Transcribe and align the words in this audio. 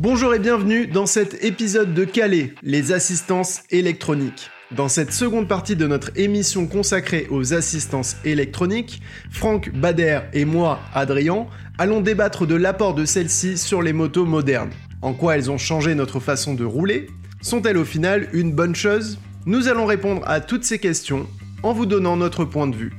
Bonjour 0.00 0.32
et 0.32 0.38
bienvenue 0.38 0.86
dans 0.86 1.06
cet 1.06 1.42
épisode 1.42 1.92
de 1.92 2.04
Calais, 2.04 2.54
les 2.62 2.92
assistances 2.92 3.62
électroniques. 3.70 4.48
Dans 4.70 4.86
cette 4.86 5.10
seconde 5.10 5.48
partie 5.48 5.74
de 5.74 5.88
notre 5.88 6.12
émission 6.14 6.68
consacrée 6.68 7.26
aux 7.30 7.52
assistances 7.52 8.14
électroniques, 8.24 9.02
Franck 9.28 9.72
Bader 9.74 10.20
et 10.34 10.44
moi, 10.44 10.78
Adrien, 10.94 11.48
allons 11.78 12.00
débattre 12.00 12.46
de 12.46 12.54
l'apport 12.54 12.94
de 12.94 13.04
celles-ci 13.04 13.58
sur 13.58 13.82
les 13.82 13.92
motos 13.92 14.24
modernes. 14.24 14.70
En 15.02 15.14
quoi 15.14 15.34
elles 15.34 15.50
ont 15.50 15.58
changé 15.58 15.96
notre 15.96 16.20
façon 16.20 16.54
de 16.54 16.64
rouler? 16.64 17.08
Sont-elles 17.40 17.76
au 17.76 17.84
final 17.84 18.28
une 18.32 18.52
bonne 18.52 18.76
chose? 18.76 19.18
Nous 19.46 19.66
allons 19.66 19.84
répondre 19.84 20.22
à 20.26 20.40
toutes 20.40 20.62
ces 20.62 20.78
questions 20.78 21.26
en 21.64 21.72
vous 21.72 21.86
donnant 21.86 22.16
notre 22.16 22.44
point 22.44 22.68
de 22.68 22.76
vue. 22.76 22.92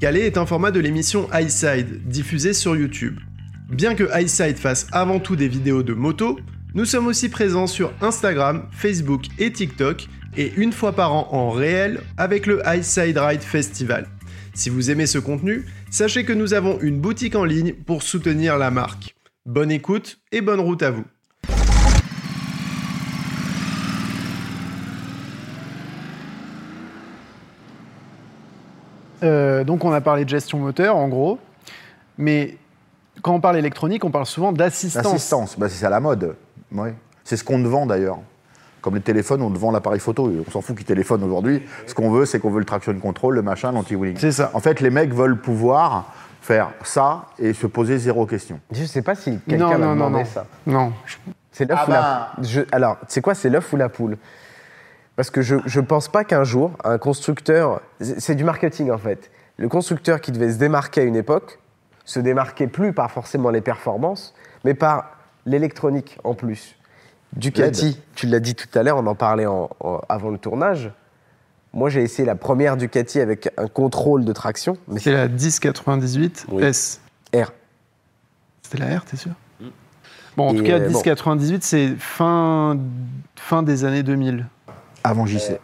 Calais 0.00 0.24
est 0.24 0.38
un 0.38 0.46
format 0.46 0.70
de 0.70 0.80
l'émission 0.80 1.28
iSide, 1.34 2.08
diffusée 2.08 2.54
sur 2.54 2.74
YouTube. 2.74 3.20
Bien 3.70 3.94
que 3.94 4.04
iSide 4.22 4.58
fasse 4.58 4.86
avant 4.92 5.20
tout 5.20 5.36
des 5.36 5.48
vidéos 5.48 5.82
de 5.82 5.94
moto, 5.94 6.38
nous 6.74 6.84
sommes 6.84 7.06
aussi 7.06 7.30
présents 7.30 7.66
sur 7.66 7.94
Instagram, 8.02 8.68
Facebook 8.72 9.22
et 9.38 9.50
TikTok, 9.50 10.06
et 10.36 10.52
une 10.56 10.70
fois 10.70 10.92
par 10.92 11.14
an 11.14 11.28
en 11.32 11.48
réel 11.48 12.02
avec 12.18 12.44
le 12.44 12.62
iSide 12.66 13.16
Ride 13.16 13.40
Festival. 13.40 14.06
Si 14.52 14.68
vous 14.68 14.90
aimez 14.90 15.06
ce 15.06 15.18
contenu, 15.18 15.64
sachez 15.90 16.24
que 16.24 16.34
nous 16.34 16.52
avons 16.52 16.78
une 16.82 17.00
boutique 17.00 17.36
en 17.36 17.44
ligne 17.44 17.72
pour 17.72 18.02
soutenir 18.02 18.58
la 18.58 18.70
marque. 18.70 19.16
Bonne 19.46 19.70
écoute 19.70 20.18
et 20.30 20.42
bonne 20.42 20.60
route 20.60 20.82
à 20.82 20.90
vous. 20.90 21.04
Euh, 29.22 29.64
donc 29.64 29.86
on 29.86 29.92
a 29.92 30.02
parlé 30.02 30.24
de 30.24 30.28
gestion 30.28 30.58
moteur 30.58 30.96
en 30.96 31.08
gros, 31.08 31.38
mais 32.18 32.58
quand 33.22 33.32
on 33.34 33.40
parle 33.40 33.56
électronique, 33.56 34.04
on 34.04 34.10
parle 34.10 34.26
souvent 34.26 34.52
d'assistance. 34.52 35.04
L'assistance, 35.04 35.58
bah, 35.58 35.68
c'est 35.68 35.80
ça 35.80 35.88
la 35.90 36.00
mode. 36.00 36.36
Oui. 36.72 36.90
C'est 37.24 37.36
ce 37.36 37.44
qu'on 37.44 37.62
te 37.62 37.66
vend 37.68 37.86
d'ailleurs. 37.86 38.18
Comme 38.82 38.96
les 38.96 39.00
téléphones, 39.00 39.40
on 39.40 39.50
te 39.50 39.58
vend 39.58 39.70
l'appareil 39.70 40.00
photo. 40.00 40.30
On 40.46 40.50
s'en 40.50 40.60
fout 40.60 40.76
qui 40.76 40.84
téléphone 40.84 41.22
aujourd'hui. 41.24 41.62
Ce 41.86 41.94
qu'on 41.94 42.10
veut, 42.10 42.26
c'est 42.26 42.38
qu'on 42.38 42.50
veut 42.50 42.58
le 42.58 42.66
traction 42.66 42.92
control, 42.98 43.34
le 43.36 43.42
machin, 43.42 43.72
l'anti-wheeling. 43.72 44.18
C'est 44.18 44.32
ça. 44.32 44.50
En 44.52 44.60
fait, 44.60 44.80
les 44.80 44.90
mecs 44.90 45.14
veulent 45.14 45.40
pouvoir 45.40 46.12
faire 46.42 46.70
ça 46.82 47.22
et 47.38 47.54
se 47.54 47.66
poser 47.66 47.96
zéro 47.96 48.26
question. 48.26 48.60
Je 48.70 48.84
sais 48.84 49.00
pas 49.00 49.14
si 49.14 49.30
Non, 49.30 49.38
quelqu'un 49.48 49.68
m'a 49.68 49.78
non, 49.78 49.86
non, 49.86 49.94
demandé 49.94 50.18
non. 50.24 50.24
ça. 50.26 50.46
Non. 50.66 50.92
C'est 51.50 51.64
l'œuf 51.66 51.78
Ah 51.82 51.86
ou 51.88 51.90
la 51.92 52.00
bah. 52.00 52.32
je- 52.42 52.60
Alors, 52.72 52.98
c'est 53.08 53.22
quoi 53.22 53.34
C'est 53.34 53.48
l'œuf 53.48 53.72
ou 53.72 53.76
la 53.76 53.88
poule? 53.88 54.18
Parce 55.16 55.30
que 55.30 55.40
je 55.40 55.56
je 55.64 55.80
pense 55.80 56.08
pas 56.08 56.24
qu'un 56.24 56.44
jour, 56.44 56.72
un 56.84 56.98
constructeur. 56.98 57.80
c'est 58.00 58.34
du 58.34 58.44
marketing 58.44 58.90
en 58.90 58.98
fait. 58.98 59.30
Le 59.56 59.68
constructeur 59.68 60.20
qui 60.20 60.32
devait 60.32 60.52
se 60.52 60.58
démarquer 60.58 61.02
à 61.02 61.04
une 61.04 61.16
époque 61.16 61.60
se 62.04 62.20
démarquait 62.20 62.66
plus 62.66 62.92
par 62.92 63.10
forcément 63.10 63.50
les 63.50 63.60
performances, 63.60 64.34
mais 64.64 64.74
par 64.74 65.10
l'électronique 65.46 66.18
en 66.24 66.34
plus. 66.34 66.76
Ducati, 67.34 68.00
tu 68.14 68.26
l'as 68.26 68.40
dit 68.40 68.54
tout 68.54 68.68
à 68.78 68.82
l'heure, 68.82 68.96
on 68.98 69.06
en 69.06 69.14
parlait 69.14 69.46
en- 69.46 69.68
en- 69.80 70.00
avant 70.08 70.30
le 70.30 70.38
tournage. 70.38 70.92
Moi, 71.72 71.90
j'ai 71.90 72.02
essayé 72.02 72.24
la 72.24 72.36
première 72.36 72.76
Ducati 72.76 73.18
avec 73.20 73.50
un 73.56 73.66
contrôle 73.66 74.24
de 74.24 74.32
traction, 74.32 74.76
mais 74.86 75.00
C'est 75.00 75.10
la 75.12 75.26
1098 75.28 76.46
Oui. 76.52 76.62
S. 76.62 77.00
R. 77.34 77.50
C'était 78.62 78.78
la 78.78 78.98
R, 78.98 79.04
t'es 79.04 79.16
sûr 79.16 79.32
Bon, 80.36 80.48
en 80.48 80.54
Et, 80.54 80.56
tout 80.58 80.64
cas, 80.64 80.74
euh, 80.78 80.80
bon. 80.80 80.98
1098, 80.98 81.62
c'est 81.64 81.94
fin, 81.98 82.76
fin 83.36 83.62
des 83.62 83.84
années 83.84 84.02
2000. 84.02 84.46
Avant 85.04 85.26
JC. 85.26 85.58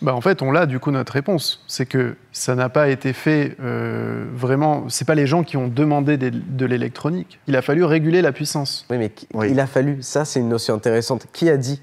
Bah, 0.00 0.14
en 0.14 0.20
fait, 0.20 0.42
on 0.42 0.52
l'a 0.52 0.66
du 0.66 0.78
coup 0.78 0.90
notre 0.92 1.12
réponse. 1.12 1.62
C'est 1.66 1.86
que 1.86 2.14
ça 2.32 2.54
n'a 2.54 2.68
pas 2.68 2.88
été 2.88 3.12
fait 3.12 3.56
euh, 3.60 4.26
vraiment. 4.32 4.88
C'est 4.88 5.04
pas 5.04 5.16
les 5.16 5.26
gens 5.26 5.42
qui 5.42 5.56
ont 5.56 5.66
demandé 5.68 6.16
des- 6.16 6.30
de 6.30 6.66
l'électronique. 6.66 7.40
Il 7.48 7.56
a 7.56 7.62
fallu 7.62 7.82
réguler 7.84 8.22
la 8.22 8.30
puissance. 8.32 8.86
Oui, 8.90 8.98
mais 8.98 9.10
qui- 9.10 9.26
Oui. 9.34 9.48
il 9.50 9.58
a 9.58 9.66
fallu, 9.66 9.98
ça 10.02 10.24
c'est 10.24 10.38
une 10.40 10.48
notion 10.48 10.74
intéressante. 10.74 11.26
Qui 11.32 11.50
a 11.50 11.56
dit? 11.56 11.80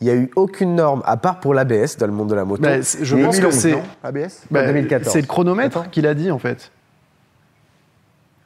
Il 0.00 0.04
n'y 0.06 0.10
a 0.10 0.14
eu 0.16 0.30
aucune 0.36 0.74
norme, 0.76 1.02
à 1.04 1.16
part 1.16 1.38
pour 1.40 1.54
l'ABS 1.54 1.96
dans 1.96 2.06
le 2.06 2.12
monde 2.12 2.28
de 2.30 2.34
la 2.34 2.44
moto. 2.44 2.62
Bah, 2.62 2.82
c'est- 2.82 3.04
je 3.04 3.16
pense 3.16 3.36
que 3.36 3.42
2011, 3.42 3.54
c'est. 3.60 3.72
non 3.72 3.82
ABS 4.04 4.42
bah, 4.50 4.66
2014. 4.66 5.12
C'est 5.12 5.20
le 5.20 5.26
chronomètre 5.26 5.78
Attends. 5.78 5.90
qu'il 5.90 6.06
a 6.06 6.14
dit 6.14 6.30
en 6.30 6.38
fait. 6.38 6.70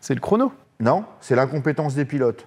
C'est 0.01 0.15
le 0.15 0.21
chrono. 0.21 0.53
Non, 0.81 1.05
c'est 1.21 1.35
l'incompétence 1.37 1.95
des 1.95 2.05
pilotes. 2.05 2.47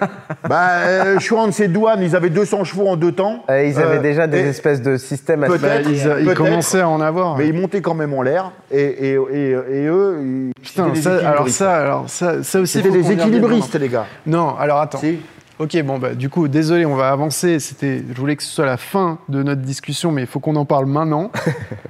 bah, 0.48 0.68
euh, 0.84 1.18
Schwann, 1.18 1.52
ses 1.52 1.68
douanes, 1.68 2.02
ils 2.02 2.16
avaient 2.16 2.30
200 2.30 2.64
chevaux 2.64 2.88
en 2.88 2.96
deux 2.96 3.12
temps. 3.12 3.44
Euh, 3.50 3.64
ils 3.64 3.78
avaient 3.78 3.98
Euh, 3.98 4.02
déjà 4.02 4.26
des 4.26 4.40
espèces 4.40 4.82
de 4.82 4.96
systèmes 4.96 5.44
à 5.44 5.46
Peut-être. 5.46 5.88
Ils, 5.90 6.02
peut-être. 6.02 6.34
commençaient 6.34 6.80
à 6.80 6.88
en 6.88 7.00
avoir. 7.00 7.36
Mais 7.36 7.48
ils 7.48 7.54
montaient 7.54 7.80
quand 7.80 7.94
même 7.94 8.14
en 8.14 8.22
l'air. 8.22 8.52
Et, 8.70 8.80
et, 8.82 9.12
et, 9.12 9.50
et 9.50 9.86
eux, 9.86 10.18
ils, 10.22 10.52
Putain, 10.62 10.94
ça, 10.94 11.28
alors 11.28 11.48
ça, 11.48 11.76
alors 11.76 12.10
ça, 12.10 12.42
ça 12.42 12.60
aussi. 12.60 12.78
C'était 12.78 12.90
des 12.90 13.12
équilibristes, 13.12 13.74
les 13.76 13.88
gars. 13.88 14.06
Non, 14.26 14.56
alors 14.56 14.80
attends. 14.80 14.98
Si. 14.98 15.18
Ok, 15.58 15.76
bon, 15.82 15.98
bah, 15.98 16.14
du 16.14 16.30
coup, 16.30 16.48
désolé, 16.48 16.86
on 16.86 16.96
va 16.96 17.10
avancer. 17.10 17.60
C'était, 17.60 18.02
je 18.10 18.18
voulais 18.18 18.34
que 18.36 18.42
ce 18.42 18.48
soit 18.50 18.64
la 18.66 18.78
fin 18.78 19.18
de 19.28 19.42
notre 19.42 19.60
discussion, 19.60 20.10
mais 20.10 20.22
il 20.22 20.26
faut 20.26 20.40
qu'on 20.40 20.56
en 20.56 20.64
parle 20.64 20.86
maintenant. 20.86 21.30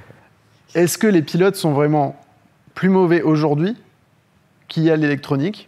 Est-ce 0.75 0.97
que 0.97 1.07
les 1.07 1.21
pilotes 1.21 1.55
sont 1.55 1.71
vraiment 1.71 2.15
plus 2.73 2.89
mauvais 2.89 3.21
aujourd'hui 3.21 3.77
qu'il 4.67 4.83
y 4.83 4.91
a 4.91 4.95
l'électronique 4.95 5.67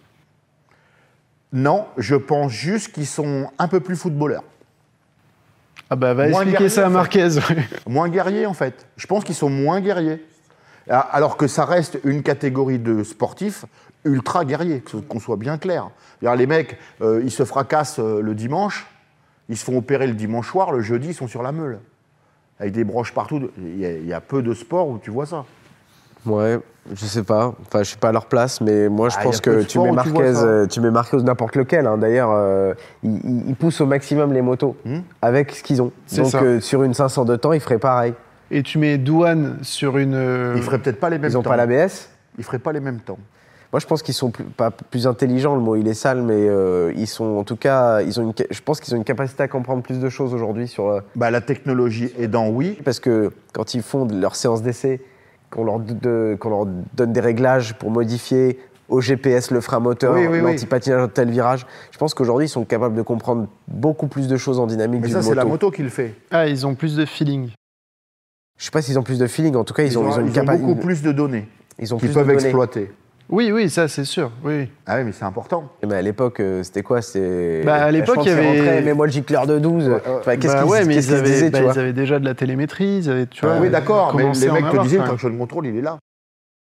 Non, 1.53 1.85
je 1.97 2.15
pense 2.15 2.51
juste 2.51 2.91
qu'ils 2.91 3.05
sont 3.05 3.51
un 3.59 3.67
peu 3.67 3.79
plus 3.79 3.95
footballeurs. 3.95 4.43
Ah 5.89 5.95
bah, 5.95 6.15
va 6.15 6.27
Moins 6.27 6.41
expliquer 6.41 6.51
guerrier, 6.53 6.69
ça 6.69 6.85
à. 6.87 6.89
Marquez. 6.89 7.29
Moins 7.87 8.09
guerriers, 8.09 8.47
en 8.47 8.53
fait. 8.53 8.87
Je 8.97 9.05
pense 9.05 9.23
qu'ils 9.23 9.35
sont 9.35 9.51
moins 9.51 9.79
guerriers. 9.79 10.25
Ah, 10.89 10.99
Alors 10.99 11.37
que 11.37 11.45
ça 11.47 11.65
reste 11.65 11.99
une 12.03 12.23
catégorie 12.23 12.79
de 12.79 13.03
sportifs 13.03 13.65
ultra 14.03 14.43
guerriers, 14.43 14.83
qu'on 15.07 15.19
soit 15.19 15.37
bien 15.37 15.57
clair. 15.59 15.91
Les 16.21 16.47
mecs, 16.47 16.77
euh, 17.01 17.21
ils 17.23 17.31
se 17.31 17.45
fracassent 17.45 17.99
euh, 17.99 18.21
le 18.21 18.33
dimanche, 18.33 18.87
ils 19.47 19.55
se 19.55 19.63
font 19.63 19.77
opérer 19.77 20.07
le 20.07 20.13
dimanche 20.13 20.49
soir, 20.49 20.71
le 20.71 20.81
jeudi, 20.81 21.09
ils 21.09 21.13
sont 21.13 21.27
sur 21.27 21.43
la 21.43 21.51
meule. 21.51 21.79
Avec 22.59 22.73
des 22.73 22.83
broches 22.83 23.13
partout. 23.13 23.49
Il 23.57 23.77
y, 23.79 23.85
a, 23.85 23.91
il 23.91 24.05
y 24.05 24.13
a 24.13 24.21
peu 24.21 24.41
de 24.41 24.53
sports 24.53 24.89
où 24.89 24.97
tu 24.97 25.11
vois 25.11 25.25
ça. 25.25 25.45
Ouais, 26.25 26.59
je 26.93 27.05
sais 27.05 27.23
pas. 27.23 27.53
Enfin, 27.67 27.79
je 27.79 27.89
suis 27.89 27.97
pas 27.97 28.09
à 28.09 28.11
leur 28.11 28.25
place, 28.27 28.61
mais 28.61 28.89
moi 28.89 29.09
je 29.09 29.15
Ah, 29.19 29.23
pense 29.23 29.41
que 29.41 29.63
tu 29.63 29.79
mets 29.79 29.89
tu 29.89 29.93
Marquez, 29.95 30.21
euh, 30.21 30.65
tu 30.67 30.79
mets 30.81 30.91
Marquez 30.91 31.17
n'importe 31.17 31.55
lequel. 31.55 31.85
hein. 31.87 31.97
D'ailleurs, 31.97 32.29
euh, 32.33 32.73
ils, 33.03 33.15
ils- 33.25 33.49
ils 33.49 33.55
poussent 33.55 33.81
au 33.81 33.85
maximum 33.85 34.33
les 34.33 34.41
motos 34.41 34.75
Hmm. 34.85 34.99
avec 35.21 35.51
ce 35.51 35.63
qu'ils 35.63 35.81
ont. 35.81 35.91
Donc 36.15 36.27
ça. 36.27 36.41
euh, 36.41 36.59
sur 36.59 36.83
une 36.83 36.93
500 36.93 37.25
de 37.25 37.35
temps, 37.35 37.53
ils 37.53 37.59
feraient 37.59 37.77
pareil. 37.79 38.13
Et 38.51 38.63
tu 38.63 38.77
mets 38.77 38.97
douane 38.97 39.57
sur 39.61 39.97
une. 39.97 40.13
euh, 40.15 40.53
Ils 40.55 40.61
feraient 40.63 40.79
peut-être 40.79 40.99
pas 40.99 41.09
les 41.09 41.17
mêmes 41.17 41.31
Ils 41.31 41.37
ont 41.37 41.41
temps. 41.41 41.49
pas 41.49 41.57
l'ABS. 41.57 42.09
Ils 42.37 42.43
feraient 42.43 42.59
pas 42.59 42.71
les 42.71 42.79
mêmes 42.79 42.99
temps. 42.99 43.17
Moi, 43.71 43.79
je 43.79 43.87
pense 43.87 44.03
qu'ils 44.03 44.13
sont 44.13 44.29
plus, 44.29 44.43
pas 44.43 44.69
plus 44.69 45.07
intelligents. 45.07 45.55
Le 45.55 45.61
mot, 45.61 45.75
il 45.75 45.87
est 45.87 45.95
sale, 45.95 46.21
mais 46.21 46.47
euh, 46.47 46.93
ils 46.95 47.07
sont, 47.07 47.37
en 47.37 47.43
tout 47.43 47.55
cas, 47.55 48.01
ils 48.01 48.19
ont 48.19 48.23
une, 48.23 48.33
je 48.51 48.61
pense 48.61 48.79
qu'ils 48.79 48.93
ont 48.93 48.97
une 48.97 49.03
capacité 49.03 49.41
à 49.41 49.47
comprendre 49.47 49.81
plus 49.81 49.99
de 49.99 50.09
choses 50.09 50.31
aujourd'hui 50.35 50.67
sur. 50.67 50.87
euh, 50.89 50.99
Bah, 51.15 51.31
la 51.31 51.41
technologie 51.41 52.13
aidant, 52.19 52.49
oui. 52.49 52.77
parce 52.85 52.99
que 52.99 53.31
quand 53.51 53.73
ils 53.73 53.81
font 53.81 54.05
de 54.05 54.15
leur 54.19 54.35
séance 54.35 54.61
d'essai, 54.61 55.01
qu'on 55.53 55.63
leur, 55.63 55.79
de- 55.79 56.35
qu'on 56.39 56.49
leur 56.49 56.65
donne 56.95 57.13
des 57.13 57.19
réglages 57.19 57.75
pour 57.75 57.91
modifier 57.91 58.59
au 58.89 58.99
GPS 59.01 59.51
le 59.51 59.61
frein 59.61 59.79
moteur, 59.79 60.13
Oui, 60.15 60.27
oui, 60.27 60.41
l'antipatinage 60.41 61.01
de 61.03 61.07
tel 61.07 61.29
virage, 61.31 61.65
je 61.91 61.97
pense 61.97 62.13
qu'aujourd'hui, 62.13 62.47
ils 62.47 62.49
sont 62.49 62.65
capables 62.65 62.95
de 62.95 63.01
comprendre 63.01 63.47
beaucoup 63.67 64.07
plus 64.07 64.27
de 64.27 64.35
choses 64.37 64.59
en 64.59 64.67
dynamique 64.67 65.01
Mais 65.03 65.09
ça, 65.09 65.21
c'est 65.21 65.35
la 65.35 65.45
moto. 65.45 65.71
qui 65.71 65.83
le 65.83 65.89
fait. 65.89 66.13
Ah, 66.31 66.47
ils 66.47 66.67
ont 66.67 66.75
plus 66.75 66.95
de 66.95 67.05
feeling. 67.05 67.49
Je 68.59 68.65
sais 68.65 68.71
pas 68.71 68.81
s'ils 68.81 68.99
ont 68.99 69.03
plus 69.03 69.19
de 69.19 69.27
feeling, 69.27 69.55
en 69.55 69.63
tout 69.63 69.73
cas, 69.73 69.83
ils, 69.83 69.91
Ils, 69.91 69.97
ont, 69.97 70.03
ont, 70.03 70.07
ils 70.09 70.13
ont 70.21 70.27
ils 70.27 70.39
ont 70.39 70.43
beaucoup 70.57 70.75
plus 70.75 71.01
de 71.01 71.11
données 71.11 71.47
Ils 71.79 71.93
ont 71.93 71.97
qu'ils 71.97 72.09
de 72.09 72.13
peuvent 72.13 72.27
données. 72.27 72.41
exploiter. 72.43 72.91
Oui, 73.29 73.51
oui, 73.51 73.69
ça 73.69 73.87
c'est 73.87 74.03
sûr. 74.05 74.31
Oui. 74.43 74.69
Ah 74.85 74.97
oui, 74.97 75.05
mais 75.05 75.11
c'est 75.11 75.23
important. 75.23 75.69
Eh 75.81 75.87
ben, 75.87 75.95
à 75.95 76.01
l'époque, 76.01 76.39
euh, 76.39 76.61
c'était 76.61 76.83
quoi? 76.83 77.01
C'était. 77.01 77.63
Bah, 77.65 77.83
à 77.85 77.89
l'époque, 77.91 78.17
Je 78.17 78.21
il 78.21 78.23
y 78.23 78.25
que 78.35 78.41
c'est 78.41 78.47
avait- 78.49 78.59
rentré, 78.69 78.81
Mets-moi 78.81 79.05
le 79.07 79.11
gicleur 79.11 79.47
de 79.47 79.59
12. 79.59 79.87
Ouais, 79.87 80.01
Enfin, 80.19 80.35
qu'est-ce 80.37 80.53
Bah 80.53 80.61
qu'ils 80.63 80.71
ouais, 80.71 80.85
mais 80.85 80.95
qu'est-ce 80.95 81.07
ils 81.07 81.09
qu'ils 81.11 81.19
avaient, 81.19 81.29
disaient, 81.31 81.49
bah, 81.49 81.57
tu 81.59 81.63
vois? 81.63 81.73
ils 81.73 81.79
avaient 81.79 81.93
déjà 81.93 82.19
de 82.19 82.25
la 82.25 82.35
télémétrie, 82.35 82.97
ils 82.97 83.09
avaient, 83.09 83.25
tu 83.27 83.45
vois. 83.45 83.59
oui, 83.59 83.69
d'accord, 83.69 84.13
mais 84.15 84.23
les 84.23 84.51
mecs 84.51 84.69
te 84.69 84.81
disaient, 84.81 84.97
le 84.97 85.03
quand 85.03 85.07
même. 85.09 85.17
traction 85.17 85.37
control, 85.37 85.67
il 85.67 85.77
est 85.77 85.81
là. 85.81 85.97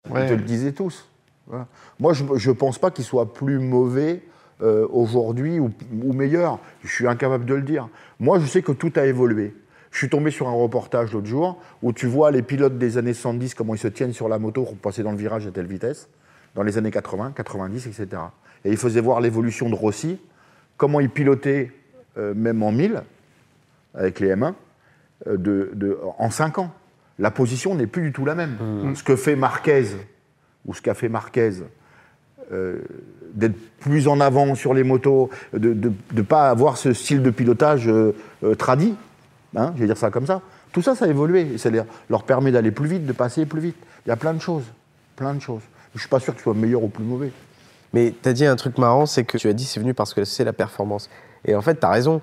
Ouais. 0.09 0.23
Ils 0.25 0.29
te 0.29 0.33
le 0.33 0.41
disaient 0.41 0.71
tous. 0.73 1.07
Voilà. 1.47 1.65
Moi, 1.99 2.13
je 2.13 2.23
ne 2.49 2.53
pense 2.55 2.77
pas 2.77 2.91
qu'il 2.91 3.05
soit 3.05 3.33
plus 3.33 3.57
mauvais 3.57 4.21
euh, 4.61 4.85
aujourd'hui 4.91 5.59
ou, 5.59 5.71
ou 6.03 6.13
meilleur. 6.13 6.59
Je 6.83 6.89
suis 6.89 7.07
incapable 7.07 7.45
de 7.45 7.55
le 7.55 7.61
dire. 7.63 7.87
Moi, 8.19 8.37
je 8.39 8.45
sais 8.45 8.61
que 8.61 8.71
tout 8.73 8.91
a 8.97 9.05
évolué. 9.05 9.55
Je 9.91 9.97
suis 9.97 10.09
tombé 10.09 10.29
sur 10.29 10.47
un 10.47 10.51
reportage 10.53 11.13
l'autre 11.13 11.25
jour 11.25 11.57
où 11.81 11.93
tu 11.93 12.05
vois 12.05 12.29
les 12.29 12.43
pilotes 12.43 12.77
des 12.77 12.97
années 12.99 13.13
70, 13.13 13.55
comment 13.55 13.73
ils 13.73 13.79
se 13.79 13.87
tiennent 13.87 14.13
sur 14.13 14.29
la 14.29 14.37
moto 14.37 14.63
pour 14.63 14.75
passer 14.75 15.01
dans 15.01 15.11
le 15.11 15.17
virage 15.17 15.47
à 15.47 15.51
telle 15.51 15.65
vitesse, 15.65 16.07
dans 16.59 16.63
les 16.65 16.77
années 16.77 16.91
80, 16.91 17.31
90, 17.37 17.87
etc. 17.87 18.21
Et 18.65 18.71
ils 18.71 18.75
faisaient 18.77 18.99
voir 18.99 19.21
l'évolution 19.21 19.69
de 19.69 19.75
Rossi, 19.75 20.19
comment 20.75 20.99
il 20.99 21.09
pilotait, 21.09 21.71
euh, 22.17 22.33
même 22.35 22.61
en 22.63 22.73
1000, 22.73 23.01
avec 23.95 24.19
les 24.19 24.35
M1, 24.35 24.53
euh, 25.27 25.37
de, 25.37 25.71
de- 25.73 25.97
en 26.17 26.29
5 26.29 26.57
ans. 26.59 26.71
La 27.17 27.31
position 27.31 27.75
n'est 27.75 27.87
plus 27.87 28.01
du 28.01 28.11
tout 28.11 28.25
la 28.25 28.35
même. 28.35 28.57
Ce 28.93 29.03
que 29.03 29.15
fait 29.15 29.37
Marquez, 29.37 29.85
ou 30.65 30.73
ce 30.73 30.81
qu'a 30.81 30.93
fait 30.95 31.07
Marquez, 31.07 31.51
euh, 32.51 32.79
d'être 33.33 33.55
plus 33.79 34.09
en 34.09 34.19
avant 34.19 34.53
sur 34.53 34.73
les 34.73 34.83
motos, 34.83 35.29
de 35.53 35.91
ne 36.13 36.21
pas 36.21 36.49
avoir 36.49 36.75
ce 36.75 36.91
style 36.91 37.23
de 37.23 37.29
pilotage 37.29 37.89
tradit, 38.57 38.95
hein, 39.55 39.71
je 39.75 39.79
vais 39.81 39.85
dire 39.85 39.97
ça 39.97 40.11
comme 40.11 40.25
ça. 40.25 40.41
Tout 40.73 40.81
ça, 40.81 40.93
ça 40.93 41.05
a 41.05 41.07
évolué. 41.07 41.57
Ça 41.57 41.69
leur- 41.69 41.85
leur 42.09 42.23
permet 42.23 42.51
d'aller 42.51 42.71
plus 42.71 42.89
vite, 42.89 43.05
de 43.05 43.13
passer 43.13 43.45
plus 43.45 43.61
vite. 43.61 43.77
Il 44.05 44.09
y 44.09 44.11
a 44.11 44.17
plein 44.17 44.33
de 44.33 44.41
choses. 44.41 44.65
Plein 45.15 45.33
de 45.33 45.39
choses. 45.41 45.61
Je 45.93 45.97
ne 45.97 45.99
suis 46.01 46.09
pas 46.09 46.19
sûr 46.19 46.33
que 46.33 46.39
ce 46.39 46.43
soit 46.43 46.53
meilleur 46.53 46.83
ou 46.83 46.87
plus 46.87 47.03
mauvais. 47.03 47.31
Mais 47.93 48.13
tu 48.21 48.29
as 48.29 48.33
dit 48.33 48.45
un 48.45 48.55
truc 48.55 48.77
marrant, 48.77 49.05
c'est 49.05 49.23
que 49.23 49.37
tu 49.37 49.47
as 49.49 49.53
dit 49.53 49.65
c'est 49.65 49.79
venu 49.79 49.93
parce 49.93 50.13
que 50.13 50.23
c'est 50.23 50.43
la 50.43 50.53
performance. 50.53 51.09
Et 51.45 51.55
en 51.55 51.61
fait, 51.61 51.79
tu 51.79 51.85
as 51.85 51.89
raison. 51.89 52.21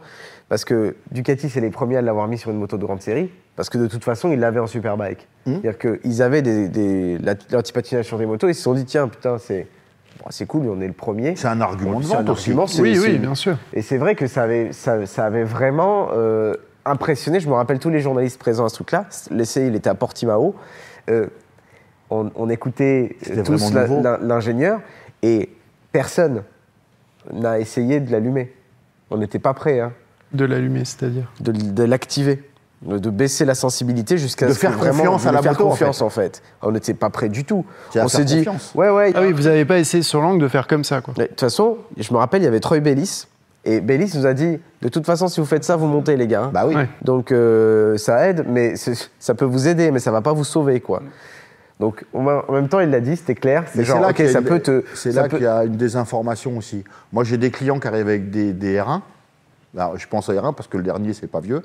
Parce 0.48 0.64
que 0.64 0.94
Ducati, 1.10 1.48
c'est 1.50 1.60
les 1.60 1.70
premiers 1.70 1.96
à 1.96 2.02
l'avoir 2.02 2.28
mis 2.28 2.38
sur 2.38 2.50
une 2.52 2.58
moto 2.58 2.76
de 2.78 2.84
grande 2.84 3.02
série. 3.02 3.30
Parce 3.56 3.68
que 3.68 3.78
de 3.78 3.88
toute 3.88 4.04
façon, 4.04 4.30
ils 4.30 4.38
l'avaient 4.38 4.60
en 4.60 4.68
superbike. 4.68 5.26
Mhm. 5.46 5.60
C'est-à-dire 5.62 5.98
qu'ils 6.02 6.22
avaient 6.22 6.42
des, 6.42 6.68
des, 6.68 7.18
la- 7.18 7.34
l'antipatinage 7.50 8.04
sur 8.04 8.18
des 8.18 8.26
motos. 8.26 8.48
Ils 8.48 8.54
se 8.54 8.62
sont 8.62 8.74
dit, 8.74 8.84
tiens, 8.84 9.08
putain, 9.08 9.38
c'est 9.38 9.66
bon, 10.20 10.26
c'est 10.30 10.46
cool, 10.46 10.68
on 10.68 10.80
est 10.80 10.86
le 10.86 10.92
premier. 10.92 11.34
C'est 11.34 11.48
un 11.48 11.60
argument 11.60 11.98
de 11.98 12.04
C'est 12.04 12.14
un 12.14 12.18
vente 12.22 12.28
aussi. 12.30 12.52
Oui, 12.80 12.96
oui, 13.02 13.18
bien 13.18 13.34
sûr. 13.34 13.56
Et 13.72 13.82
c'est 13.82 13.96
vrai 13.98 14.14
que 14.14 14.28
ça 14.28 14.42
avait, 14.44 14.72
ça, 14.72 15.04
ça 15.06 15.24
avait 15.24 15.42
vraiment 15.42 16.10
euh, 16.12 16.54
impressionné. 16.84 17.40
Je 17.40 17.48
me 17.48 17.54
rappelle 17.54 17.80
tous 17.80 17.90
les 17.90 18.00
journalistes 18.00 18.38
présents 18.38 18.66
à 18.66 18.68
ce 18.68 18.74
truc-là. 18.76 19.06
L'essai, 19.32 19.66
il 19.66 19.74
était 19.74 19.90
à 19.90 19.94
Portimao. 19.96 20.54
Euh, 21.10 21.26
on, 22.10 22.30
on 22.34 22.48
écoutait 22.48 23.16
C'était 23.22 23.42
tous 23.42 23.72
l'ingénieur 23.72 24.80
et 25.22 25.50
personne 25.92 26.42
n'a 27.32 27.58
essayé 27.58 28.00
de 28.00 28.10
l'allumer. 28.12 28.52
On 29.10 29.18
n'était 29.18 29.38
pas 29.38 29.54
prêt 29.54 29.80
hein, 29.80 29.92
De 30.32 30.44
l'allumer, 30.44 30.84
c'est-à-dire. 30.84 31.30
de, 31.40 31.52
de 31.52 31.82
l'activer, 31.84 32.42
de, 32.82 33.10
baisser 33.10 33.44
la 33.44 33.54
sensibilité 33.54 34.18
jusqu'à 34.18 34.46
De 34.46 34.52
ce 34.52 34.58
que 34.58 34.68
faire 34.68 34.78
confiance 34.78 35.24
de 35.24 35.28
à 35.28 35.32
la 35.32 35.42
faire 35.42 35.52
moto, 35.52 35.66
en 35.66 35.70
confiance 35.70 36.02
en 36.02 36.10
fait. 36.10 36.42
On 36.62 36.72
n'était 36.72 36.94
pas 36.94 37.10
prêt 37.10 37.28
du 37.28 37.44
tout. 37.44 37.64
On 37.94 38.08
s'est 38.08 38.24
dit, 38.24 38.44
ouais 38.74 38.90
ouais. 38.90 39.12
Ah 39.14 39.22
oui, 39.22 39.32
vous 39.32 39.44
n'avez 39.44 39.64
pas 39.64 39.78
essayé 39.78 40.02
sur 40.02 40.20
l'angle 40.20 40.40
de 40.40 40.48
faire 40.48 40.66
comme 40.66 40.84
ça, 40.84 41.00
quoi. 41.00 41.14
De 41.14 41.24
toute 41.24 41.40
façon, 41.40 41.78
je 41.96 42.12
me 42.12 42.18
rappelle, 42.18 42.42
il 42.42 42.44
y 42.44 42.48
avait 42.48 42.60
Troy 42.60 42.80
Bellis. 42.80 43.26
Et 43.64 43.80
Bellis 43.80 44.12
nous 44.14 44.26
a 44.26 44.32
dit, 44.32 44.60
de 44.80 44.88
toute 44.88 45.04
façon, 45.04 45.26
si 45.26 45.40
vous 45.40 45.46
faites 45.46 45.64
ça, 45.64 45.74
vous 45.74 45.88
montez, 45.88 46.16
les 46.16 46.28
gars. 46.28 46.50
Bah 46.52 46.64
oui. 46.66 46.76
Ouais. 46.76 46.88
Donc 47.02 47.32
euh, 47.32 47.96
ça 47.96 48.28
aide, 48.28 48.44
mais 48.48 48.74
ça 49.18 49.34
peut 49.34 49.44
vous 49.44 49.66
aider, 49.66 49.90
mais 49.90 49.98
ça 49.98 50.12
va 50.12 50.20
pas 50.20 50.32
vous 50.32 50.44
sauver, 50.44 50.80
quoi. 50.80 51.02
Donc 51.78 52.04
en 52.14 52.22
même- 52.52 52.68
temps, 52.68 52.80
il 52.80 52.88
l'a 52.90 53.00
dit, 53.00 53.16
c'était 53.16 53.34
clair. 53.34 53.64
C'est 53.72 53.80
a 54.28 54.32
ça 54.32 54.38
une- 54.38 54.44
peut 54.46 54.60
te. 54.60 54.84
C'est 54.94 55.12
là 55.12 55.24
peut- 55.28 55.36
qu'il 55.36 55.44
y 55.44 55.48
a 55.48 55.64
une 55.64 55.76
désinformation 55.76 56.56
aussi. 56.56 56.84
Moi, 57.12 57.22
j'ai 57.24 57.36
des 57.36 57.50
clients 57.50 57.78
qui 57.78 57.86
arrivent 57.86 58.08
avec 58.08 58.30
des, 58.30 58.52
des 58.54 58.78
R1. 58.78 59.02
Alors, 59.76 59.98
je 59.98 60.08
pense 60.08 60.28
à 60.30 60.32
R1 60.32 60.54
parce 60.54 60.68
que 60.68 60.78
le 60.78 60.82
dernier, 60.82 61.12
c'est 61.12 61.26
pas 61.26 61.40
vieux. 61.40 61.62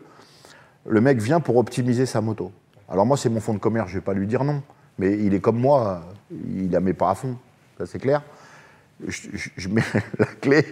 Le 0.86 1.00
mec 1.00 1.20
vient 1.22 1.40
pour 1.40 1.56
optimiser 1.58 2.06
sa 2.06 2.20
moto. 2.20 2.52
Alors 2.90 3.06
moi, 3.06 3.16
c'est 3.16 3.30
mon 3.30 3.40
fonds 3.40 3.54
de 3.54 3.60
commerce, 3.60 3.90
je 3.90 3.96
vais 3.96 4.02
pas 4.02 4.14
lui 4.14 4.28
dire 4.28 4.44
non. 4.44 4.62
Mais 5.00 5.18
il 5.18 5.34
est 5.34 5.40
comme 5.40 5.58
moi, 5.60 6.02
il 6.32 6.70
la 6.72 6.82
met 6.82 6.94
pas 6.94 7.12
à 7.12 7.16
fond. 7.16 7.38
Ça, 7.78 7.86
c'est 7.86 8.00
clair. 8.00 8.22
Je, 9.08 9.30
je- 9.34 9.50
je 9.56 9.70
mets 9.70 9.82
la 10.20 10.26
clé, 10.26 10.66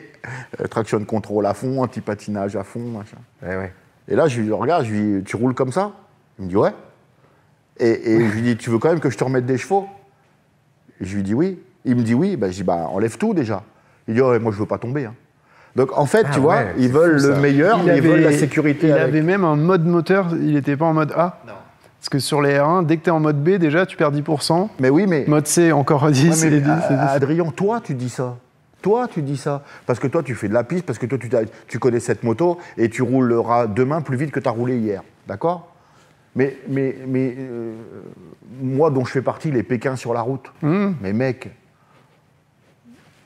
euh, 0.60 0.68
traction 0.68 1.04
control 1.06 1.46
à 1.46 1.54
fond, 1.54 1.82
anti-patinage 1.82 2.56
à 2.58 2.64
fond, 2.64 2.82
machin. 2.82 3.18
Ouais, 3.42 3.56
ouais. 3.56 3.74
Et 4.10 4.16
là, 4.16 4.28
je 4.28 4.42
lui 4.42 4.52
regarde, 4.52 4.84
je 4.86 4.92
lui 4.92 5.18
dis, 5.20 5.24
tu 5.24 5.36
roules 5.38 5.54
comme 5.56 5.72
ça? 5.72 5.94
Il 6.40 6.46
me 6.46 6.50
dit, 6.50 6.58
ouais. 6.58 6.74
Et, 7.80 8.12
et 8.16 8.28
je 8.28 8.34
lui 8.34 8.42
dis, 8.42 8.58
tu 8.58 8.70
veux 8.70 8.78
quand 8.80 8.90
même 8.90 9.00
que 9.00 9.10
je 9.10 9.18
te 9.18 9.24
remette 9.24 9.46
des 9.46 9.58
chevaux? 9.58 9.88
Et 11.02 11.06
je 11.06 11.16
lui 11.16 11.24
dis, 11.24 11.34
oui. 11.34 11.60
Il 11.86 11.96
me 11.96 12.02
dit, 12.04 12.14
oui. 12.14 12.36
Ben, 12.36 12.52
je 12.52 12.56
dis, 12.58 12.64
bah, 12.64 12.88
enlève 12.92 13.18
tout 13.18 13.34
déjà. 13.34 13.64
Il 14.08 14.16
dit, 14.16 14.22
ouais, 14.22 14.40
moi, 14.40 14.52
je 14.52 14.58
veux 14.60 14.66
pas 14.66 14.78
tomber. 14.78 15.06
hein. 15.06 15.14
Donc, 15.76 15.98
en 15.98 16.06
fait, 16.06 16.26
Ah 16.28 16.32
tu 16.34 16.40
vois, 16.40 16.56
ouais, 16.58 16.74
ils 16.78 16.90
veulent 16.90 17.20
fou, 17.20 17.28
le 17.28 17.34
ça. 17.36 17.40
meilleur, 17.40 17.84
mais 17.84 17.98
ils 17.98 18.02
veulent 18.04 18.22
la 18.22 18.34
sécurité 18.34 18.88
Il 18.88 18.92
avec. 18.94 19.04
avait 19.04 19.22
même 19.22 19.44
un 19.46 19.56
mode 19.56 19.86
moteur, 19.86 20.28
il 20.32 20.54
n'était 20.56 20.76
pas 20.76 20.86
en 20.86 20.94
mode 20.94 21.12
A. 21.16 21.40
Non. 21.48 21.54
Parce 22.00 22.10
que 22.10 22.20
sur 22.20 22.42
les 22.42 22.56
R1, 22.58 22.86
dès 22.86 22.98
que 22.98 23.04
tu 23.04 23.10
es 23.10 23.12
en 23.14 23.20
mode 23.20 23.44
B, 23.44 23.52
déjà, 23.58 23.86
tu 23.86 23.96
perds 23.96 24.12
10%. 24.12 24.70
Mais 24.80 24.90
oui, 24.90 25.06
mais, 25.08 25.26
Mode 25.28 25.48
C, 25.48 25.72
encore 25.72 26.10
10. 26.10 26.44
Ouais, 26.44 26.50
mais, 26.50 26.58
et 26.58 26.62
10, 26.62 26.70
et 26.70 26.72
10. 26.72 26.72
à- 26.72 27.02
à- 27.04 27.12
Adrien, 27.12 27.46
toi, 27.56 27.82
tu 27.84 27.94
dis 27.94 28.10
ça. 28.10 28.38
Toi, 28.82 29.08
tu 29.10 29.22
dis 29.22 29.38
ça. 29.38 29.64
Parce 29.86 30.00
que 30.00 30.08
toi, 30.08 30.24
tu 30.24 30.34
fais 30.36 30.48
de 30.48 30.54
la 30.54 30.64
piste, 30.64 30.86
parce 30.86 30.98
que 30.98 31.06
toi, 31.06 31.18
tu, 31.18 31.30
tu 31.68 31.80
connais 31.80 32.00
cette 32.00 32.24
moto 32.24 32.58
et 32.78 32.90
tu 32.90 33.02
rouleras 33.04 33.68
demain 33.68 34.02
plus 34.02 34.16
vite 34.18 34.32
que 34.32 34.40
tu 34.40 34.48
as 34.48 34.52
roulé 34.52 34.78
hier. 34.78 35.04
D'accord? 35.28 35.68
Mais, 36.36 36.58
mais, 36.68 36.96
mais 37.08 37.36
euh, 37.38 37.74
moi, 38.62 38.92
dont 38.92 39.04
je 39.06 39.12
fais 39.12 39.22
partie, 39.22 39.52
les 39.52 39.64
Pékins 39.64 39.96
sur 39.96 40.14
la 40.14 40.22
route. 40.22 40.52
Mmh. 40.62 40.90
Mais 41.02 41.14
mec, 41.14 41.50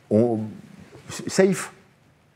on, 0.09 0.39
safe. 1.27 1.71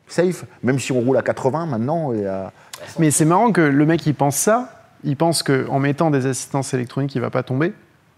Safe. 0.07 0.45
Même 0.63 0.79
si 0.79 0.91
on 0.91 0.99
roule 1.01 1.17
à 1.17 1.21
80 1.21 1.65
maintenant. 1.67 2.13
Et 2.13 2.25
à- 2.25 2.51
Mais 2.99 3.11
c'est 3.11 3.25
marrant 3.25 3.51
que 3.51 3.61
le 3.61 3.85
mec, 3.85 4.05
il 4.05 4.15
pense 4.15 4.37
ça. 4.37 4.73
Il 5.03 5.15
pense 5.15 5.43
qu'en 5.43 5.79
mettant 5.79 6.11
des 6.11 6.25
assistances 6.25 6.73
électroniques, 6.73 7.13
il 7.15 7.21
va 7.21 7.29
pas 7.29 7.43
tomber. 7.43 7.73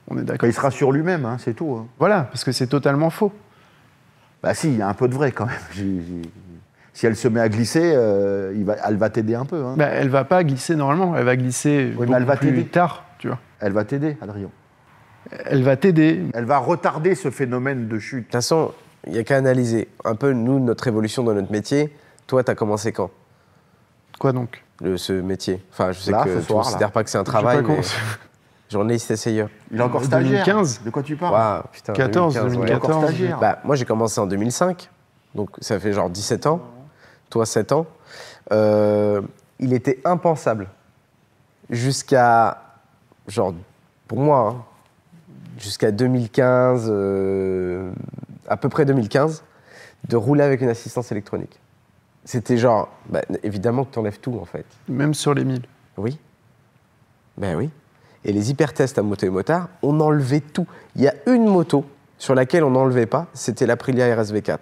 On 0.08 0.18
est 0.18 0.24
d'accord. 0.24 0.50
il 0.50 0.54
sera 0.54 0.72
sur 0.72 0.92
lui-même, 0.92 1.26
hein, 1.26 1.38
c'est 1.40 1.54
tout. 1.54 1.76
hein. 1.80 1.88
Voilà, 2.00 2.22
parce 2.24 2.44
que 2.44 2.52
c'est 2.52 2.68
totalement 2.68 3.10
faux. 3.12 3.32
Bah 4.42 4.54
si, 4.56 4.70
il 4.70 4.78
y 4.78 4.82
a 4.82 4.88
un 4.88 4.94
peu 4.94 5.08
de 5.08 5.14
vrai 5.14 5.32
quand 5.32 5.46
même. 5.46 5.56
Si 7.00 7.06
elle 7.06 7.16
se 7.16 7.30
met 7.30 7.40
à 7.40 7.48
glisser, 7.48 7.94
euh, 7.96 8.52
il 8.58 8.66
va, 8.66 8.76
elle 8.86 8.98
va 8.98 9.10
t'aider 9.10 9.34
un 9.34 9.46
peu. 9.46 9.64
hein. 9.64 9.76
Bah, 9.78 9.86
elle 9.86 10.10
va 10.10 10.26
pas 10.26 10.44
glisser 10.44 10.76
normalement, 10.76 11.16
elle 11.16 11.24
va 11.24 11.38
glisser 11.38 11.94
Oui, 11.98 12.06
mais 12.10 12.18
elle 12.18 12.26
va 12.26 12.36
plus 12.36 12.50
t'aider. 12.50 12.66
tard, 12.66 13.06
tu 13.20 13.30
vois. 13.30 13.40
Elle 13.62 13.72
va 13.72 13.86
t'aider, 13.86 14.18
Adrien. 14.22 14.50
Elle 15.46 15.64
va 15.64 15.78
t'aider. 15.78 16.22
Elle 16.34 16.44
va 16.44 16.58
retarder 16.58 17.16
ce 17.16 17.32
phénomène 17.32 17.88
de 17.88 18.00
chute. 18.00 18.18
De 18.18 18.24
toute 18.24 18.32
façon, 18.34 18.74
il 19.08 19.14
n'y 19.14 19.18
a 19.18 19.24
qu'à 19.24 19.38
analyser 19.38 19.88
un 20.04 20.16
peu, 20.16 20.34
nous, 20.34 20.60
notre 20.60 20.90
évolution 20.90 21.24
dans 21.24 21.34
notre 21.34 21.54
métier. 21.54 21.96
Toi, 22.28 22.44
tu 22.44 22.52
as 22.52 22.56
commencé 22.56 22.92
quand? 22.92 23.12
Quoi 24.20 24.34
donc? 24.34 24.62
Le, 24.82 24.98
ce 24.98 25.14
métier 25.14 25.64
Enfin, 25.72 25.94
je 25.94 26.02
sais 26.02 26.12
Là, 26.12 26.26
que 26.26 26.30
tu 26.32 26.36
ne 26.36 26.42
considères 26.42 26.92
pas 26.92 27.06
que 27.06 27.10
c'est 27.10 27.18
un 27.18 27.24
travail, 27.24 27.64
mais 27.66 27.80
journaliste 28.70 29.10
essayeur. 29.12 29.48
Il 29.72 29.80
est 29.80 29.84
encore 29.84 30.02
En 30.02 30.04
stagiaire. 30.04 30.44
2015. 30.46 30.82
De 30.84 30.90
quoi 30.90 31.02
tu 31.04 31.16
parles? 31.16 31.34
Waouh, 31.34 31.64
putain, 31.72 31.94
14, 31.94 32.34
2015, 32.34 32.58
ouais. 32.60 32.66
Il 32.68 32.72
est 32.72 32.76
encore 32.76 32.90
2014. 32.90 33.06
stagiaire. 33.16 33.40
Bah, 33.40 33.60
moi, 33.64 33.78
j'ai 33.78 33.86
commencé 33.86 34.20
en 34.20 34.28
2005, 34.28 34.90
donc 35.34 35.52
ça 35.62 35.80
fait 35.80 35.94
genre 35.94 36.10
17 36.10 36.46
ans. 36.46 36.60
Toi, 37.30 37.46
7 37.46 37.72
ans. 37.72 37.86
Euh, 38.52 39.22
il 39.60 39.74
était 39.74 40.00
impensable 40.06 40.68
jusqu'à, 41.70 42.62
genre, 43.28 43.54
pour 44.08 44.20
moi, 44.20 44.40
hein, 44.48 44.66
jusqu'à 45.58 45.92
2015, 45.92 46.88
euh, 46.90 47.92
à 48.48 48.58
peu 48.58 48.70
près 48.70 48.86
2015, 48.86 49.44
de 50.08 50.16
rouler 50.16 50.44
avec 50.44 50.62
une 50.62 50.70
assistance 50.70 51.12
électronique. 51.12 51.60
C'était 52.26 52.58
genre, 52.58 52.90
bah, 53.08 53.22
évidemment 53.44 53.86
que 53.86 53.94
tu 53.94 54.00
enlèves 54.00 54.20
tout, 54.20 54.38
en 54.42 54.46
fait. 54.46 54.66
Même 54.88 55.14
sur 55.14 55.34
les 55.34 55.44
1000. 55.44 55.62
Oui. 55.98 56.18
Ben 57.38 57.56
oui. 57.56 57.70
Et 58.26 58.34
les 58.34 58.52
hypertests 58.52 58.98
à 58.98 59.02
moto 59.02 59.26
et 59.26 59.30
motard, 59.30 59.70
on 59.82 60.00
enlevait 60.00 60.42
tout. 60.42 60.68
Il 60.96 61.02
y 61.02 61.08
a 61.08 61.14
une 61.26 61.46
moto 61.46 61.86
sur 62.18 62.36
laquelle 62.36 62.64
on 62.64 62.72
n'enlevait 62.72 63.06
pas, 63.06 63.28
c'était 63.34 63.66
l'Aprilia 63.66 64.14
RSV4. 64.16 64.60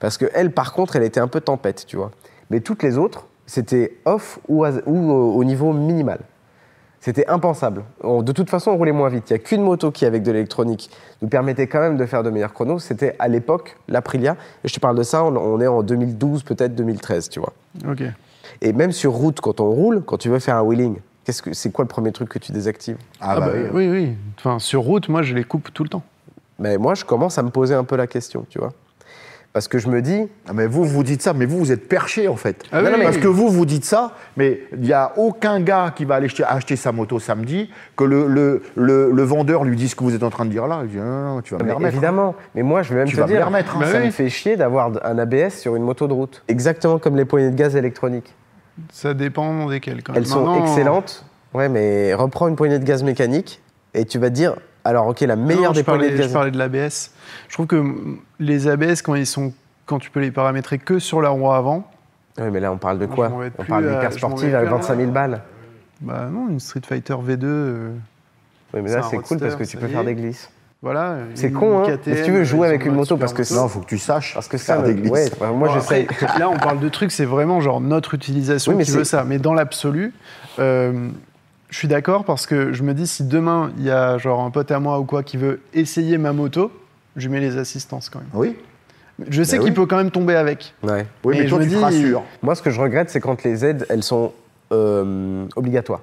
Parce 0.00 0.16
que 0.18 0.26
elle, 0.34 0.52
par 0.52 0.72
contre, 0.72 0.96
elle 0.96 1.02
était 1.02 1.20
un 1.20 1.28
peu 1.28 1.40
tempête, 1.40 1.84
tu 1.86 1.96
vois. 1.96 2.10
Mais 2.50 2.60
toutes 2.60 2.82
les 2.82 2.98
autres, 2.98 3.26
c'était 3.46 3.96
off 4.04 4.38
ou, 4.48 4.64
à- 4.64 4.70
ou 4.86 5.10
au 5.10 5.34
au 5.36 5.44
niveau 5.44 5.72
minimal. 5.72 6.20
C'était 7.00 7.26
impensable. 7.28 7.84
On- 8.02 8.22
de 8.22 8.32
toute 8.32 8.50
façon, 8.50 8.72
on 8.72 8.76
roulait 8.76 8.92
moins 8.92 9.08
vite. 9.08 9.30
Il 9.30 9.34
n'y 9.34 9.36
a 9.36 9.42
qu'une 9.42 9.62
moto 9.62 9.90
qui, 9.92 10.04
avec 10.04 10.22
de 10.24 10.32
l'électronique, 10.32 10.90
nous 11.22 11.28
permettait 11.28 11.68
quand 11.68 11.80
même 11.80 11.96
de 11.96 12.04
faire 12.06 12.22
de 12.24 12.30
meilleurs 12.30 12.52
chronos. 12.52 12.80
C'était 12.80 13.14
à 13.20 13.28
l'époque 13.28 13.76
l'Aprilia. 13.88 14.36
Et 14.64 14.68
je 14.68 14.74
te 14.74 14.80
parle 14.80 14.96
de 14.98 15.04
ça, 15.04 15.22
on, 15.24 15.36
on 15.36 15.60
est 15.60 15.66
en 15.68 15.82
2012, 15.82 16.42
peut-être 16.42 16.74
2013, 16.74 17.28
tu 17.28 17.38
vois. 17.40 17.52
Ok. 17.88 18.02
Et 18.62 18.72
même 18.72 18.90
sur 18.92 19.12
route, 19.12 19.40
quand 19.40 19.60
on 19.60 19.70
roule, 19.70 20.02
quand 20.04 20.16
tu 20.18 20.28
veux 20.28 20.40
faire 20.40 20.56
un 20.56 20.62
wheeling, 20.62 20.96
qu'est-ce 21.24 21.40
que 21.42 21.52
c'est 21.54 21.70
quoi 21.70 21.84
le 21.84 21.88
premier 21.88 22.10
truc 22.10 22.28
que 22.28 22.38
tu 22.40 22.50
désactives? 22.50 22.96
Ah, 23.20 23.34
Ah 23.36 23.40
bah, 23.40 23.46
bah, 23.46 23.52
oui. 23.54 23.68
oui, 23.72 23.88
oui. 23.88 24.16
Enfin, 24.38 24.58
sur 24.58 24.80
route, 24.82 25.08
moi, 25.08 25.22
je 25.22 25.34
les 25.34 25.44
coupe 25.44 25.72
tout 25.72 25.84
le 25.84 25.88
temps. 25.88 26.02
Mais 26.58 26.78
moi, 26.78 26.94
je 26.96 27.04
commence 27.04 27.38
à 27.38 27.42
me 27.44 27.50
poser 27.50 27.74
un 27.76 27.84
peu 27.84 27.94
la 27.96 28.08
question, 28.08 28.44
tu 28.50 28.58
vois. 28.58 28.72
Parce 29.58 29.66
que 29.66 29.78
je 29.78 29.88
me 29.88 30.00
dis, 30.02 30.28
Ah, 30.46 30.52
mais 30.54 30.68
vous, 30.68 30.84
vous 30.84 31.02
dites 31.02 31.20
ça, 31.20 31.32
mais 31.32 31.44
vous, 31.44 31.58
vous 31.58 31.72
êtes 31.72 31.88
perché 31.88 32.28
en 32.28 32.36
fait. 32.36 32.62
Ah 32.70 32.80
oui, 32.80 32.92
Non. 32.92 33.02
Parce 33.02 33.16
que 33.16 33.26
vous, 33.26 33.48
vous 33.48 33.66
dites 33.66 33.84
ça, 33.84 34.12
mais 34.36 34.60
il 34.72 34.82
n'y 34.82 34.92
a 34.92 35.12
aucun 35.16 35.58
gars 35.58 35.92
qui 35.96 36.04
va 36.04 36.14
aller 36.14 36.26
acheter, 36.26 36.44
acheter 36.44 36.76
sa 36.76 36.92
moto 36.92 37.18
samedi, 37.18 37.68
que 37.96 38.04
le, 38.04 38.28
le, 38.28 38.62
le, 38.76 39.10
le 39.10 39.22
vendeur 39.24 39.64
lui 39.64 39.74
dise 39.74 39.90
ce 39.90 39.96
que 39.96 40.04
vous 40.04 40.14
êtes 40.14 40.22
en 40.22 40.30
train 40.30 40.44
de 40.44 40.50
dire 40.50 40.68
là. 40.68 40.82
Il 40.84 40.90
dit 40.90 40.96
non, 40.98 41.34
non, 41.34 41.40
tu 41.42 41.54
vas 41.54 41.58
me 41.60 41.64
mais 41.66 41.72
remettre. 41.72 41.92
évidemment, 41.94 42.36
mais 42.54 42.62
moi, 42.62 42.82
je 42.82 42.90
vais 42.90 43.00
même 43.00 43.08
Tu 43.08 43.16
te 43.16 43.20
vas 43.20 43.26
me 43.26 43.32
dire, 43.32 43.44
remettre, 43.44 43.74
hein. 43.74 43.80
Bah 43.80 43.86
ça 43.90 43.98
oui. 43.98 44.06
me 44.06 44.10
fait 44.12 44.28
chier 44.28 44.56
d'avoir 44.56 44.92
un 45.02 45.18
ABS 45.18 45.54
sur 45.58 45.74
une 45.74 45.82
moto 45.82 46.06
de 46.06 46.12
route. 46.12 46.44
Exactement 46.46 47.00
comme 47.00 47.16
les 47.16 47.24
poignées 47.24 47.50
de 47.50 47.56
gaz 47.56 47.74
électroniques. 47.74 48.32
Ça 48.92 49.12
dépend 49.12 49.66
desquelles, 49.66 50.04
quand 50.04 50.12
même. 50.12 50.22
Elles 50.22 50.28
sont 50.28 50.54
excellentes. 50.62 51.24
Ouais, 51.52 51.68
mais 51.68 52.14
reprends 52.14 52.46
une 52.46 52.54
poignée 52.54 52.78
de 52.78 52.84
gaz 52.84 53.02
mécanique 53.02 53.60
et 53.94 54.04
tu 54.04 54.20
vas 54.20 54.28
te 54.30 54.34
dire, 54.36 54.54
alors 54.84 55.06
ok, 55.08 55.20
la 55.20 55.36
meilleure 55.36 55.64
non, 55.66 55.72
des 55.72 55.82
poignées 55.82 56.10
de 56.10 56.22
je 56.22 56.28
parlais 56.32 56.50
de 56.50 56.58
l'ABS. 56.58 57.10
Je 57.48 57.54
trouve 57.54 57.66
que 57.66 57.82
les 58.40 58.68
ABS, 58.68 59.02
quand 59.02 59.14
ils 59.14 59.26
sont, 59.26 59.52
quand 59.86 59.98
tu 59.98 60.10
peux 60.10 60.20
les 60.20 60.30
paramétrer 60.30 60.78
que 60.78 60.98
sur 60.98 61.20
la 61.20 61.28
roue 61.30 61.50
avant, 61.52 61.90
Oui, 62.38 62.46
mais 62.52 62.60
là, 62.60 62.72
on 62.72 62.78
parle 62.78 62.98
de 62.98 63.06
quoi 63.06 63.30
On 63.58 63.64
parle 63.64 63.86
à- 63.88 63.90
d'une 63.92 64.00
carte 64.00 64.16
je 64.18 64.22
m'en 64.24 64.30
sportive 64.30 64.50
vais 64.50 64.54
avec 64.56 64.68
plus 64.68 64.74
à- 64.74 64.78
25 64.78 64.96
000 64.98 65.10
balles. 65.10 65.42
bah 66.00 66.28
non, 66.32 66.48
une 66.48 66.60
Street 66.60 66.80
Fighter 66.86 67.14
V2. 67.14 67.44
euh, 67.44 67.90
Oui, 68.74 68.80
mais 68.82 68.92
là, 68.92 69.02
c'est 69.10 69.18
cool 69.18 69.38
parce 69.38 69.56
que 69.56 69.64
tu 69.64 69.76
peux 69.76 69.88
faire 69.88 70.04
des 70.04 70.14
glisses. 70.14 70.50
Voilà. 70.80 71.16
C'est 71.34 71.50
con, 71.50 71.80
hein. 71.80 71.82
KTM, 71.86 72.00
Mais 72.06 72.16
si 72.18 72.22
tu 72.22 72.30
veux 72.30 72.44
jouer 72.44 72.68
avec 72.68 72.84
une 72.86 72.94
moto, 72.94 73.16
parce 73.16 73.32
que 73.32 73.42
Non, 73.52 73.66
faut 73.66 73.80
que 73.80 73.86
tu 73.86 73.98
saches 73.98 74.32
Parce 74.34 74.46
que 74.46 74.56
faire 74.58 74.76
ça, 74.76 74.82
des 74.82 74.94
glisses. 74.94 75.10
ouais, 75.10 75.28
bah, 75.40 75.50
moi, 75.50 75.68
j'essaye. 75.74 76.06
là, 76.38 76.48
on 76.48 76.56
parle 76.56 76.78
de 76.78 76.88
trucs, 76.88 77.10
c'est 77.10 77.24
vraiment 77.24 77.60
genre 77.60 77.80
notre 77.80 78.14
utilisation 78.14 78.70
Oui, 78.72 78.78
mais 78.78 78.84
qui 78.84 78.92
veut 78.92 79.02
ça. 79.02 79.24
Mais 79.24 79.38
dans 79.38 79.54
l'absolu, 79.54 80.12
euh, 80.60 81.08
je 81.68 81.76
suis 81.76 81.88
d'accord 81.88 82.24
parce 82.24 82.46
que 82.46 82.72
je 82.72 82.82
me 82.82 82.94
dis 82.94 83.06
si 83.06 83.24
demain 83.24 83.72
il 83.78 83.84
y 83.84 83.90
a 83.90 84.18
genre 84.18 84.40
un 84.40 84.50
pote 84.50 84.70
à 84.70 84.80
moi 84.80 84.98
ou 85.00 85.04
quoi 85.04 85.22
qui 85.22 85.36
veut 85.36 85.60
essayer 85.74 86.16
ma 86.18 86.32
moto, 86.32 86.70
je 87.16 87.26
lui 87.26 87.34
mets 87.34 87.40
les 87.40 87.56
assistances 87.58 88.08
quand 88.10 88.20
même. 88.20 88.28
Oui, 88.34 88.56
Je 89.28 89.42
sais 89.42 89.56
Bah 89.58 89.64
qu'il 89.64 89.72
oui. 89.72 89.76
peut 89.76 89.86
quand 89.86 89.96
même 89.96 90.10
tomber 90.10 90.34
avec. 90.36 90.74
Ouais. 90.82 91.06
oui 91.24 91.36
mais 91.38 91.44
je 91.44 91.48
toi, 91.50 91.58
me 91.58 91.64
tu 91.64 91.70
te 91.70 91.74
dis- 91.76 91.82
rassures. 91.82 92.22
Moi, 92.42 92.54
ce 92.54 92.62
que 92.62 92.70
je 92.70 92.80
regrette, 92.80 93.10
c'est 93.10 93.20
quand 93.20 93.42
les 93.42 93.64
aides, 93.64 93.84
elles 93.88 94.02
sont 94.04 94.32
euh, 94.72 95.46
obligatoires. 95.56 96.00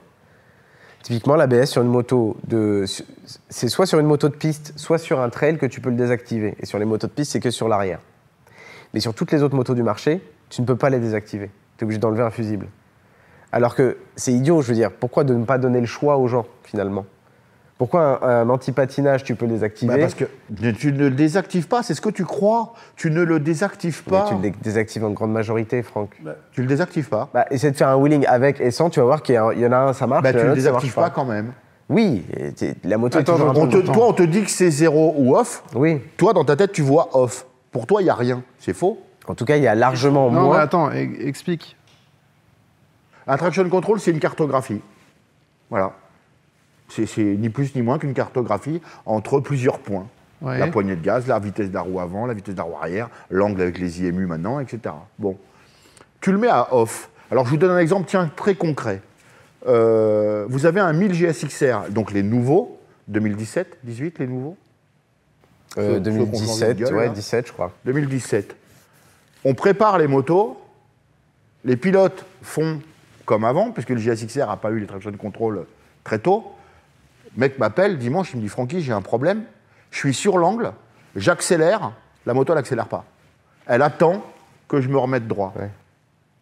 Typiquement, 1.03 1.35
l'ABS 1.35 1.65
sur 1.65 1.81
une 1.83 1.87
moto 1.87 2.35
de, 2.47 2.85
c'est 3.49 3.67
soit 3.69 3.85
sur 3.85 3.99
une 3.99 4.07
moto 4.07 4.27
de 4.27 4.35
piste, 4.35 4.73
soit 4.75 4.97
sur 4.97 5.19
un 5.19 5.29
trail 5.29 5.57
que 5.59 5.67
tu 5.67 5.79
peux 5.79 5.91
le 5.91 5.95
désactiver. 5.95 6.55
Et 6.59 6.65
sur 6.65 6.79
les 6.79 6.85
motos 6.85 7.05
de 7.07 7.11
piste, 7.11 7.31
c'est 7.33 7.39
que 7.39 7.51
sur 7.51 7.67
l'arrière. 7.69 7.99
Mais 8.93 8.99
sur 8.99 9.13
toutes 9.13 9.31
les 9.31 9.43
autres 9.43 9.55
motos 9.55 9.75
du 9.75 9.83
marché, 9.83 10.19
tu 10.49 10.61
ne 10.61 10.65
peux 10.65 10.75
pas 10.75 10.89
les 10.89 10.99
désactiver. 10.99 11.51
Tu 11.77 11.83
es 11.83 11.85
obligé 11.85 11.99
d'enlever 11.99 12.23
un 12.23 12.31
fusible. 12.31 12.65
Alors 13.55 13.73
que 13.73 13.95
c'est 14.17 14.33
idiot, 14.33 14.61
je 14.61 14.67
veux 14.67 14.73
dire. 14.75 14.91
Pourquoi 14.91 15.23
de 15.23 15.33
ne 15.33 15.45
pas 15.45 15.57
donner 15.57 15.79
le 15.79 15.85
choix 15.85 16.17
aux 16.17 16.27
gens, 16.27 16.45
finalement? 16.63 17.05
Pourquoi 17.77 18.19
un, 18.23 18.41
un 18.41 18.49
anti-patinage, 18.49 19.23
tu 19.23 19.35
peux 19.35 19.45
le 19.45 19.51
désactiver 19.53 19.93
Bah, 19.93 19.99
parce 19.99 20.13
que 20.13 20.25
tu 20.71 20.91
ne 20.91 20.97
le 20.99 21.09
désactives 21.11 21.67
pas, 21.67 21.81
c'est 21.81 21.93
ce 21.93 22.01
que 22.01 22.09
tu 22.09 22.25
crois. 22.25 22.73
Tu 22.97 23.11
ne 23.11 23.23
le 23.23 23.39
désactives 23.39 24.03
Mais 24.07 24.11
pas. 24.11 24.25
tu 24.27 24.35
le 24.35 24.39
dé- 24.41 24.53
désactives 24.61 25.03
en 25.05 25.11
grande 25.11 25.31
majorité, 25.31 25.81
Franck. 25.83 26.11
Tu 26.51 26.61
le 26.61 26.67
désactives 26.67 27.07
pas. 27.09 27.29
Bah, 27.33 27.45
essaie 27.49 27.71
de 27.71 27.77
faire 27.77 27.87
un 27.89 27.95
wheeling 27.95 28.25
avec 28.27 28.59
et 28.61 28.71
sans, 28.71 28.89
tu 28.89 28.99
vas 28.99 29.05
voir 29.05 29.23
qu'il 29.23 29.35
y, 29.35 29.39
en 29.39 29.71
a 29.71 29.77
un, 29.77 29.93
ça 29.93 30.05
marche. 30.05 30.23
Bah, 30.23 30.33
tu 30.33 30.39
a 30.39 30.43
le 30.43 30.53
désactives 30.53 30.93
pas 30.93 31.09
quand 31.09 31.25
même. 31.25 31.53
Oui, 31.89 32.25
la 32.83 32.97
moto 32.97 33.19
est 33.19 33.23
toujours 33.23 33.49
attends, 33.51 33.67
peu- 33.67 33.77
On 33.77 33.81
te- 33.81 33.85
toi, 33.91 34.07
on 34.09 34.13
te 34.13 34.23
dit 34.23 34.43
que 34.43 34.49
c'est 34.51 34.71
zéro 34.71 35.13
ou 35.17 35.35
off. 35.37 35.63
Oui. 35.75 36.01
Toi, 36.17 36.33
dans 36.33 36.43
ta 36.43 36.55
tête, 36.57 36.71
tu 36.73 36.81
vois 36.81 37.09
off. 37.15 37.45
Pour 37.71 37.85
toi, 37.87 38.01
il 38.01 38.05
n'y 38.05 38.09
a 38.09 38.15
rien. 38.15 38.41
C'est 38.59 38.73
faux. 38.73 38.99
En 39.27 39.35
tout 39.35 39.45
cas, 39.45 39.57
il 39.57 39.63
y 39.63 39.67
a 39.67 39.75
largement 39.75 40.31
Non, 40.31 40.41
mais 40.41 40.47
moins. 40.47 40.59
attends, 40.59 40.89
e- 40.91 41.27
explique. 41.27 41.75
Un 43.27 43.37
traction 43.37 43.67
control, 43.69 43.99
c'est 43.99 44.11
une 44.11 44.19
cartographie. 44.19 44.81
Voilà. 45.69 45.93
C'est 46.89 47.17
ni 47.17 47.49
plus 47.49 47.73
ni 47.75 47.81
moins 47.81 47.97
qu'une 47.97 48.13
cartographie 48.13 48.81
entre 49.05 49.39
plusieurs 49.39 49.79
points. 49.79 50.07
Ouais. 50.41 50.59
La 50.59 50.67
poignée 50.67 50.95
de 50.95 51.01
gaz, 51.01 51.25
la 51.27 51.39
vitesse 51.39 51.69
de 51.69 51.73
la 51.73 51.81
roue 51.81 51.99
avant, 51.99 52.25
la 52.27 52.33
vitesse 52.35 52.53
de 52.53 52.59
la 52.59 52.65
roue 52.65 52.75
arrière, 52.77 53.09
l'angle 53.31 53.61
avec 53.61 53.79
les 53.79 54.01
IMU 54.03 54.27
maintenant, 54.27 54.59
etc. 54.59 54.93
Bon. 55.17 55.37
Tu 56.21 56.31
le 56.31 56.37
mets 56.37 56.49
à 56.49 56.73
off. 56.75 57.09
Alors, 57.31 57.45
je 57.45 57.51
vous 57.51 57.57
donne 57.57 57.71
un 57.71 57.79
exemple, 57.79 58.05
tiens, 58.07 58.29
très 58.35 58.53
concret. 58.55 59.01
Euh, 59.67 60.45
vous 60.47 60.67
avez 60.67 60.79
un 60.79 60.93
1000 60.93 61.13
GSXR, 61.13 61.89
donc 61.89 62.11
les 62.11 62.21
nouveaux, 62.21 62.79
2017, 63.07 63.79
18, 63.83 64.19
les 64.19 64.27
nouveaux? 64.27 64.57
Euh, 65.79 65.97
Ceux- 66.03 66.11
ceux 66.11 66.25
qu'on 66.25 66.37
change 66.37 66.59
de 66.59 66.73
2017, 66.73 66.77
gueule, 66.77 66.93
ouais, 66.95 67.05
là. 67.07 67.11
17, 67.13 67.47
je 67.47 67.53
crois. 67.53 67.71
2017. 67.85 68.55
On 69.43 69.55
prépare 69.55 69.97
les 69.97 70.07
motos, 70.07 70.61
les 71.63 71.77
pilotes 71.77 72.25
font 72.43 72.79
comme 73.25 73.43
avant, 73.43 73.71
puisque 73.71 73.89
le 73.89 73.97
GSXR 73.97 74.47
n'a 74.47 74.57
pas 74.57 74.71
eu 74.71 74.79
les 74.79 74.87
traction 74.87 75.11
control 75.13 75.65
très 76.03 76.19
tôt. 76.19 76.51
Le 77.35 77.41
mec 77.41 77.59
m'appelle 77.59 77.97
dimanche, 77.97 78.31
il 78.33 78.37
me 78.37 78.41
dit 78.41 78.49
Francky, 78.49 78.81
j'ai 78.81 78.93
un 78.93 79.01
problème, 79.01 79.43
je 79.91 79.97
suis 79.97 80.13
sur 80.13 80.37
l'angle, 80.37 80.71
j'accélère, 81.15 81.91
la 82.25 82.33
moto 82.33 82.53
elle 82.53 82.59
n'accélère 82.59 82.87
pas. 82.87 83.05
Elle 83.65 83.81
attend 83.81 84.23
que 84.67 84.81
je 84.81 84.87
me 84.89 84.97
remette 84.97 85.27
droit. 85.27 85.53
Ouais. 85.57 85.69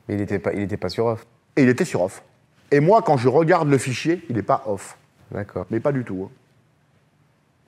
Mais 0.07 0.15
il 0.15 0.19
n'était 0.19 0.39
pas, 0.39 0.53
il 0.53 0.61
était 0.61 0.77
pas 0.77 0.89
sur 0.89 1.05
off. 1.05 1.25
Et 1.55 1.63
il 1.63 1.69
était 1.69 1.85
sur 1.85 2.01
off. 2.01 2.23
Et 2.71 2.79
moi, 2.79 3.01
quand 3.01 3.17
je 3.17 3.27
regarde 3.29 3.69
le 3.69 3.77
fichier, 3.77 4.23
il 4.29 4.35
n'est 4.35 4.41
pas 4.43 4.63
off. 4.65 4.97
D'accord. 5.31 5.65
Mais 5.69 5.79
pas 5.79 5.91
du 5.91 6.03
tout. 6.03 6.27
hein. 6.27 6.31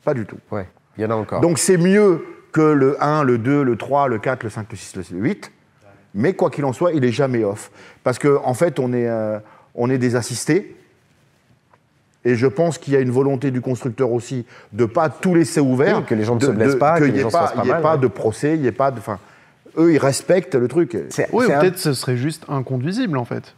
Pas 0.03 0.13
du 0.13 0.25
tout. 0.25 0.37
Ouais. 0.51 0.67
Il 0.97 1.03
y 1.03 1.05
en 1.05 1.11
a 1.11 1.15
encore. 1.15 1.41
Donc 1.41 1.57
c'est 1.57 1.77
mieux 1.77 2.25
que 2.51 2.61
le 2.61 3.01
1, 3.03 3.23
le 3.23 3.37
2, 3.37 3.63
le 3.63 3.75
3, 3.77 4.07
le 4.07 4.19
4, 4.19 4.43
le 4.43 4.49
5, 4.49 4.67
le 4.71 4.77
6, 4.77 5.11
le 5.11 5.19
8. 5.19 5.51
Mais 6.15 6.33
quoi 6.33 6.49
qu'il 6.49 6.65
en 6.65 6.73
soit, 6.73 6.93
il 6.93 7.03
est 7.05 7.11
jamais 7.11 7.43
off. 7.43 7.69
Parce 8.03 8.17
qu'en 8.17 8.41
en 8.45 8.53
fait, 8.53 8.79
on 8.79 8.93
est, 8.93 9.07
euh, 9.07 9.37
on 9.75 9.89
est 9.89 9.97
des 9.99 10.15
assistés. 10.15 10.75
Et 12.23 12.35
je 12.35 12.47
pense 12.47 12.77
qu'il 12.79 12.93
y 12.93 12.95
a 12.95 13.01
une 13.01 13.11
volonté 13.11 13.51
du 13.51 13.61
constructeur 13.61 14.11
aussi 14.11 14.45
de 14.73 14.83
ne 14.83 14.87
pas 14.87 15.09
tout 15.09 15.35
laisser 15.35 15.59
ouvert. 15.59 15.99
Oui, 15.99 16.05
que 16.05 16.15
les 16.15 16.23
gens 16.23 16.35
ne 16.35 16.39
de- 16.39 16.45
se 16.47 16.51
blessent 16.51 16.73
de- 16.73 16.79
pas, 16.79 16.99
qu'il 16.99 17.13
n'y 17.13 17.19
ait 17.19 17.23
pas, 17.23 17.53
y 17.55 17.59
ouais. 17.69 17.97
de 17.99 18.07
procès, 18.07 18.55
il 18.55 18.61
n'y 18.61 18.67
ait 18.67 18.71
pas 18.71 18.89
de. 18.89 18.97
Enfin, 18.99 19.19
eux, 19.77 19.93
ils 19.93 19.99
respectent 19.99 20.55
le 20.55 20.67
truc. 20.67 20.93
Oui, 20.93 21.01
ou 21.31 21.41
c'est 21.43 21.53
un- 21.53 21.59
peut-être 21.59 21.77
ce 21.77 21.93
serait 21.93 22.17
juste 22.17 22.43
inconduisible 22.49 23.17
en 23.17 23.25
fait. 23.25 23.53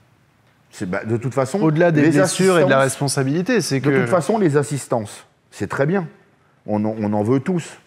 C'est- 0.72 0.86
bah, 0.86 1.06
de 1.06 1.16
toute 1.16 1.34
façon. 1.34 1.62
Au-delà 1.62 1.92
des 1.92 2.02
les 2.02 2.10
blessures 2.10 2.60
et 2.60 2.66
de 2.66 2.70
la 2.70 2.80
assistances- 2.80 2.84
responsabilité, 3.14 3.62
c'est 3.62 3.80
De 3.80 3.90
que. 3.90 4.00
toute 4.02 4.10
façon, 4.10 4.38
les 4.38 4.58
assistances, 4.58 5.26
c'est 5.52 5.68
très 5.68 5.86
bien. 5.86 6.08
On 6.66 6.84
en, 6.84 6.94
on 7.00 7.14
en 7.14 7.24
veut 7.24 7.40
tous. 7.40 7.78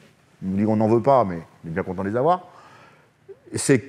On 0.43 0.57
dit 0.57 0.65
qu'on 0.65 0.77
n'en 0.77 0.89
veut 0.89 1.03
pas, 1.03 1.25
mais 1.27 1.41
on 1.65 1.69
est 1.69 1.73
bien 1.73 1.83
content 1.83 2.05
de 2.05 2.09
les 2.09 2.17
avoir. 2.17 2.47
C'est 3.55 3.81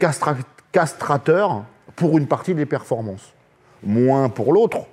castrateur 0.71 1.63
pour 1.95 2.17
une 2.17 2.27
partie 2.27 2.55
des 2.55 2.65
performances. 2.65 3.33
Moins 3.83 4.29
pour 4.29 4.53
l'autre. 4.53 4.85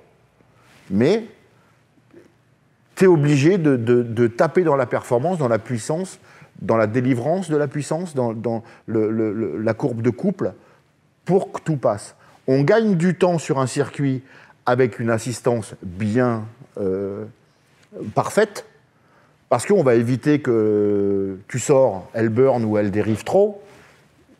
Mais 0.89 1.25
tu 2.95 3.05
es 3.05 3.07
obligé 3.07 3.57
de, 3.57 4.27
taper 4.27 4.63
dans 4.63 4.75
la 4.75 4.85
performance, 4.85 5.37
dans 5.37 5.47
la 5.47 5.59
puissance, 5.59 6.19
dans 6.61 6.75
la 6.75 6.87
délivrance 6.87 7.49
de 7.49 7.55
la 7.55 7.67
puissance, 7.67 8.13
dans, 8.13 8.63
la 8.87 9.73
courbe 9.73 10.01
de 10.01 10.09
couple, 10.09 10.53
pour 11.25 11.51
que 11.51 11.61
tout 11.61 11.77
passe. 11.77 12.15
On 12.47 12.63
gagne 12.63 12.95
du 12.95 13.15
temps 13.15 13.37
sur 13.37 13.59
un 13.59 13.67
circuit 13.67 14.23
avec 14.65 14.99
une 14.99 15.09
assistance 15.09 15.75
bien 15.81 16.43
euh, 16.79 17.25
parfaite, 18.15 18.65
parce 19.49 19.65
qu'on 19.65 19.83
va 19.83 19.95
éviter 19.95 20.39
que 20.41 21.37
tu 21.47 21.59
sors, 21.59 22.09
elle 22.13 22.29
burn 22.29 22.63
ou 22.65 22.77
elle 22.77 22.91
dérive 22.91 23.23
trop. 23.23 23.63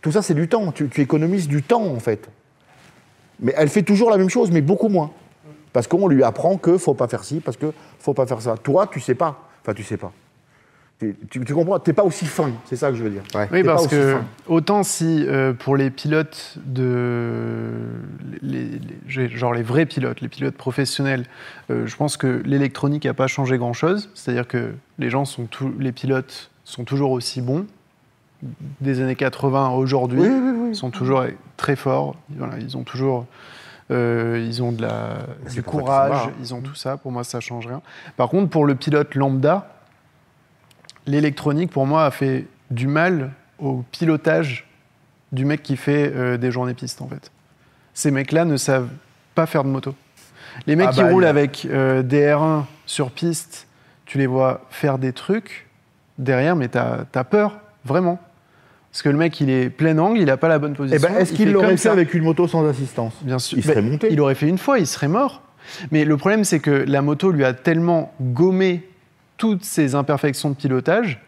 Tout 0.01 0.11
ça, 0.11 0.21
c'est 0.21 0.33
du 0.33 0.47
temps. 0.47 0.71
Tu, 0.71 0.87
tu 0.89 1.01
économises 1.01 1.47
du 1.47 1.61
temps, 1.63 1.85
en 1.85 1.99
fait. 1.99 2.29
Mais 3.39 3.53
elle 3.57 3.69
fait 3.69 3.83
toujours 3.83 4.09
la 4.09 4.17
même 4.17 4.29
chose, 4.29 4.51
mais 4.51 4.61
beaucoup 4.61 4.89
moins. 4.89 5.11
Parce 5.73 5.87
qu'on 5.87 6.07
lui 6.07 6.23
apprend 6.23 6.57
que 6.57 6.77
faut 6.77 6.93
pas 6.93 7.07
faire 7.07 7.23
ci, 7.23 7.39
parce 7.39 7.57
que 7.57 7.71
faut 7.99 8.13
pas 8.13 8.25
faire 8.25 8.41
ça. 8.41 8.55
Toi, 8.57 8.87
tu 8.87 8.99
sais 8.99 9.15
pas. 9.15 9.47
Enfin, 9.61 9.73
tu 9.73 9.83
sais 9.83 9.97
pas. 9.97 10.11
Tu, 10.99 11.15
tu, 11.29 11.45
tu 11.45 11.53
comprends? 11.53 11.79
T'es 11.79 11.93
pas 11.93 12.03
aussi 12.03 12.25
fin, 12.25 12.51
c'est 12.65 12.75
ça 12.75 12.89
que 12.89 12.95
je 12.95 13.03
veux 13.03 13.09
dire. 13.09 13.21
Ouais. 13.33 13.47
Oui, 13.53 13.63
parce 13.63 13.87
que 13.87 14.15
fin. 14.15 14.25
autant 14.47 14.83
si 14.83 15.25
euh, 15.27 15.53
pour 15.53 15.77
les 15.77 15.89
pilotes 15.91 16.57
de. 16.65 17.71
Les, 18.41 18.63
les- 18.65 18.79
j'ai- 19.07 19.29
genre 19.29 19.53
les 19.53 19.63
vrais 19.63 19.85
pilotes, 19.85 20.19
les 20.19 20.27
pilotes 20.27 20.55
professionnels, 20.57 21.25
euh, 21.71 21.87
je 21.87 21.95
pense 21.95 22.17
que 22.17 22.41
l'électronique 22.45 23.05
n'a 23.05 23.13
pas 23.13 23.27
changé 23.27 23.57
grand-chose. 23.57 24.09
C'est-à-dire 24.13 24.45
que 24.47 24.73
les 24.97 25.09
gens 25.09 25.23
sont 25.23 25.45
tous. 25.45 25.71
Les 25.79 25.93
pilotes 25.93 26.51
sont 26.65 26.83
toujours 26.83 27.11
aussi 27.11 27.41
bons. 27.41 27.65
Des 28.79 29.01
années 29.01 29.15
80 29.15 29.65
à 29.67 29.69
aujourd'hui, 29.71 30.19
Oui, 30.21 30.27
oui, 30.29 30.51
oui. 30.57 30.69
ils 30.71 30.75
sont 30.75 30.91
toujours 30.91 31.23
très 31.57 31.75
forts. 31.75 32.15
Voilà, 32.29 32.57
ils 32.59 32.77
ont 32.77 32.83
toujours. 32.83 33.25
euh, 33.91 34.41
ils 34.47 34.63
ont 34.63 34.71
de 34.71 34.81
la, 34.81 35.17
du 35.51 35.61
courage, 35.63 36.27
hein. 36.27 36.31
ils 36.39 36.53
ont 36.53 36.61
tout 36.61 36.75
ça. 36.75 36.95
Pour 36.95 37.11
moi, 37.11 37.23
ça 37.25 37.39
change 37.41 37.67
rien. 37.67 37.81
Par 38.15 38.29
contre, 38.29 38.49
pour 38.49 38.65
le 38.65 38.75
pilote 38.75 39.15
lambda, 39.15 39.67
l'électronique, 41.05 41.71
pour 41.71 41.85
moi, 41.85 42.05
a 42.05 42.11
fait 42.11 42.47
du 42.71 42.87
mal 42.87 43.31
au 43.57 43.83
pilotage 43.91 44.67
du 45.31 45.45
mec 45.45 45.61
qui 45.63 45.75
fait 45.77 46.11
euh, 46.15 46.37
des 46.37 46.51
journées 46.51 46.73
pistes, 46.73 47.01
en 47.01 47.07
fait. 47.07 47.31
Ces 47.93 48.11
mecs-là 48.11 48.45
ne 48.45 48.57
savent 48.57 48.89
pas 49.35 49.45
faire 49.45 49.63
de 49.63 49.69
moto. 49.69 49.95
Les 50.65 50.75
mecs 50.75 50.87
Ah 50.89 50.93
qui 50.93 51.01
bah, 51.01 51.09
roulent 51.09 51.25
a- 51.25 51.29
avec 51.29 51.67
euh, 51.69 52.01
des 52.03 52.25
R1 52.27 52.63
sur 52.85 53.11
piste, 53.11 53.67
tu 54.05 54.17
les 54.17 54.27
vois 54.27 54.61
faire 54.69 54.97
des 54.97 55.13
trucs 55.13 55.67
derrière, 56.17 56.55
mais 56.55 56.67
t'as 56.67 56.99
as 57.13 57.23
peur, 57.23 57.59
vraiment. 57.85 58.19
Parce 58.91 59.01
que 59.03 59.09
le 59.09 59.17
mec, 59.17 59.39
il 59.39 59.49
est 59.49 59.69
plein 59.69 59.97
angle, 59.99 60.19
il 60.19 60.29
a 60.29 60.37
pas 60.37 60.47
la 60.47 60.57
bonne 60.59 60.73
Eh 60.73 60.77
position. 60.77 61.09
ben, 61.09 61.17
est-ce 61.17 61.31
il 61.33 61.37
qu'il 61.37 61.51
l'aurait 61.51 61.69
fait 61.71 61.77
ça. 61.77 61.91
avec 61.91 62.13
une 62.13 62.23
moto 62.23 62.47
sans 62.47 62.67
assistance 62.67 63.13
Bien 63.21 63.37
sûr. 63.39 63.57
Il 63.57 63.63
serait 63.63 63.81
Ben, 63.81 63.91
monté. 63.91 64.07
Il 64.11 64.19
aurait 64.19 64.35
fait 64.35 64.47
une 64.47 64.57
fois, 64.57 64.79
il 64.79 64.87
serait 64.87 65.07
mort. 65.07 65.43
Mais 65.91 66.05
le 66.05 66.17
problème, 66.17 66.43
c'est 66.43 66.59
que 66.59 66.71
la 66.71 67.01
moto 67.03 67.31
lui 67.31 67.45
a 67.45 67.53
tellement 67.53 68.13
gommé 68.19 68.87
toutes 69.37 69.63
ses 69.63 69.93
imperfections 69.95 70.49
de 70.49 70.55
pilotage 70.55 71.21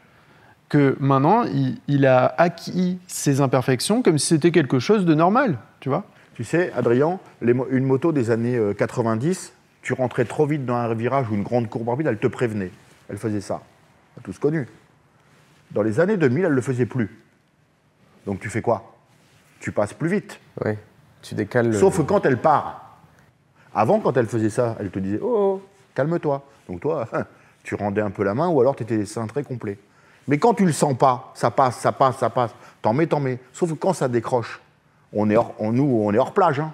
que 0.70 0.96
maintenant, 1.00 1.44
il, 1.44 1.78
il 1.88 2.06
a 2.08 2.34
acquis 2.38 2.98
ses 3.08 3.42
imperfections 3.42 4.02
comme 4.02 4.18
si 4.18 4.28
c'était 4.28 4.52
quelque 4.52 4.80
chose 4.80 5.06
de 5.06 5.14
normal, 5.14 5.58
tu 5.82 5.90
vois 5.90 6.06
Tu 6.34 6.44
sais, 6.44 6.72
Adrien, 6.76 7.20
les 7.42 7.54
une 7.72 7.84
moto 7.86 8.12
des 8.12 8.32
années 8.32 8.56
euh, 8.56 8.74
90, 8.74 9.54
tu 9.84 9.94
rentrais 9.94 10.26
trop 10.26 10.46
vite 10.48 10.66
dans 10.66 10.76
un 10.76 10.94
virage 10.94 11.30
ou 11.30 11.36
une 11.36 11.44
grande 11.44 11.70
courbe 11.70 11.90
rapide, 11.90 12.08
elle 12.08 12.18
te 12.18 12.28
prévenait. 12.28 12.72
Elle 13.10 13.18
faisait 13.18 13.42
ça. 13.42 13.62
On 14.16 14.22
a 14.22 14.24
tous 14.24 14.40
connu. 14.40 14.66
Dans 15.72 15.84
les 15.84 16.00
années 16.00 16.18
2000, 16.18 16.46
elle 16.46 16.52
ne 16.52 16.56
le 16.56 16.62
faisait 16.62 16.86
plus. 16.86 17.10
Donc 18.26 18.40
tu 18.40 18.50
fais 18.50 18.62
quoi? 18.62 18.94
Tu 19.60 19.72
passes 19.72 19.94
plus 19.94 20.10
vite. 20.10 20.40
Ouais. 20.64 20.78
Tu 21.22 21.36
décales. 21.36 21.68
le- 21.70 21.74
Sauf 21.78 21.98
que 21.98 22.02
quand 22.04 22.26
elle 22.26 22.38
part. 22.42 22.98
Avant, 23.74 24.00
quand 24.00 24.18
elle 24.18 24.28
faisait 24.28 24.50
ça, 24.50 24.76
elle 24.80 24.90
te 24.92 25.00
disait 25.00 25.20
Oh, 25.22 25.62
oh, 25.62 25.62
calme-toi. 25.96 26.44
Donc 26.68 26.82
toi, 26.82 27.08
tu 27.64 27.76
rendais 27.76 28.02
un 28.02 28.10
peu 28.12 28.24
la 28.24 28.34
main 28.34 28.48
ou 28.50 28.60
alors 28.60 28.76
tu 28.76 28.84
étais 28.84 29.06
cintré 29.06 29.44
complet. 29.44 29.78
Mais 30.28 30.38
quand 30.38 30.54
tu 30.54 30.66
le 30.66 30.72
sens 30.72 30.96
pas, 30.98 31.32
ça 31.36 31.52
passe, 31.52 31.78
ça 31.78 31.92
passe, 31.92 32.18
ça 32.18 32.30
passe, 32.30 32.52
t'en 32.82 32.94
mets, 32.94 33.08
t'en 33.08 33.20
mets. 33.20 33.40
Sauf 33.54 33.70
que 33.72 33.76
quand 33.76 33.94
ça 33.94 34.08
décroche, 34.08 34.62
on 35.14 35.30
est 35.30 35.36
hors, 35.36 35.54
on, 35.58 35.72
nous, 35.72 36.02
on 36.04 36.14
est 36.14 36.18
hors 36.18 36.34
plage. 36.34 36.60
hein. 36.60 36.74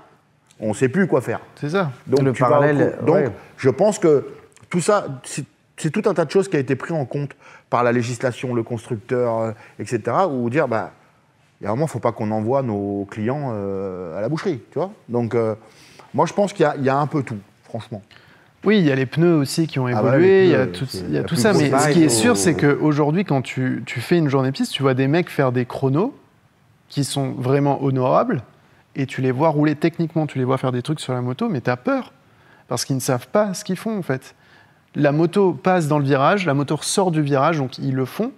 On 0.59 0.69
ne 0.69 0.73
sait 0.73 0.89
plus 0.89 1.07
quoi 1.07 1.21
faire. 1.21 1.39
C'est 1.55 1.69
ça. 1.69 1.91
Donc, 2.07 2.21
Le 2.21 2.33
tu 2.33 2.41
parallèle, 2.41 2.97
donc 3.03 3.15
ouais. 3.15 3.29
je 3.57 3.69
pense 3.69 3.99
que 3.99 4.27
tout 4.71 4.81
ça, 4.81 5.05
c'est 5.77 5.91
tout 5.91 6.01
un 6.09 6.13
tas 6.15 6.25
de 6.25 6.31
choses 6.31 6.47
qui 6.49 6.55
a 6.55 6.59
été 6.59 6.75
pris 6.75 6.93
en 6.93 7.05
compte 7.05 7.35
par 7.69 7.83
la 7.83 7.91
législation, 7.91 8.55
le 8.55 8.63
constructeur, 8.63 9.37
euh, 9.39 9.51
etc. 9.77 10.01
Où 10.29 10.49
dire, 10.49 10.67
bah, 10.67 10.91
il 11.61 11.63
y 11.63 11.67
a 11.67 11.69
un 11.69 11.73
moment, 11.73 11.85
il 11.85 11.87
ne 11.87 11.91
faut 11.91 11.99
pas 11.99 12.11
qu'on 12.11 12.31
envoie 12.31 12.61
nos 12.61 13.05
clients 13.09 13.51
euh, 13.53 14.17
à 14.17 14.21
la 14.21 14.29
boucherie, 14.29 14.59
tu 14.71 14.79
vois. 14.79 14.91
Donc, 15.09 15.33
euh, 15.35 15.55
moi, 16.13 16.25
je 16.25 16.33
pense 16.33 16.53
qu'il 16.53 16.69
y, 16.79 16.83
y 16.83 16.89
a 16.89 16.97
un 16.97 17.07
peu 17.07 17.23
tout, 17.23 17.37
franchement. 17.63 18.01
Oui, 18.63 18.79
il 18.79 18.85
y 18.85 18.91
a 18.91 18.95
les 18.95 19.05
pneus 19.05 19.35
aussi 19.35 19.67
qui 19.67 19.79
ont 19.79 19.85
Ah 19.87 19.93
bah, 20.01 20.09
évolué, 20.09 20.45
il 20.45 20.49
y 20.51 20.55
a 20.55 20.67
tout, 20.67 20.85
c'est 20.89 20.99
il 20.99 21.11
y 21.13 21.17
a 21.17 21.21
la 21.21 21.27
tout 21.27 21.35
plus 21.35 21.41
ça. 21.41 21.53
Mais 21.53 21.69
ce 21.69 21.89
qui 21.89 22.03
est 22.03 22.07
au- 22.07 22.09
sûr, 22.09 22.37
c'est 22.37 22.55
qu'aujourd'hui, 22.55 23.23
quand 23.23 23.41
tu, 23.41 23.83
tu 23.85 24.01
fais 24.01 24.17
une 24.17 24.29
journée 24.29 24.51
piste, 24.51 24.71
tu 24.73 24.81
vois 24.83 24.93
des 24.93 25.07
mecs 25.07 25.29
faire 25.29 25.51
des 25.51 25.65
chronos 25.65 26.13
qui 26.89 27.03
sont 27.03 27.31
vraiment 27.31 27.83
honorables 27.83 28.43
et 28.95 29.05
tu 29.05 29.21
les 29.21 29.31
vois 29.31 29.49
rouler 29.49 29.75
techniquement, 29.75 30.25
tu 30.27 30.37
les 30.39 30.43
vois 30.43 30.57
faire 30.57 30.71
des 30.71 30.81
trucs 30.81 30.99
sur 30.99 31.13
la 31.13 31.21
moto, 31.21 31.49
mais 31.49 31.61
tu 31.61 31.69
as 31.69 31.77
peur. 31.77 32.13
parce 32.67 32.83
qu'ils 32.83 32.95
ne 32.95 33.01
savent 33.01 33.27
pas 33.27 33.53
ce 33.53 33.63
qu'ils 33.63 33.77
font 33.77 33.97
en 33.97 34.01
fait. 34.01 34.35
La 34.95 35.11
moto 35.11 35.53
passe 35.53 35.87
dans 35.87 35.99
le 35.99 36.05
virage, 36.05 36.45
la 36.45 36.53
moto 36.55 36.77
sort 36.81 37.11
du 37.11 37.21
virage, 37.21 37.57
donc 37.59 37.77
ils 37.77 37.93
le 37.93 38.05
font, 38.05 38.31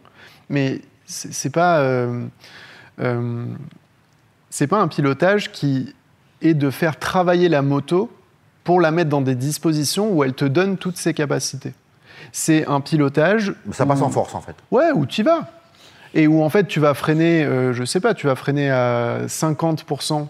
mais 0.49 0.81
c'est 1.05 1.51
pas, 1.51 1.79
euh, 1.79 2.25
euh, 2.99 3.45
c'est 4.49 4.67
pas 4.67 4.79
un 4.79 4.87
pilotage 4.87 5.51
qui 5.51 5.93
est 6.41 6.53
de 6.53 6.69
faire 6.69 6.97
travailler 6.97 7.49
la 7.49 7.61
moto 7.61 8.11
pour 8.63 8.81
la 8.81 8.91
mettre 8.91 9.09
dans 9.09 9.21
des 9.21 9.35
dispositions 9.35 10.11
où 10.11 10.23
elle 10.23 10.33
te 10.33 10.45
donne 10.45 10.77
toutes 10.77 10.97
ses 10.97 11.13
capacités. 11.13 11.73
C'est 12.31 12.67
un 12.67 12.81
pilotage. 12.81 13.53
Ça 13.71 13.85
passe 13.85 14.01
où- 14.01 14.03
en 14.03 14.09
force, 14.09 14.35
en 14.35 14.41
fait. 14.41 14.55
Ouais, 14.71 14.91
où 14.93 15.05
tu 15.05 15.23
vas. 15.23 15.47
Et 16.13 16.27
où 16.27 16.41
en 16.41 16.49
fait 16.49 16.67
tu 16.67 16.79
vas 16.79 16.93
freiner, 16.95 17.43
euh, 17.45 17.71
je 17.73 17.83
sais 17.83 17.99
pas, 17.99 18.13
tu 18.15 18.25
vas 18.27 18.35
freiner 18.35 18.71
à 18.71 19.27
50% 19.27 20.27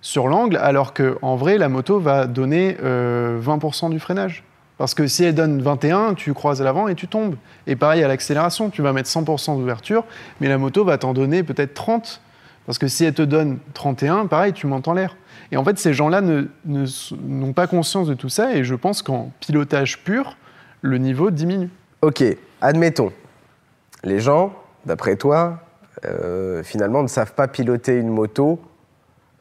sur 0.00 0.28
l'angle, 0.28 0.56
alors 0.56 0.94
que 0.94 1.18
en 1.22 1.34
vrai 1.34 1.58
la 1.58 1.68
moto 1.68 1.98
va 1.98 2.26
donner 2.28 2.76
euh, 2.84 3.40
20% 3.40 3.90
du 3.90 3.98
freinage. 3.98 4.44
Parce 4.78 4.94
que 4.94 5.08
si 5.08 5.24
elle 5.24 5.34
donne 5.34 5.60
21, 5.60 6.14
tu 6.14 6.32
croises 6.32 6.62
à 6.62 6.64
l'avant 6.64 6.86
et 6.86 6.94
tu 6.94 7.08
tombes. 7.08 7.34
Et 7.66 7.74
pareil 7.74 8.02
à 8.04 8.08
l'accélération, 8.08 8.70
tu 8.70 8.80
vas 8.80 8.92
mettre 8.92 9.10
100% 9.10 9.58
d'ouverture, 9.58 10.04
mais 10.40 10.48
la 10.48 10.56
moto 10.56 10.84
va 10.84 10.96
t'en 10.98 11.12
donner 11.12 11.42
peut-être 11.42 11.74
30. 11.74 12.20
Parce 12.64 12.78
que 12.78 12.86
si 12.86 13.04
elle 13.04 13.14
te 13.14 13.22
donne 13.22 13.58
31, 13.74 14.26
pareil, 14.26 14.52
tu 14.52 14.66
montes 14.66 14.86
en 14.86 14.92
l'air. 14.92 15.16
Et 15.50 15.56
en 15.56 15.64
fait, 15.64 15.78
ces 15.78 15.94
gens-là 15.94 16.20
n'ont 16.64 17.52
pas 17.52 17.66
conscience 17.66 18.06
de 18.06 18.14
tout 18.14 18.28
ça, 18.28 18.54
et 18.54 18.62
je 18.62 18.74
pense 18.74 19.02
qu'en 19.02 19.32
pilotage 19.40 20.04
pur, 20.04 20.36
le 20.82 20.98
niveau 20.98 21.30
diminue. 21.30 21.70
Ok, 22.02 22.22
admettons. 22.60 23.10
Les 24.04 24.20
gens, 24.20 24.54
d'après 24.86 25.16
toi, 25.16 25.60
euh, 26.04 26.62
finalement, 26.62 27.02
ne 27.02 27.08
savent 27.08 27.34
pas 27.34 27.48
piloter 27.48 27.96
une 27.96 28.10
moto 28.10 28.60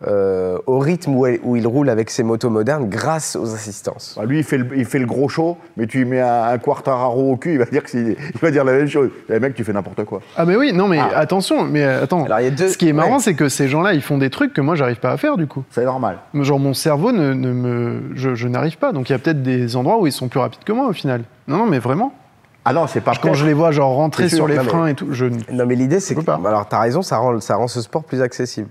euh, 0.06 0.60
au 0.68 0.77
rythme 0.77 1.16
où, 1.16 1.25
elle- 1.25 1.39
où 1.44 1.56
ils 1.56 1.66
roulent 1.66 1.89
avec 1.89 2.12
ces 2.12 2.22
motos 2.22 2.51
modernes 2.51 2.88
grâce 2.88 3.36
aux 3.36 3.56
assistances. 3.56 4.13
Bah, 4.16 4.25
lui, 4.25 4.38
il 4.38 4.44
fait, 4.44 4.60
le, 4.60 4.68
il 4.77 4.86
fait 4.86 5.00
le 5.00 5.08
gros 5.08 5.27
show, 5.27 5.58
mais 5.75 5.88
tu 5.88 5.98
lui 6.00 6.06
mets 6.06 6.22
un, 6.22 6.44
un 6.44 6.58
Quartararo 6.60 7.32
au 7.32 7.38
cul, 7.38 7.54
il 7.54 7.58
va 7.58 7.66
dire, 7.66 7.84
que 7.84 7.98
il 7.98 8.16
va 8.39 8.51
dire 8.51 8.63
la 8.63 8.74
même 8.74 8.88
chose. 8.88 9.10
Eh, 9.30 9.39
mec, 9.39 9.56
tu 9.56 9.63
fais 9.63 9.74
n'importe 9.74 10.04
quoi. 10.04 10.22
Ah 10.36 10.46
mais 10.46 10.56
oui, 10.56 10.72
non 10.72 10.88
mais 10.88 11.00
Ah. 11.00 11.18
attention, 11.18 11.63
mais 11.63 11.84
euh, 11.84 12.04
attends. 12.04 12.25
Alors, 12.25 12.39
il 12.42 12.44
y 12.44 12.48
a 12.48 12.51
deux- 12.51 12.68
Ce 12.68 12.77
qui 12.77 12.89
est 12.89 12.94
marrant, 12.94 13.16
ouais. 13.16 13.20
c'est 13.22 13.34
que 13.34 13.50
ces 13.50 13.68
gens-là, 13.68 13.94
ils 13.94 14.04
font 14.04 14.20
des 14.20 14.30
trucs 14.30 14.54
que 14.54 14.62
moi, 14.62 14.75
j'arrive 14.75 15.00
pas 15.00 15.12
à 15.12 15.18
faire 15.18 15.36
du 15.36 15.48
coup. 15.48 15.63
C'est 15.72 15.86
normal. 15.86 16.18
Genre 16.36 16.60
mon 16.60 16.75
cerveau 16.75 17.12
ne, 17.12 17.34
ne 17.34 17.51
me, 17.51 18.01
je, 18.13 18.36
je 18.36 18.48
n'arrive 18.48 18.77
pas. 18.77 18.92
Donc 18.92 19.10
il 19.10 19.13
y 19.13 19.16
a 19.16 19.20
peut-être 19.20 19.42
des 19.42 19.75
endroits 19.75 20.00
où 20.00 20.06
ils 20.06 20.12
sont 20.12 20.27
plus 20.27 20.39
rapides 20.39 20.63
que 20.63 20.72
moi 20.74 20.88
au 20.88 20.94
final. 20.94 21.24
Non, 21.48 21.58
non, 21.58 21.66
mais 21.66 21.80
vraiment. 21.80 22.13
Ah 22.66 22.74
non, 22.74 22.86
c'est 22.86 23.00
pas 23.01 23.13
Quand 23.22 23.34
je 23.34 23.46
les 23.46 23.54
vois 23.54 23.72
genre 23.72 23.96
rentrer 23.96 24.27
sur 24.27 24.46
les 24.48 24.58
non, 24.58 24.63
mais- 24.63 24.70
freins 24.70 24.88
et 24.88 24.94
tout, 24.94 25.08
je. 25.12 25.25
Non, 25.51 25.66
mais 25.66 25.75
l'idée, 25.75 26.01
c'est 26.01 26.16
que. 26.16 26.20
pas. 26.22 26.38
Alors, 26.46 26.68
t'as 26.68 26.82
raison, 26.82 27.01
ça 27.01 27.18
rend, 27.18 27.39
ça 27.39 27.56
rend 27.56 27.68
ce 27.70 27.82
sport 27.82 28.04
plus 28.04 28.22
accessible. 28.22 28.68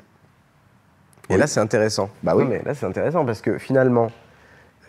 Et 1.29 1.35
Oui. 1.35 1.39
là, 1.41 1.47
c'est 1.47 1.61
intéressant. 1.61 2.09
Bah 2.23 2.35
oui. 2.37 2.45
Mais 2.49 2.63
là, 2.65 2.75
c'est 2.75 2.87
intéressant 2.87 3.25
parce 3.25 3.41
que 3.41 3.59
finalement, 3.59 4.11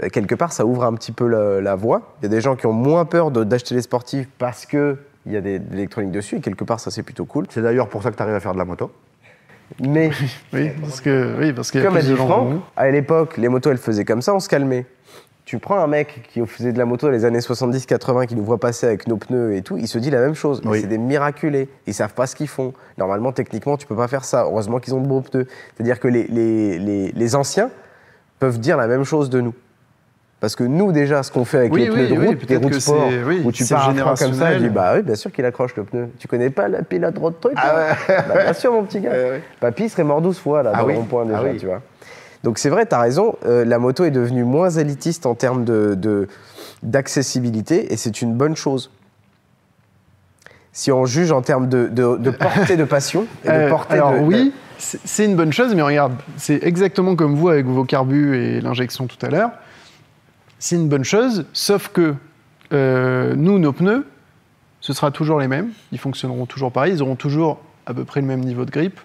euh, 0.03 0.09
quelque 0.09 0.35
part, 0.35 0.51
ça 0.51 0.65
ouvre 0.65 0.83
un 0.83 0.93
petit 0.93 1.11
peu 1.11 1.27
la, 1.27 1.61
la 1.61 1.75
voie. 1.75 2.13
Il 2.21 2.23
y 2.23 2.25
a 2.27 2.29
des 2.29 2.41
gens 2.41 2.55
qui 2.55 2.65
ont 2.67 2.73
moins 2.73 3.05
peur 3.05 3.31
d'acheter 3.31 3.73
les 3.75 3.81
sportifs 3.81 4.27
parce 4.37 4.65
qu'il 4.65 4.97
y 5.25 5.35
a 5.35 5.41
des, 5.41 5.59
de 5.59 5.71
l'électronique 5.73 6.11
dessus. 6.11 6.37
Et 6.37 6.41
quelque 6.41 6.63
part, 6.63 6.79
ça, 6.79 6.91
c'est 6.91 7.03
plutôt 7.03 7.25
cool. 7.25 7.45
C'est 7.49 7.61
d'ailleurs 7.61 7.89
pour 7.89 8.03
ça 8.03 8.11
que 8.11 8.15
tu 8.15 8.21
arrives 8.21 8.35
à 8.35 8.39
faire 8.39 8.53
de 8.53 8.59
la 8.59 8.65
moto. 8.65 8.91
Mais, 9.81 10.11
Oui, 10.53 10.69
parce 10.79 11.01
que 11.01 11.35
oui, 11.39 11.51
parce 11.53 11.75
a 11.75 11.81
comme 11.81 11.97
a 11.97 12.01
dit 12.01 12.15
Franck, 12.15 12.61
à 12.75 12.89
l'époque, 12.89 13.37
les 13.37 13.49
motos, 13.49 13.71
elles 13.71 13.77
faisaient 13.77 14.05
comme 14.05 14.21
ça, 14.21 14.33
on 14.33 14.39
se 14.39 14.47
calmait. 14.47 14.85
Tu 15.47 15.59
prends 15.59 15.79
un 15.79 15.87
mec 15.87 16.27
qui 16.33 16.45
faisait 16.45 16.73
de 16.73 16.77
la 16.77 16.83
moto 16.83 17.07
dans 17.07 17.13
les 17.13 17.23
années 17.23 17.39
70-80, 17.39 18.25
qui 18.27 18.35
nous 18.35 18.43
voit 18.43 18.57
passer 18.59 18.85
avec 18.85 19.07
nos 19.07 19.15
pneus 19.15 19.55
et 19.55 19.61
tout, 19.61 19.77
il 19.77 19.87
se 19.87 19.97
dit 19.97 20.09
la 20.11 20.19
même 20.19 20.33
chose. 20.35 20.61
Oui. 20.65 20.81
c'est 20.81 20.87
des 20.87 20.97
miraculés. 20.97 21.69
Ils 21.87 21.93
savent 21.93 22.13
pas 22.13 22.27
ce 22.27 22.35
qu'ils 22.35 22.49
font. 22.49 22.73
Normalement, 22.97 23.31
techniquement, 23.31 23.77
tu 23.77 23.87
peux 23.87 23.95
pas 23.95 24.09
faire 24.09 24.25
ça. 24.25 24.43
Heureusement 24.43 24.79
qu'ils 24.79 24.93
ont 24.93 24.99
de 24.99 25.07
beaux 25.07 25.21
pneus. 25.21 25.47
C'est-à-dire 25.73 26.01
que 26.01 26.09
les, 26.09 26.25
les, 26.27 26.79
les, 26.79 27.13
les 27.13 27.35
anciens 27.35 27.69
peuvent 28.39 28.59
dire 28.59 28.75
la 28.75 28.87
même 28.87 29.05
chose 29.05 29.29
de 29.29 29.39
nous. 29.39 29.53
Parce 30.41 30.57
que 30.57 30.65
nous, 30.65 30.91
déjà, 30.91 31.23
ce 31.23 31.31
qu'on 31.31 31.45
fait 31.45 31.59
avec 31.59 31.71
Oui, 31.71 31.83
les 31.85 31.87
pneus 31.91 32.01
oui, 32.01 32.09
de 32.09 32.27
route, 32.27 32.45
des 32.45 32.57
routes 32.57 32.73
sport, 32.73 33.07
où 33.45 33.51
tu 33.53 33.65
pars 33.65 33.93
comme 34.19 34.33
ça, 34.33 34.51
tu 34.53 34.59
dis 34.59 34.69
bah 34.69 34.95
oui, 34.97 35.01
bien 35.01 35.15
sûr 35.15 35.31
qu'il 35.31 35.45
accroche 35.45 35.77
le 35.77 35.85
pneu. 35.85 36.09
Tu 36.19 36.27
connais 36.27 36.49
pas 36.49 36.67
la 36.67 36.81
pilote 36.83 37.17
road 37.17 37.35
truc 37.39 37.53
Ah 37.55 37.73
là 37.73 37.95
Bah, 38.27 38.43
Bien 38.43 38.53
sûr, 38.53 38.73
mon 38.73 38.83
petit 38.83 38.99
gars. 38.99 39.11
Ouais. 39.13 39.41
Papy 39.61 39.87
serait 39.87 40.03
mort 40.03 40.21
12 40.21 40.37
fois 40.39 40.61
là, 40.61 40.71
Ah 40.75 40.81
dans 40.81 40.87
le 40.87 40.93
rond-point 40.95 41.23
déjà, 41.25 41.37
Ah 41.39 41.43
oui. 41.49 41.57
tu 41.57 41.65
vois. 41.67 41.81
Donc 42.43 42.57
c'est 42.59 42.69
vrai, 42.69 42.85
tu 42.85 42.93
as 42.95 42.99
raison, 42.99 43.35
euh, 43.45 43.65
la 43.65 43.79
moto 43.79 44.03
est 44.05 44.11
devenue 44.11 44.43
moins 44.43 44.69
élitiste 44.69 45.25
en 45.25 45.35
termes 45.35 45.65
de- 45.65 45.95
de- 45.95 46.27
d'accessibilité 46.83 47.91
et 47.91 47.97
c'est 47.97 48.21
une 48.21 48.33
bonne 48.33 48.55
chose. 48.55 48.91
Si 50.71 50.91
on 50.91 51.05
juge 51.05 51.31
en 51.31 51.41
termes 51.41 51.67
de, 51.69 51.87
de- 51.87 52.17
de 52.17 52.29
portée 52.29 52.77
de 52.77 52.83
passion 52.83 53.25
et 53.43 53.47
de 53.47 53.53
Euh, 53.53 53.69
portée 53.69 53.93
alors 53.95 54.13
de... 54.13 54.19
oui, 54.19 54.53
c'est 54.77 54.99
c'est 55.05 55.25
une 55.25 55.35
bonne 55.35 55.51
chose, 55.51 55.73
mais 55.73 55.81
regarde, 55.81 56.13
c'est 56.37 56.63
exactement 56.63 57.15
comme 57.15 57.33
vous 57.35 57.49
avec 57.49 57.65
vos 57.65 57.83
carbus 57.83 58.37
et 58.37 58.61
l'injection 58.61 59.07
tout 59.07 59.17
à 59.25 59.29
l'heure. 59.29 59.49
C'est 60.59 60.75
une 60.75 60.87
bonne 60.87 61.03
chose, 61.03 61.45
sauf 61.53 61.87
que 61.89 62.13
euh, 62.73 63.33
nous, 63.35 63.57
nos 63.57 63.73
pneus, 63.73 64.05
ce 64.81 64.93
sera 64.93 65.09
toujours 65.09 65.39
les 65.39 65.47
mêmes, 65.47 65.69
ils 65.91 65.97
fonctionneront 65.97 66.45
toujours 66.45 66.71
pareil, 66.71 66.93
ils 66.93 67.01
auront 67.01 67.15
toujours 67.15 67.59
à 67.87 67.93
peu 67.95 68.03
près 68.05 68.21
le 68.21 68.27
même 68.27 68.41
niveau 68.41 68.65
de 68.65 68.71
grippe. 68.71 68.99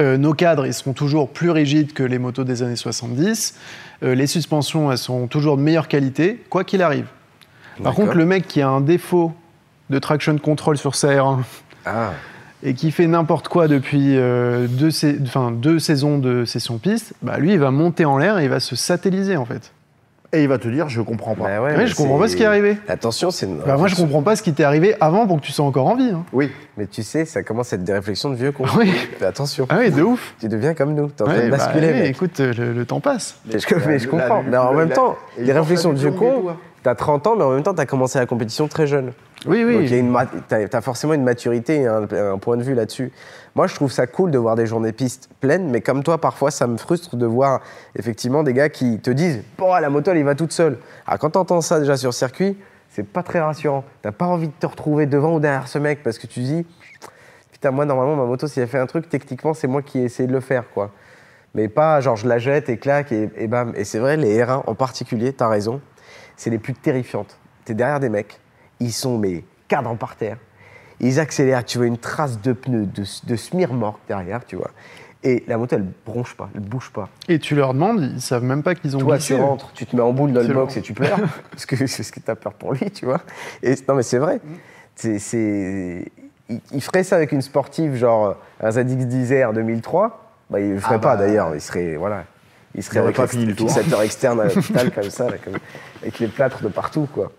Euh, 0.00 0.16
nos 0.16 0.32
cadres, 0.34 0.66
ils 0.66 0.74
seront 0.74 0.92
toujours 0.92 1.30
plus 1.30 1.50
rigides 1.50 1.92
que 1.92 2.02
les 2.02 2.18
motos 2.18 2.44
des 2.44 2.62
années 2.62 2.76
70. 2.76 3.54
Euh, 4.02 4.14
les 4.14 4.26
suspensions, 4.26 4.90
elles 4.90 4.98
seront 4.98 5.26
toujours 5.28 5.56
de 5.56 5.62
meilleure 5.62 5.86
qualité, 5.88 6.42
quoi 6.50 6.64
qu'il 6.64 6.82
arrive. 6.82 7.06
Par 7.82 7.94
contre, 7.94 8.14
le 8.14 8.24
mec 8.24 8.46
qui 8.48 8.60
a 8.62 8.68
un 8.68 8.80
défaut 8.80 9.32
de 9.90 9.98
traction 9.98 10.36
control 10.38 10.78
sur 10.78 10.94
sa 10.94 11.08
R1, 11.14 11.40
Ah, 11.86 12.10
et 12.62 12.74
qui 12.74 12.90
fait 12.90 13.06
n'importe 13.06 13.48
quoi 13.48 13.68
depuis 13.68 14.16
euh, 14.16 14.66
deux, 14.68 14.90
sais- 14.90 15.18
deux 15.52 15.78
saisons 15.78 16.18
de 16.18 16.44
session 16.44 16.78
piste, 16.78 17.12
bah 17.22 17.36
lui, 17.38 17.52
il 17.52 17.58
va 17.58 17.70
monter 17.70 18.04
en 18.04 18.16
l'air 18.16 18.38
et 18.38 18.44
il 18.44 18.50
va 18.50 18.60
se 18.60 18.74
satelliser 18.76 19.36
en 19.36 19.44
fait. 19.44 19.72
Et 20.34 20.42
il 20.42 20.48
va 20.48 20.58
te 20.58 20.68
dire, 20.68 20.88
je 20.88 21.00
comprends 21.00 21.34
pas. 21.34 21.44
bah 21.44 21.62
ouais, 21.62 21.76
mais 21.76 21.86
je 21.86 21.94
comprends 21.94 22.18
pas 22.18 22.28
ce 22.28 22.36
qui 22.36 22.42
est 22.42 22.46
arrivé. 22.46 22.76
Attention, 22.88 23.30
c'est 23.30 23.46
une... 23.46 23.58
Bah, 23.58 23.76
moi, 23.76 23.88
je 23.88 23.94
comprends 23.94 24.22
pas 24.22 24.34
ce 24.36 24.42
qui 24.42 24.52
t'est 24.52 24.64
arrivé 24.64 24.94
avant 25.00 25.26
pour 25.26 25.40
que 25.40 25.46
tu 25.46 25.52
sois 25.52 25.64
encore 25.64 25.86
en 25.86 25.94
vie. 25.96 26.10
hein. 26.12 26.24
Oui. 26.32 26.50
Mais 26.76 26.86
tu 26.86 27.02
sais, 27.02 27.24
ça 27.24 27.42
commence 27.42 27.72
à 27.72 27.76
être 27.76 27.84
des 27.84 27.92
réflexions 27.92 28.30
de 28.30 28.34
vieux 28.34 28.50
con. 28.52 28.64
Oui. 28.76 28.90
Fais 29.18 29.26
attention, 29.26 29.66
Ah 29.70 29.76
oui, 29.78 29.90
de 29.90 30.02
ouf. 30.02 30.34
tu 30.40 30.48
deviens 30.48 30.74
comme 30.74 30.94
nous, 30.94 31.06
t'es 31.08 31.22
en 31.22 31.26
train 31.26 31.36
Ouais, 31.36 31.46
de 31.46 31.50
bah, 31.50 31.56
basculer. 31.58 31.92
mec. 31.92 32.06
écoute, 32.10 32.40
euh, 32.40 32.52
le, 32.58 32.72
le 32.72 32.84
temps 32.84 33.00
passe. 33.00 33.36
Mais 33.46 33.58
je, 33.58 33.66
mais 33.86 33.98
comprends. 34.06 34.42
la- 34.42 34.50
mais 34.50 34.56
en 34.56 34.70
la- 34.72 34.76
même 34.78 34.88
la- 34.88 34.94
temps, 34.96 35.16
les 35.38 35.52
réflexions 35.52 35.92
de 35.92 35.98
vieux 35.98 36.10
con, 36.12 36.46
t'as 36.82 36.94
30 36.94 37.26
ans, 37.28 37.34
mais 37.36 37.44
en 37.44 37.50
même 37.52 37.62
temps, 37.62 37.74
t'as 37.74 37.86
commencé 37.86 38.18
la 38.18 38.26
compétition 38.26 38.66
très 38.68 38.86
jeune. 38.86 39.12
Oui, 39.46 39.62
Donc 39.62 39.90
oui. 39.90 40.42
t'as, 40.48 40.68
t'as 40.68 40.80
forcément 40.80 41.14
une 41.14 41.22
maturité 41.22 41.82
et 41.82 41.86
un, 41.86 42.38
point 42.38 42.56
de 42.56 42.62
vue 42.62 42.74
là-dessus. 42.74 43.12
Moi, 43.54 43.66
je 43.66 43.74
trouve 43.74 43.92
ça 43.92 44.06
cool 44.06 44.30
de 44.30 44.38
voir 44.38 44.56
des 44.56 44.66
journées 44.66 44.92
pistes 44.92 45.28
pleines, 45.40 45.70
mais 45.70 45.80
comme 45.80 46.02
toi, 46.02 46.18
parfois, 46.18 46.50
ça 46.50 46.66
me 46.66 46.76
frustre 46.76 47.16
de 47.16 47.26
voir 47.26 47.60
effectivement 47.96 48.42
des 48.42 48.52
gars 48.52 48.68
qui 48.68 48.98
te 49.00 49.10
disent 49.10 49.42
Bon, 49.58 49.72
la 49.74 49.90
moto, 49.90 50.10
elle 50.10 50.18
y 50.18 50.22
va 50.22 50.34
toute 50.34 50.52
seule. 50.52 50.78
Alors, 51.06 51.18
quand 51.18 51.30
t'entends 51.30 51.60
ça 51.60 51.78
déjà 51.80 51.96
sur 51.96 52.14
circuit, 52.14 52.56
c'est 52.88 53.06
pas 53.06 53.22
très 53.22 53.40
rassurant. 53.40 53.84
T'as 54.02 54.12
pas 54.12 54.26
envie 54.26 54.48
de 54.48 54.54
te 54.58 54.66
retrouver 54.66 55.06
devant 55.06 55.34
ou 55.34 55.40
derrière 55.40 55.68
ce 55.68 55.78
mec 55.78 56.02
parce 56.02 56.18
que 56.18 56.26
tu 56.26 56.40
dis 56.40 56.66
Putain, 57.52 57.70
moi, 57.70 57.84
normalement, 57.84 58.16
ma 58.16 58.24
moto, 58.24 58.46
si 58.46 58.60
elle 58.60 58.68
fait 58.68 58.78
un 58.78 58.86
truc, 58.86 59.08
techniquement, 59.08 59.54
c'est 59.54 59.68
moi 59.68 59.82
qui 59.82 59.98
ai 59.98 60.04
essayé 60.04 60.26
de 60.26 60.32
le 60.32 60.40
faire, 60.40 60.70
quoi. 60.70 60.90
Mais 61.54 61.68
pas 61.68 62.00
genre 62.00 62.16
je 62.16 62.26
la 62.26 62.38
jette 62.38 62.68
et 62.68 62.78
claque 62.78 63.12
et, 63.12 63.30
et 63.36 63.46
bam. 63.46 63.72
Et 63.76 63.84
c'est 63.84 64.00
vrai, 64.00 64.16
les 64.16 64.42
R1 64.42 64.64
en 64.66 64.74
particulier, 64.74 65.32
t'as 65.32 65.48
raison, 65.48 65.80
c'est 66.36 66.50
les 66.50 66.58
plus 66.58 66.74
terrifiantes. 66.74 67.38
T'es 67.64 67.74
derrière 67.74 68.00
des 68.00 68.08
mecs, 68.08 68.40
ils 68.84 68.92
sont 68.92 69.18
mais 69.18 69.44
cadres 69.68 69.96
par 69.96 70.16
terre. 70.16 70.36
Ils 71.00 71.18
accélèrent, 71.20 71.64
tu 71.64 71.78
vois 71.78 71.86
une 71.86 71.98
trace 71.98 72.40
de 72.40 72.52
pneu, 72.52 72.86
de, 72.86 73.04
de 73.24 73.36
smirmorque 73.36 74.00
derrière, 74.08 74.44
tu 74.44 74.56
vois. 74.56 74.70
Et 75.26 75.42
la 75.48 75.56
moto, 75.56 75.74
elle 75.76 75.86
bronche 76.06 76.34
pas, 76.36 76.50
elle 76.54 76.60
bouge 76.60 76.90
pas. 76.90 77.08
Et 77.28 77.38
tu 77.38 77.54
leur 77.54 77.72
demandes, 77.74 78.00
ils 78.14 78.20
savent 78.20 78.44
même 78.44 78.62
pas 78.62 78.74
qu'ils 78.74 78.94
ont 78.96 79.00
Toi, 79.00 79.16
glissé. 79.16 79.34
tu 79.34 79.40
rentres, 79.40 79.72
tu 79.72 79.86
te 79.86 79.96
mets 79.96 80.02
en 80.02 80.12
boule 80.12 80.32
dans 80.32 80.46
le 80.46 80.52
box 80.54 80.76
et 80.76 80.82
tu 80.82 80.92
pleures, 80.92 81.18
parce 81.50 81.64
que 81.66 81.74
c'est 81.86 82.02
ce 82.02 82.12
que 82.12 82.20
tu 82.20 82.30
as 82.30 82.36
peur 82.36 82.52
pour 82.52 82.74
lui, 82.74 82.90
tu 82.90 83.06
vois. 83.06 83.20
Et, 83.62 83.74
non, 83.88 83.94
mais 83.94 84.02
c'est 84.02 84.18
vrai. 84.18 84.40
C'est, 84.94 85.18
c'est- 85.18 86.04
Il, 86.50 86.60
il 86.72 86.82
ferait 86.82 87.02
ça 87.04 87.16
avec 87.16 87.32
une 87.32 87.40
sportive, 87.42 87.94
genre 87.96 88.36
un 88.60 88.68
ZX10R 88.70 89.54
2003. 89.54 90.20
Bah, 90.50 90.60
il 90.60 90.74
le 90.74 90.78
ferait 90.78 90.96
Ah 90.96 90.98
pas 90.98 91.16
bah. 91.16 91.26
d'ailleurs. 91.26 91.54
Il 91.54 91.60
serait, 91.60 91.96
voilà. 91.96 92.24
Il 92.74 92.82
serait 92.82 92.98
Il 93.00 93.04
avec 93.04 93.16
pas 93.16 93.26
fini 93.26 93.46
le 93.46 93.54
tour. 93.54 93.68
fixateur 93.70 94.02
externe 94.02 94.40
à 94.42 94.44
l'hôpital, 94.44 94.90
comme 94.94 95.08
ça, 95.10 95.30
là, 95.30 95.38
comme- 95.42 95.56
avec 96.02 96.18
les 96.18 96.28
plâtres 96.28 96.62
de 96.62 96.68
partout, 96.68 97.08
quoi. 97.12 97.32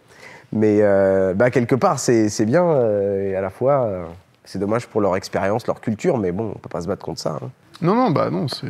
Mais 0.53 0.79
euh, 0.81 1.33
bah, 1.33 1.49
quelque 1.51 1.75
part, 1.75 1.99
c'est, 1.99 2.29
c'est 2.29 2.45
bien, 2.45 2.63
euh, 2.63 3.29
et 3.31 3.35
à 3.35 3.41
la 3.41 3.49
fois, 3.49 3.83
euh, 3.85 4.05
c'est 4.43 4.59
dommage 4.59 4.87
pour 4.87 5.01
leur 5.01 5.15
expérience, 5.15 5.67
leur 5.67 5.81
culture, 5.81 6.17
mais 6.17 6.31
bon, 6.31 6.53
on 6.55 6.59
peut 6.59 6.69
pas 6.69 6.81
se 6.81 6.87
battre 6.87 7.03
contre 7.05 7.19
ça. 7.19 7.39
hein. 7.41 7.49
Non, 7.81 7.93
non, 7.93 8.09
bah 8.11 8.29
non, 8.29 8.47
c'est 8.47 8.67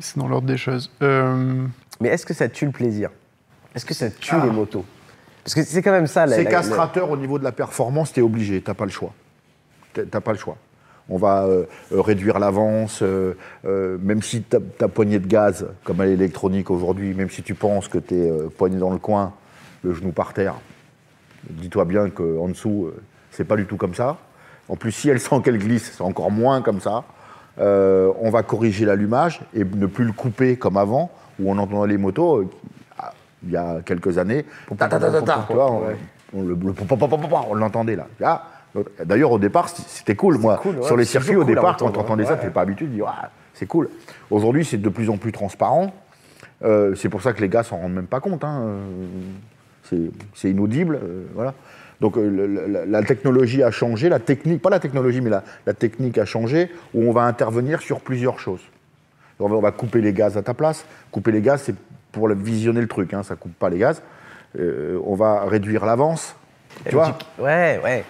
c'est 0.00 0.18
dans 0.18 0.26
l'ordre 0.26 0.48
des 0.48 0.56
choses. 0.56 0.90
Euh, 1.02 1.64
Mais 2.00 2.08
est-ce 2.08 2.26
que 2.26 2.34
ça 2.34 2.48
tue 2.48 2.66
le 2.66 2.72
plaisir? 2.72 3.10
Est-ce 3.76 3.84
que 3.84 3.94
ça 3.94 4.10
tue 4.10 4.34
Ah. 4.34 4.42
les 4.44 4.50
motos? 4.50 4.84
Parce 5.44 5.54
que 5.54 5.62
c'est 5.62 5.82
quand 5.82 5.92
même 5.92 6.08
ça. 6.08 6.26
la- 6.26 6.36
C'est 6.36 6.42
la- 6.44 6.50
castrateur 6.50 7.10
au 7.10 7.16
niveau 7.16 7.38
de 7.38 7.44
la 7.44 7.52
performance, 7.52 8.12
t'es 8.12 8.22
obligé, 8.22 8.60
t'as 8.60 8.74
pas 8.74 8.86
le 8.86 8.90
choix. 8.90 9.12
T'as- 9.92 10.04
T'as 10.04 10.20
pas 10.20 10.32
le 10.32 10.38
choix. 10.38 10.56
On 11.08 11.18
va 11.18 11.44
euh, 11.44 11.64
euh, 11.92 12.00
réduire 12.00 12.38
l'avance, 12.40 13.00
euh, 13.02 13.34
euh, 13.66 13.98
même 14.00 14.22
si 14.22 14.42
ta, 14.42 14.58
ta 14.58 14.88
poignée 14.88 15.18
de 15.20 15.26
gaz, 15.28 15.66
comme 15.84 16.00
à 16.00 16.06
l'électronique 16.06 16.70
aujourd'hui, 16.70 17.12
même 17.14 17.28
si 17.30 17.42
tu 17.42 17.54
penses 17.54 17.86
que 17.88 17.98
t'es 17.98 18.14
euh, 18.16 18.48
poigné 18.48 18.78
dans 18.78 18.90
le 18.90 18.98
coin, 18.98 19.32
le 19.84 19.92
genou 19.92 20.10
par 20.12 20.32
terre, 20.32 20.54
dis-toi 21.50 21.84
bien 21.84 22.10
qu'en 22.10 22.48
dessous, 22.48 22.86
euh, 22.86 23.02
c'est 23.30 23.44
pas 23.44 23.56
du 23.56 23.66
tout 23.66 23.76
comme 23.76 23.94
ça. 23.94 24.16
En 24.68 24.76
plus, 24.76 24.92
si 24.92 25.08
elle 25.08 25.20
sent 25.20 25.40
qu'elle 25.44 25.58
glisse, 25.58 25.92
c'est 25.96 26.02
encore 26.02 26.30
moins 26.30 26.62
comme 26.62 26.80
ça. 26.80 27.04
Euh, 27.60 28.12
on 28.20 28.30
va 28.30 28.42
corriger 28.42 28.84
l'allumage 28.84 29.40
et 29.54 29.64
ne 29.64 29.86
plus 29.86 30.04
le 30.04 30.12
couper 30.12 30.56
comme 30.56 30.76
avant, 30.76 31.10
où 31.38 31.50
on 31.50 31.58
entendait 31.58 31.92
les 31.92 31.98
motos 31.98 32.38
euh, 32.38 32.48
il 33.44 33.52
y 33.52 33.56
a 33.56 33.80
quelques 33.84 34.18
années. 34.18 34.44
On, 34.70 34.74
l'entendait 37.54 37.96
là. 37.96 38.06
Ah, 38.22 38.44
D'ailleurs, 39.04 39.30
au 39.30 39.38
départ, 39.38 39.68
c'était 39.68 40.16
cool. 40.16 40.38
Moi, 40.38 40.56
cool, 40.56 40.78
ouais, 40.78 40.82
sur 40.82 40.96
les 40.96 41.04
circuits, 41.04 41.36
au 41.36 41.44
départ, 41.44 41.76
quand 41.76 41.92
tu 41.92 41.98
entendais 41.98 42.24
ça, 42.24 42.36
tu 42.36 42.50
pas 42.50 42.62
habitué 42.62 42.86
de 42.86 42.92
dire 42.92 43.06
ah, 43.06 43.30
c'est 43.52 43.66
cool. 43.66 43.88
Aujourd'hui, 44.30 44.64
c'est 44.64 44.78
de 44.78 44.88
plus 44.88 45.10
en 45.10 45.16
plus 45.16 45.30
transparent. 45.30 45.92
Euh, 46.64 46.94
c'est 46.94 47.08
pour 47.08 47.22
ça 47.22 47.32
que 47.32 47.40
les 47.40 47.48
gars 47.48 47.62
s'en 47.62 47.76
rendent 47.76 47.92
même 47.92 48.06
pas 48.06 48.20
compte. 48.20 48.42
hein. 48.42 48.78
C'est 50.34 50.50
inaudible. 50.50 50.98
euh, 51.02 51.24
voilà. 51.34 51.54
Donc 52.00 52.16
euh, 52.16 52.28
le- 52.28 52.66
la, 52.66 52.84
la 52.86 53.02
technologie 53.02 53.62
a 53.62 53.70
changé, 53.70 54.08
la 54.08 54.18
technique, 54.18 54.60
pas 54.60 54.70
la 54.70 54.80
technologie, 54.80 55.20
mais 55.20 55.30
la, 55.30 55.44
la 55.66 55.74
technique 55.74 56.18
a 56.18 56.24
changé, 56.24 56.70
où 56.92 57.08
on 57.08 57.12
va 57.12 57.22
intervenir 57.22 57.80
sur 57.80 58.00
plusieurs 58.00 58.38
choses. 58.40 58.60
On 59.40 59.48
va, 59.48 59.56
on 59.56 59.60
va 59.60 59.70
couper 59.72 60.00
les 60.00 60.12
gaz 60.12 60.36
à 60.36 60.42
ta 60.42 60.54
place. 60.54 60.84
Couper 61.10 61.32
les 61.32 61.40
gaz, 61.40 61.62
c'est 61.64 61.74
pour 62.12 62.28
visionner 62.28 62.80
le 62.80 62.88
truc, 62.88 63.14
hein, 63.14 63.22
ça 63.22 63.36
coupe 63.36 63.54
pas 63.54 63.68
les 63.70 63.78
gaz. 63.78 64.02
Euh, 64.58 64.98
on 65.04 65.14
va 65.14 65.44
réduire 65.46 65.84
l'avance. 65.84 66.36
Tu 66.88 66.94
vois, 66.94 67.16
tu- 67.36 67.42
Ouais, 67.42 67.80
ouais. 67.84 68.04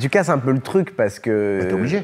Tu 0.00 0.08
casses 0.08 0.28
un 0.30 0.38
peu 0.38 0.52
le 0.52 0.60
truc 0.60 0.96
parce 0.96 1.18
que. 1.18 1.60
T'es 1.68 1.74
obligé. 1.74 2.02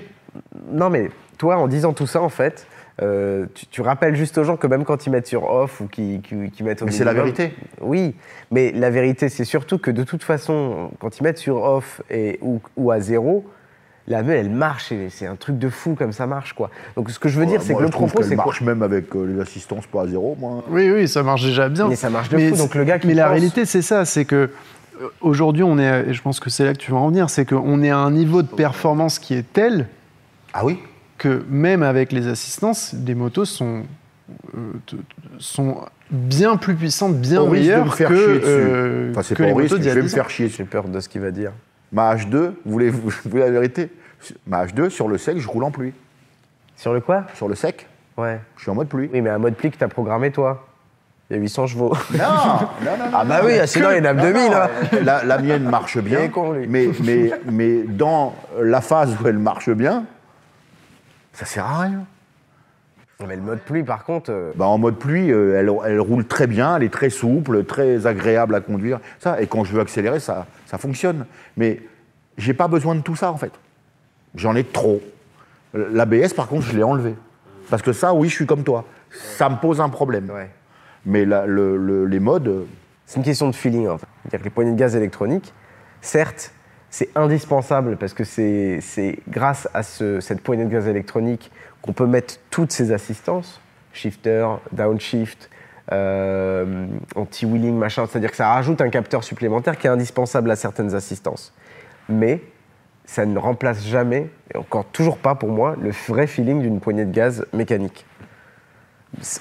Non, 0.70 0.90
mais 0.90 1.10
toi, 1.38 1.56
en 1.56 1.68
disant 1.68 1.92
tout 1.94 2.06
ça, 2.06 2.20
en 2.20 2.28
fait, 2.28 2.66
euh, 3.00 3.46
tu, 3.54 3.66
tu 3.66 3.80
rappelles 3.80 4.16
juste 4.16 4.38
aux 4.38 4.44
gens 4.44 4.56
que 4.56 4.66
même 4.66 4.84
quand 4.84 5.06
ils 5.06 5.10
mettent 5.10 5.26
sur 5.26 5.44
off 5.44 5.80
ou 5.80 5.86
qu'ils 5.86 6.20
mettent 6.60 6.82
au 6.82 6.86
Mais 6.86 6.92
c'est 6.92 7.04
la 7.04 7.14
vérité. 7.14 7.54
Oui, 7.80 8.14
mais 8.50 8.72
la 8.72 8.90
vérité, 8.90 9.28
c'est 9.28 9.44
surtout 9.44 9.78
que 9.78 9.90
de 9.90 10.02
toute 10.02 10.24
façon, 10.24 10.90
quand 10.98 11.18
ils 11.18 11.22
mettent 11.22 11.38
sur 11.38 11.62
off 11.62 12.02
et, 12.10 12.38
ou, 12.42 12.60
ou 12.76 12.90
à 12.90 12.98
zéro, 13.00 13.44
la 14.08 14.22
meule, 14.22 14.38
elle 14.38 14.50
marche 14.50 14.92
c'est 15.10 15.26
un 15.26 15.36
truc 15.36 15.58
de 15.58 15.68
fou 15.68 15.94
comme 15.94 16.12
ça 16.12 16.26
marche, 16.26 16.54
quoi. 16.54 16.70
Donc 16.96 17.10
ce 17.10 17.18
que 17.18 17.28
je 17.28 17.38
veux 17.38 17.46
dire, 17.46 17.62
c'est 17.62 17.74
que 17.74 17.80
le 17.80 17.86
je 17.86 17.92
trouve 17.92 18.10
propos, 18.10 18.26
c'est 18.26 18.36
marche 18.36 18.62
même 18.62 18.82
avec 18.82 19.14
euh, 19.14 19.24
les 19.24 19.40
assistances 19.40 19.86
pas 19.86 20.02
à 20.02 20.06
zéro. 20.08 20.36
Moi. 20.40 20.64
Oui, 20.70 20.90
oui, 20.90 21.06
ça 21.06 21.22
marche 21.22 21.44
déjà 21.44 21.68
bien. 21.68 21.88
Mais 21.88 21.96
ça 21.96 22.10
marche 22.10 22.30
de 22.30 22.36
Mais 22.36 22.48
fou, 22.50 22.56
donc 22.56 22.74
le 22.74 22.84
gars 22.84 22.98
qui 22.98 23.06
Mais 23.06 23.14
la 23.14 23.28
réalité, 23.28 23.64
c'est 23.64 23.82
ça, 23.82 24.04
c'est 24.04 24.24
que 24.24 24.50
euh, 25.00 25.08
aujourd'hui, 25.20 25.62
on 25.62 25.78
est, 25.78 26.08
et 26.08 26.14
je 26.14 26.22
pense 26.22 26.40
que 26.40 26.50
c'est 26.50 26.64
là 26.64 26.72
que 26.72 26.78
tu 26.78 26.90
vas 26.90 26.98
en 26.98 27.08
venir, 27.08 27.30
c'est 27.30 27.44
qu'on 27.44 27.82
est 27.82 27.90
à 27.90 27.98
un 27.98 28.10
niveau 28.10 28.42
de 28.42 28.48
performance 28.48 29.18
qui 29.18 29.34
est 29.34 29.44
tel 29.52 29.86
Ah 30.52 30.64
oui 30.64 30.78
que 31.18 31.44
même 31.48 31.82
avec 31.82 32.12
les 32.12 32.26
assistances, 32.28 32.94
les 33.06 33.14
motos 33.14 33.44
sont, 33.44 33.82
euh, 34.56 34.72
sont 35.38 35.78
bien 36.10 36.56
plus 36.56 36.74
puissantes, 36.74 37.16
bien 37.16 37.40
Au 37.42 37.46
risque 37.50 37.64
de 37.64 37.68
meilleures 37.70 37.84
me 37.86 37.90
faire 37.90 38.08
que, 38.08 38.16
chier 38.16 38.34
dessus. 38.38 38.44
euh, 38.46 39.10
Enfin, 39.10 39.22
c'est 39.22 39.34
que 39.34 39.42
pas 39.42 39.46
les 39.48 39.52
au 39.52 39.56
risque, 39.56 39.72
motos 39.72 39.82
y 39.82 39.84
je 39.86 39.90
a 39.90 39.94
vais 39.94 40.00
me 40.02 40.06
10 40.06 40.12
ans. 40.12 40.16
faire 40.16 40.30
chier 40.30 40.48
J'ai 40.48 40.64
peur 40.64 40.84
de 40.88 41.00
ce 41.00 41.08
qu'il 41.08 41.20
va 41.20 41.30
dire. 41.30 41.52
Ma 41.92 42.14
H2, 42.14 42.36
vous 42.64 42.72
voulez, 42.72 42.90
vous 42.90 43.10
voulez 43.26 43.42
la 43.44 43.50
vérité? 43.50 43.90
Ma 44.46 44.64
H2, 44.64 44.88
sur 44.90 45.08
le 45.08 45.18
sec, 45.18 45.38
je 45.38 45.48
roule 45.48 45.64
en 45.64 45.70
pluie. 45.70 45.92
Sur 46.76 46.92
le 46.94 47.00
quoi? 47.00 47.24
Sur 47.34 47.48
le 47.48 47.54
sec, 47.54 47.86
Ouais. 48.16 48.40
je 48.56 48.62
suis 48.62 48.70
en 48.70 48.74
mode 48.74 48.88
pluie. 48.88 49.08
Oui, 49.12 49.20
mais 49.20 49.30
un 49.30 49.38
mode 49.38 49.54
pli 49.54 49.70
que 49.70 49.76
t'as 49.76 49.88
programmé, 49.88 50.30
toi. 50.30 50.66
Il 51.30 51.34
y 51.36 51.38
a 51.38 51.42
800 51.42 51.66
chevaux. 51.66 51.92
Non, 52.14 52.18
non, 52.18 52.26
non, 52.84 52.96
non. 52.98 53.10
Ah 53.12 53.24
bah 53.24 53.40
non, 53.42 53.46
oui, 53.48 53.52
sinon, 53.66 53.88
que- 53.90 53.94
il 53.94 53.98
y 53.98 54.00
en 54.00 54.04
a 54.10 54.14
non, 54.14 54.22
2000, 54.22 54.42
non, 54.50 54.56
hein. 54.56 54.68
La, 55.04 55.24
la 55.24 55.38
mienne 55.38 55.64
marche 55.68 55.98
bien, 55.98 56.28
con, 56.28 56.54
mais, 56.68 56.88
mais, 57.04 57.30
mais 57.50 57.82
dans 57.82 58.34
la 58.60 58.80
phase 58.80 59.14
où 59.22 59.28
elle 59.28 59.38
marche 59.38 59.68
bien, 59.70 60.04
ça 61.38 61.44
sert 61.46 61.64
à 61.66 61.80
rien. 61.82 62.04
mais 63.26 63.36
le 63.36 63.42
mode 63.42 63.60
pluie, 63.60 63.84
par 63.84 64.04
contre. 64.04 64.30
euh, 64.30 64.52
Bah, 64.56 64.66
en 64.66 64.76
mode 64.78 64.96
pluie, 64.96 65.30
euh, 65.32 65.58
elle, 65.58 65.70
elle 65.90 66.00
roule 66.00 66.26
très 66.26 66.46
bien, 66.48 66.76
elle 66.76 66.82
est 66.82 66.92
très 66.92 67.10
souple, 67.10 67.64
très 67.64 68.06
agréable 68.08 68.54
à 68.56 68.60
conduire. 68.60 68.98
Ça, 69.20 69.40
et 69.40 69.46
quand 69.46 69.62
je 69.64 69.72
veux 69.72 69.80
accélérer, 69.80 70.18
ça, 70.20 70.46
ça 70.66 70.78
fonctionne. 70.78 71.26
Mais 71.56 71.80
j'ai 72.36 72.54
pas 72.54 72.66
besoin 72.68 72.94
de 72.96 73.00
tout 73.02 73.14
ça, 73.16 73.30
en 73.30 73.36
fait. 73.36 73.52
J'en 74.34 74.54
ai 74.56 74.64
trop. 74.64 75.00
L'ABS, 75.74 76.32
par 76.34 76.48
contre, 76.48 76.64
je 76.66 76.76
l'ai 76.76 76.82
enlevé. 76.82 77.14
Parce 77.70 77.82
que 77.82 77.92
ça, 77.92 78.14
oui, 78.14 78.28
je 78.28 78.34
suis 78.34 78.46
comme 78.46 78.64
toi. 78.64 78.84
Ça 79.10 79.48
me 79.48 79.56
pose 79.56 79.80
un 79.80 79.88
problème. 79.90 80.30
ouais. 80.30 80.50
Mais 81.06 81.24
la- 81.24 81.46
le- 81.46 81.76
le- 81.76 82.04
les 82.06 82.20
modes, 82.20 82.48
euh, 82.48 82.64
C'est 83.06 83.16
une 83.16 83.22
question 83.24 83.48
de 83.48 83.54
feeling, 83.54 83.88
en 83.88 83.96
fait. 83.96 84.06
C'est-à-dire 84.22 84.40
que 84.40 84.44
les 84.44 84.50
poignées 84.50 84.72
de 84.72 84.76
gaz 84.78 84.94
électroniques, 84.94 85.54
certes, 86.02 86.52
c'est 86.90 87.10
indispensable 87.14 87.96
parce 87.96 88.14
que 88.14 88.24
c'est 88.24 89.18
grâce 89.28 89.68
à 89.74 89.82
ce- 89.82 90.20
cette 90.20 90.40
poignée 90.42 90.64
de 90.64 90.70
gaz 90.70 90.86
électronique 90.88 91.50
qu'on 91.82 91.92
peut 91.92 92.06
mettre 92.06 92.34
toutes 92.50 92.72
ces 92.72 92.92
assistances, 92.92 93.60
shifter, 93.92 94.46
downshift, 94.72 95.50
euh, 95.92 96.86
anti-wheeling, 97.14 97.76
machin. 97.76 98.06
C'est-à-dire 98.06 98.30
que 98.30 98.36
ça 98.36 98.48
rajoute 98.52 98.80
un 98.80 98.90
capteur 98.90 99.24
supplémentaire 99.24 99.78
qui 99.78 99.86
est 99.86 99.90
indispensable 99.90 100.50
à 100.50 100.56
certaines 100.56 100.94
assistances. 100.94 101.52
Mais 102.08 102.42
ça 103.04 103.24
ne 103.24 103.38
remplace 103.38 103.84
jamais, 103.86 104.28
et 104.52 104.58
encore 104.58 104.84
toujours 104.86 105.16
pas 105.18 105.34
pour 105.34 105.48
moi, 105.50 105.76
le 105.80 105.90
vrai 106.08 106.26
feeling 106.26 106.60
d'une 106.60 106.80
poignée 106.80 107.06
de 107.06 107.12
gaz 107.12 107.46
mécanique. 107.54 108.04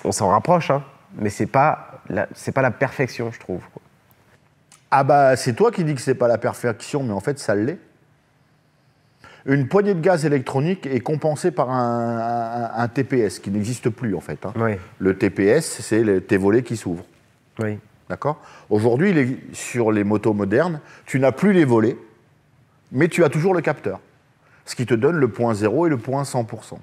On 0.05 0.11
s'en 0.13 0.29
rapproche, 0.29 0.71
hein, 0.71 0.83
mais 1.17 1.29
c'est 1.29 1.47
pas 1.47 2.01
la, 2.09 2.27
pas 2.53 2.61
la 2.61 2.71
perfection, 2.71 3.29
je 3.31 3.39
trouve. 3.39 3.61
Ah 4.91 5.03
bah 5.03 5.35
c'est 5.35 5.53
toi 5.53 5.71
qui 5.71 5.83
dis 5.83 5.95
que 5.95 6.01
c'est 6.01 6.15
pas 6.15 6.27
la 6.27 6.37
perfection, 6.37 7.03
mais 7.03 7.13
en 7.13 7.19
fait 7.19 7.39
ça 7.39 7.55
l'est. 7.55 7.77
Une 9.45 9.67
poignée 9.67 9.93
de 9.93 10.01
gaz 10.01 10.25
électronique 10.25 10.85
est 10.87 10.99
compensée 10.99 11.51
par 11.51 11.69
un, 11.69 12.17
un- 12.17 12.81
un 12.83 12.87
TPS 12.89 13.39
qui 13.39 13.49
n'existe 13.49 13.89
plus 13.89 14.13
en 14.15 14.19
fait. 14.19 14.45
hein. 14.45 14.53
Oui, 14.57 14.73
Le 14.99 15.17
TPS, 15.17 15.79
c'est 15.81 16.03
le- 16.03 16.21
tes 16.21 16.37
volets 16.37 16.63
qui 16.63 16.77
s'ouvrent. 16.77 17.05
oui. 17.59 17.79
D'accord? 18.09 18.41
Aujourd'hui, 18.69 19.37
sur 19.51 19.91
les 19.91 20.05
motos 20.05 20.31
modernes, 20.31 20.79
tu 21.05 21.19
n'as 21.19 21.33
plus 21.33 21.51
les 21.51 21.65
volets, 21.65 21.97
mais 22.93 23.09
tu 23.09 23.25
as 23.25 23.29
toujours 23.29 23.53
le 23.53 23.59
capteur. 23.59 23.99
Ce 24.65 24.77
qui 24.77 24.85
te 24.85 24.93
donne 24.93 25.17
le 25.17 25.27
point 25.27 25.53
0 25.53 25.87
et 25.87 25.89
le 25.89 25.97
point 25.97 26.23
100%. 26.23 26.77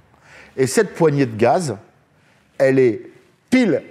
Et 0.59 0.67
cette 0.67 0.93
poignée 0.95 1.25
de 1.25 1.35
gaz, 1.35 1.79
elle 2.59 2.79
est 2.79 3.01
pile. 3.49 3.83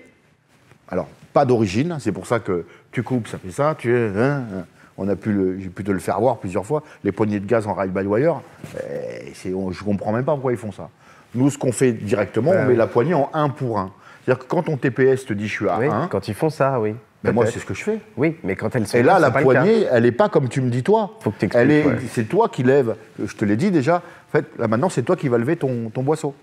Alors, 0.87 1.07
pas 1.33 1.43
d'origine, 1.45 1.97
c'est 1.99 2.11
pour 2.11 2.27
ça 2.27 2.39
que 2.39 2.67
tu 2.93 3.03
coupes, 3.03 3.27
ça 3.27 3.37
fait 3.37 3.51
ça, 3.51 3.75
tu 3.77 3.93
es. 3.95 4.07
hein, 4.17 4.43
hein. 4.53 4.65
on 4.97 5.07
a 5.09 5.15
pu 5.15 5.31
le- 5.33 5.59
j'ai 5.59 5.69
pu 5.69 5.83
te 5.83 5.91
le 5.91 5.97
faire 5.99 6.19
voir 6.19 6.37
plusieurs 6.37 6.65
fois. 6.65 6.83
Les 7.03 7.11
poignées 7.11 7.39
de 7.39 7.45
gaz 7.47 7.65
en 7.67 7.73
ride-by-wire, 7.73 8.41
eh, 8.77 9.31
c'est- 9.33 9.53
on- 9.53 9.71
je 9.71 9.81
ne 9.81 9.85
comprends 9.85 10.11
même 10.13 10.23
pas 10.23 10.33
pourquoi 10.33 10.51
ils 10.51 10.57
font 10.57 10.71
ça. 10.71 10.89
Nous, 11.35 11.49
ce 11.49 11.57
qu'on 11.57 11.71
fait 11.71 11.91
directement, 11.93 12.51
on 12.51 12.53
Ben 12.53 12.63
met 12.65 12.71
oui. 12.73 12.75
la 12.77 12.85
poignée 12.87 13.15
en 13.15 13.29
1 13.33 13.49
pour 13.49 13.79
1. 13.79 13.91
C'est-à-dire 14.23 14.45
que 14.45 14.49
quand 14.49 14.63
ton 14.63 14.77
TPS 14.77 15.25
te 15.25 15.33
dit 15.33 15.47
je 15.47 15.51
suis 15.53 15.67
à 15.69 15.79
Oui, 15.79 15.87
1, 15.87 16.07
quand 16.07 16.27
ils 16.27 16.35
font 16.35 16.51
ça, 16.51 16.79
oui. 16.79 16.93
ben 17.23 17.31
moi, 17.33 17.47
c'est 17.47 17.57
ce 17.59 17.65
que 17.65 17.73
je 17.73 17.83
fais. 17.83 17.99
Oui, 18.17 18.37
mais 18.43 18.55
quand 18.55 18.75
elles 18.75 18.85
sont 18.85 18.97
Et 18.97 19.01
là, 19.03 19.17
la 19.17 19.31
poignée, 19.31 19.87
elle 19.91 20.03
n'est 20.03 20.11
pas 20.11 20.29
comme 20.29 20.47
tu 20.47 20.61
me 20.61 20.69
dis 20.69 20.83
toi. 20.83 21.17
Faut 21.21 21.31
que 21.31 21.45
Elle 21.55 21.71
est, 21.71 21.85
ouais. 21.87 21.97
c'est 22.09 22.25
toi 22.29 22.47
qui 22.49 22.61
lèves. 22.61 22.95
Je 23.23 23.35
te 23.35 23.45
l'ai 23.45 23.55
dit 23.57 23.71
déjà. 23.71 23.95
En 23.97 24.31
fait, 24.31 24.45
là 24.59 24.67
maintenant, 24.67 24.89
c'est 24.89 25.01
toi 25.03 25.15
qui 25.15 25.27
vas 25.27 25.39
lever 25.39 25.55
ton, 25.57 25.89
ton 25.89 26.03
boisseau. 26.03 26.35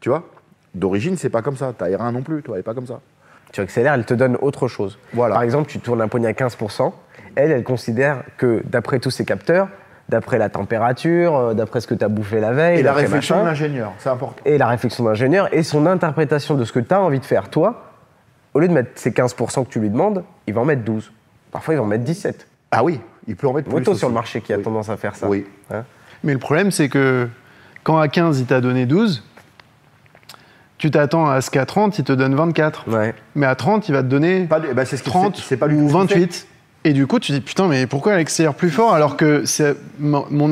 Tu 0.00 0.08
vois? 0.10 0.28
D'origine, 0.74 1.16
c'est 1.16 1.28
pas 1.30 1.42
comme 1.42 1.56
ça. 1.56 1.72
Ta 1.76 1.86
R1 1.86 2.12
non 2.12 2.22
plus, 2.22 2.42
toi, 2.42 2.54
elle 2.54 2.60
est 2.60 2.62
pas 2.62 2.74
comme 2.74 2.86
ça. 2.86 3.00
Tu 3.52 3.60
accélères, 3.60 3.94
elle 3.94 4.04
te 4.04 4.14
donne 4.14 4.36
autre 4.40 4.68
chose. 4.68 4.98
Voilà. 5.12 5.34
Par 5.34 5.42
exemple, 5.42 5.68
tu 5.70 5.80
tournes 5.80 6.00
un 6.00 6.08
poignet 6.08 6.28
à 6.28 6.32
15%. 6.32 6.92
Elle, 7.36 7.50
elle 7.52 7.64
considère 7.64 8.22
que 8.36 8.62
d'après 8.64 8.98
tous 9.00 9.10
ces 9.10 9.24
capteurs, 9.24 9.68
d'après 10.08 10.38
la 10.38 10.48
température, 10.48 11.36
euh, 11.36 11.54
d'après 11.54 11.80
ce 11.80 11.86
que 11.86 11.94
tu 11.94 12.04
as 12.04 12.08
bouffé 12.08 12.40
la 12.40 12.52
veille, 12.52 12.80
Et 12.80 12.82
la 12.82 12.92
réflexion 12.92 13.36
machin, 13.36 13.44
de 13.44 13.48
l'ingénieur, 13.50 13.92
c'est 13.98 14.08
important. 14.08 14.34
et 14.44 14.58
la 14.58 14.66
réflexion 14.66 15.04
d'ingénieur 15.04 15.48
et 15.54 15.62
son 15.62 15.86
interprétation 15.86 16.54
de 16.56 16.64
ce 16.64 16.72
que 16.72 16.80
tu 16.80 16.92
as 16.94 17.00
envie 17.00 17.20
de 17.20 17.24
faire 17.24 17.48
toi, 17.50 17.84
au 18.54 18.58
lieu 18.60 18.66
de 18.68 18.72
mettre 18.72 18.90
ces 18.96 19.10
15% 19.12 19.64
que 19.64 19.70
tu 19.70 19.78
lui 19.78 19.90
demandes, 19.90 20.24
il 20.48 20.54
va 20.54 20.60
en 20.62 20.64
mettre 20.64 20.82
12. 20.82 21.12
Parfois, 21.52 21.74
il 21.74 21.76
va 21.76 21.84
en 21.84 21.86
mettre 21.86 22.02
17. 22.04 22.46
Ah 22.72 22.82
oui, 22.82 23.00
il 23.28 23.36
peut 23.36 23.46
en 23.46 23.52
mettre 23.52 23.68
plus. 23.68 23.78
Moto 23.78 23.92
aussi. 23.92 24.00
sur 24.00 24.08
le 24.08 24.14
marché 24.14 24.40
qui 24.40 24.52
a 24.52 24.56
Oui. 24.56 24.62
tendance 24.62 24.88
à 24.88 24.96
faire 24.96 25.14
ça. 25.14 25.28
Oui. 25.28 25.46
Hein 25.72 25.84
Mais 26.24 26.32
le 26.32 26.38
problème, 26.40 26.70
c'est 26.72 26.88
que 26.88 27.28
quand 27.84 27.98
à 27.98 28.08
15, 28.08 28.40
il 28.40 28.46
t'a 28.46 28.60
donné 28.60 28.86
12, 28.86 29.22
tu 30.80 30.90
t'attends 30.90 31.28
à 31.28 31.40
ce 31.42 31.50
qu'à 31.50 31.66
30, 31.66 31.98
il 31.98 32.04
te 32.04 32.12
donne 32.12 32.34
24. 32.34 32.84
ouais. 32.88 33.14
Mais 33.34 33.46
à 33.46 33.54
30, 33.54 33.88
il 33.88 33.92
va 33.92 34.02
te 34.02 34.08
donner 34.08 34.46
Pas 34.46 34.60
bah, 34.74 34.84
ce 34.84 34.96
qui- 34.96 35.02
30 35.02 35.36
c'est- 35.36 35.42
c'est 35.42 35.56
pas 35.58 35.68
du 35.68 35.74
ou 35.76 35.82
tout 35.82 35.88
ce 35.88 35.92
qu'il 36.06 36.08
fait. 36.08 36.14
28. 36.20 36.46
Et 36.84 36.94
du 36.94 37.06
coup, 37.06 37.18
tu 37.18 37.32
dis 37.32 37.42
putain, 37.42 37.68
mais 37.68 37.86
pourquoi 37.86 38.14
elle 38.14 38.20
accélère 38.20 38.54
plus 38.54 38.70
fort 38.70 38.94
alors 38.94 39.18
que 39.18 39.44
mon, 39.98 40.24
Eh, 40.30 40.30
mon 40.30 40.48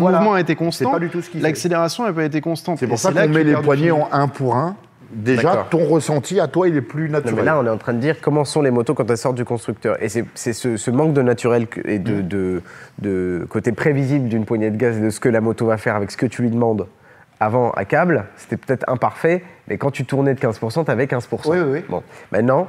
voilà. 0.00 0.18
mouvement 0.18 0.34
a 0.34 0.40
été 0.40 0.56
constant 0.56 0.86
C'est 0.86 0.90
pas 0.92 0.98
du 0.98 1.08
tout 1.08 1.22
ce. 1.22 1.28
L'accélération 1.38 2.04
n'a 2.04 2.12
pas 2.12 2.24
été 2.24 2.40
constante. 2.40 2.78
C'est 2.80 2.86
Et 2.86 2.88
pour 2.88 2.98
ça 2.98 3.12
qu'on 3.12 3.28
met 3.28 3.44
les 3.44 3.54
poignées 3.54 3.92
en 3.92 4.08
1 4.10 4.26
pour 4.26 4.56
1. 4.56 4.74
Déjà, 5.10 5.66
ton 5.70 5.86
ressenti 5.86 6.38
à 6.38 6.48
toi, 6.48 6.68
il 6.68 6.76
est 6.76 6.82
plus 6.82 7.06
Non, 7.06 7.12
naturel. 7.12 7.36
mais 7.36 7.42
là, 7.44 7.58
on 7.58 7.64
est 7.64 7.70
en 7.70 7.78
train 7.78 7.94
de 7.94 7.98
dire 7.98 8.16
comment 8.20 8.44
sont 8.44 8.60
les 8.60 8.70
motos 8.70 8.92
quand 8.92 9.08
elles 9.08 9.16
sortent 9.16 9.36
du 9.36 9.44
constructeur. 9.46 9.96
Et 10.02 10.08
c'est 10.10 10.52
ce, 10.52 10.76
ce 10.76 10.90
manque 10.90 11.14
de 11.14 11.22
naturel 11.22 11.66
et 11.86 11.98
Mm. 11.98 12.02
de, 12.02 12.20
de- 12.22 12.62
de 12.98 13.46
côté 13.48 13.72
prévisible 13.72 14.28
d'une 14.28 14.44
poignée 14.44 14.70
de 14.70 14.76
gaz 14.76 14.98
et 14.98 15.00
de 15.00 15.08
ce 15.10 15.18
que 15.20 15.28
la 15.30 15.40
moto 15.40 15.64
va 15.64 15.78
faire 15.78 15.94
avec 15.96 16.10
ce 16.10 16.16
que 16.18 16.26
tu 16.26 16.42
lui 16.42 16.50
demandes 16.50 16.86
avant 17.40 17.70
à 17.72 17.84
câble, 17.84 18.24
c'était 18.36 18.56
peut-être 18.56 18.84
imparfait, 18.88 19.42
mais 19.68 19.78
quand 19.78 19.90
tu 19.90 20.04
tournais 20.04 20.34
de 20.34 20.40
15%, 20.40 20.84
tu 20.84 20.90
avais 20.90 21.06
15%. 21.06 21.48
Oui, 21.50 21.58
oui, 21.58 21.64
oui. 21.72 21.84
Bon. 21.88 22.02
Maintenant, 22.32 22.66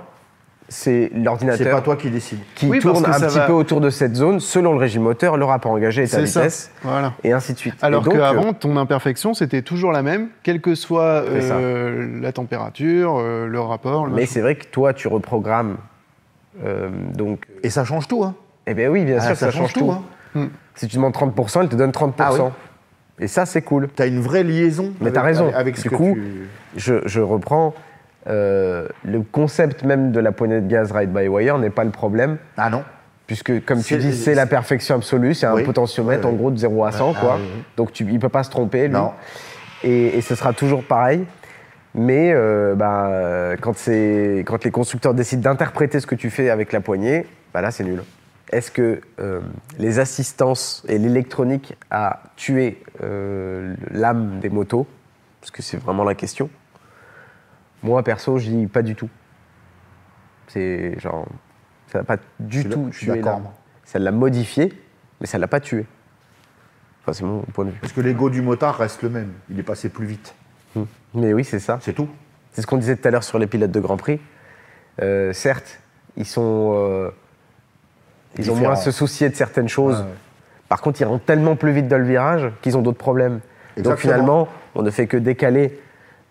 c'est 0.72 1.06
c'est 1.06 1.10
pas 1.10 1.20
l'ordinateur 1.24 1.82
toi 1.82 1.96
qui 1.96 2.12
décide. 2.12 2.38
qui 2.54 2.68
Oui, 2.68 2.78
tourne 2.78 3.04
un 3.04 3.12
petit 3.20 3.38
va- 3.40 3.48
peu 3.48 3.54
autour 3.54 3.82
de 3.82 3.90
cette 3.90 4.16
zone 4.16 4.40
selon 4.40 4.72
le 4.74 4.78
régime 4.78 5.02
moteur, 5.02 5.36
le 5.36 5.46
rapport 5.46 5.72
engagé 5.72 6.04
et 6.04 6.08
ta 6.08 6.22
vitesse, 6.22 6.72
Voilà. 6.84 7.14
et 7.24 7.32
ainsi 7.32 7.54
de 7.54 7.58
suite. 7.58 7.74
Alors 7.82 8.08
qu'avant, 8.08 8.54
ton 8.54 8.78
imperfection, 8.78 9.34
c'était 9.34 9.64
toujours 9.64 9.92
la 9.92 10.04
même, 10.04 10.28
quelle 10.44 10.62
que 10.62 10.76
soit 10.76 11.24
euh, 11.26 12.20
la 12.22 12.32
température, 12.32 13.18
euh, 13.18 13.48
le 13.48 13.60
rapport. 13.60 14.06
Le 14.06 14.14
mais 14.14 14.28
c'est 14.28 14.42
vrai 14.42 14.56
que 14.56 14.66
toi, 14.68 14.94
tu 14.94 15.08
reprogrammes. 15.08 15.78
euh, 16.64 16.90
donc, 17.16 17.46
Et 17.64 17.72
ça 17.72 17.84
change 17.84 18.08
tout. 18.08 18.24
Hein. 18.24 18.36
eh 18.68 18.76
bien 18.76 18.90
oui, 18.90 19.06
bien 19.06 19.18
Ah, 19.20 19.26
sûr, 19.28 19.36
ça, 19.38 19.50
change 19.50 19.74
tout. 19.74 19.92
hein. 19.92 20.50
Si 20.76 20.88
tu 20.88 20.98
demandes 20.98 21.14
30%, 21.14 21.62
elle 21.64 21.70
te 21.70 21.76
donne 21.76 21.92
30%. 21.92 22.52
Ah 22.52 22.52
Et 23.20 23.28
ça, 23.28 23.46
c'est 23.46 23.62
cool. 23.62 23.88
Tu 23.96 24.02
as 24.02 24.06
une 24.08 24.20
vraie 24.22 24.44
liaison. 24.44 24.94
Mais 25.00 25.08
avec, 25.08 25.14
t'as 25.14 25.22
raison. 25.22 25.52
Avec 25.54 25.78
ce 25.78 25.84
Du 25.84 25.90
que 25.90 25.96
coup, 25.96 26.14
tu- 26.16 26.48
Je, 26.78 26.96
je 27.06 27.20
reprends. 27.22 27.74
euh, 28.28 28.88
le 29.04 29.22
concept 29.22 29.84
même 29.84 30.12
de 30.12 30.20
la 30.20 30.32
poignée 30.32 30.62
de 30.62 30.68
gaz 30.68 30.92
ride-by-wire 30.92 31.58
n'est 31.58 31.70
pas 31.70 31.84
le 31.84 31.90
problème, 31.92 32.38
Ah 32.58 32.70
non 32.70 32.84
puisque, 33.28 33.64
comme 33.64 33.82
tu 33.84 33.96
dis, 33.98 34.14
c'est 34.16 34.34
la 34.34 34.46
perfection 34.48 34.96
absolue, 34.96 35.36
c'est 35.36 35.46
un 35.46 35.62
potentiomètre 35.64 36.26
Oui, 36.28 36.34
en 36.34 36.36
gros 36.36 36.50
de 36.52 36.58
0 36.58 36.84
à 36.84 36.92
100, 36.92 37.14
Ah, 37.16 37.20
quoi. 37.20 37.40
Donc 37.78 37.92
tu, 37.94 38.04
il 38.04 38.14
ne 38.16 38.20
peut 38.20 38.28
pas 38.30 38.42
se 38.44 38.50
tromper, 38.50 38.88
lui. 38.88 38.94
Non. 38.96 39.12
Et, 39.84 40.18
et 40.18 40.22
ce 40.22 40.34
sera 40.36 40.52
toujours 40.52 40.84
pareil. 40.84 41.26
Mais 41.96 42.32
euh, 42.34 42.74
bah, 42.76 43.56
quand 43.62 43.76
les 43.88 44.72
constructeurs 44.72 45.14
décident 45.14 45.42
d'interpréter 45.52 46.00
ce 46.00 46.08
que 46.08 46.16
tu 46.16 46.30
fais 46.32 46.50
avec 46.50 46.72
la 46.74 46.82
poignée, 46.82 47.26
bah 47.54 47.62
là 47.62 47.70
c'est 47.72 47.84
nul. 47.84 48.02
Est-ce 48.52 48.72
que 48.72 49.02
euh, 49.20 49.42
les 49.78 50.00
assistances 50.00 50.84
et 50.88 50.98
l'électronique 50.98 51.76
a 51.92 52.24
tué 52.36 52.82
euh, 53.04 53.76
l'âme 53.92 54.40
des 54.40 54.50
motos? 54.50 54.88
Parce 55.40 55.52
que 55.52 55.62
c'est 55.62 55.78
vraiment 55.78 56.04
la 56.04 56.16
question. 56.16 56.50
Moi 57.84 58.04
perso, 58.04 58.38
je 58.40 58.50
dis 58.50 58.68
pas 58.68 58.82
du 58.82 58.96
tout. 58.96 59.10
C'est 60.48 61.00
genre, 61.00 61.28
ça 61.88 62.00
n'a 62.00 62.04
pas 62.04 62.18
du 62.40 62.64
Je 62.64 62.70
tout 62.70 62.90
tué 62.90 63.22
l'âme. 63.22 63.48
Ça 63.86 64.00
l'a 64.00 64.12
modifié, 64.12 64.74
mais 65.22 65.28
ça 65.28 65.38
l'a 65.38 65.48
pas 65.48 65.60
tué. 65.60 65.86
Enfin, 67.02 67.14
c'est 67.14 67.24
mon 67.24 67.42
point 67.42 67.66
de 67.66 67.72
vue. 67.72 67.80
Parce 67.80 67.94
que 67.94 68.02
l'ego 68.02 68.30
du 68.30 68.42
motard 68.42 68.78
reste 68.78 69.04
le 69.04 69.10
même. 69.10 69.32
Il 69.50 69.60
est 69.60 69.64
passé 69.64 69.90
plus 69.90 70.06
vite. 70.06 70.34
Mais 71.14 71.34
oui, 71.34 71.44
c'est 71.44 71.60
ça. 71.60 71.80
C'est 71.82 71.94
tout. 71.94 72.10
C'est 72.52 72.62
ce 72.62 72.68
qu'on 72.68 72.78
disait 72.78 72.96
tout 72.96 73.08
à 73.08 73.12
l'heure 73.12 73.24
sur 73.24 73.40
les 73.40 73.48
pilotes 73.48 73.72
de 73.72 73.80
Grand 73.80 73.98
Prix. 73.98 74.20
Euh, 75.02 75.34
certes, 75.34 75.80
ils 76.18 76.26
sont, 76.26 77.12
ils 78.38 78.52
ont 78.52 78.56
moins 78.56 78.72
à 78.74 78.76
se 78.76 78.92
soucier 78.92 79.30
de 79.30 79.36
certaines 79.36 79.70
choses. 79.70 79.98
Ouais, 80.00 80.04
ouais. 80.04 80.14
Par 80.70 80.82
contre, 80.82 81.02
ils 81.02 81.06
rentrent 81.06 81.26
tellement 81.26 81.56
plus 81.56 81.72
vite 81.72 81.88
dans 81.88 81.98
le 81.98 82.04
virage 82.06 82.52
qu'ils 82.62 82.78
ont 82.78 82.82
d'autres 82.82 82.98
problèmes. 82.98 83.40
Donc 83.78 83.98
finalement, 83.98 84.48
on 84.76 84.82
ne 84.84 84.92
fait 84.92 85.08
que 85.08 85.18
décaler 85.18 85.80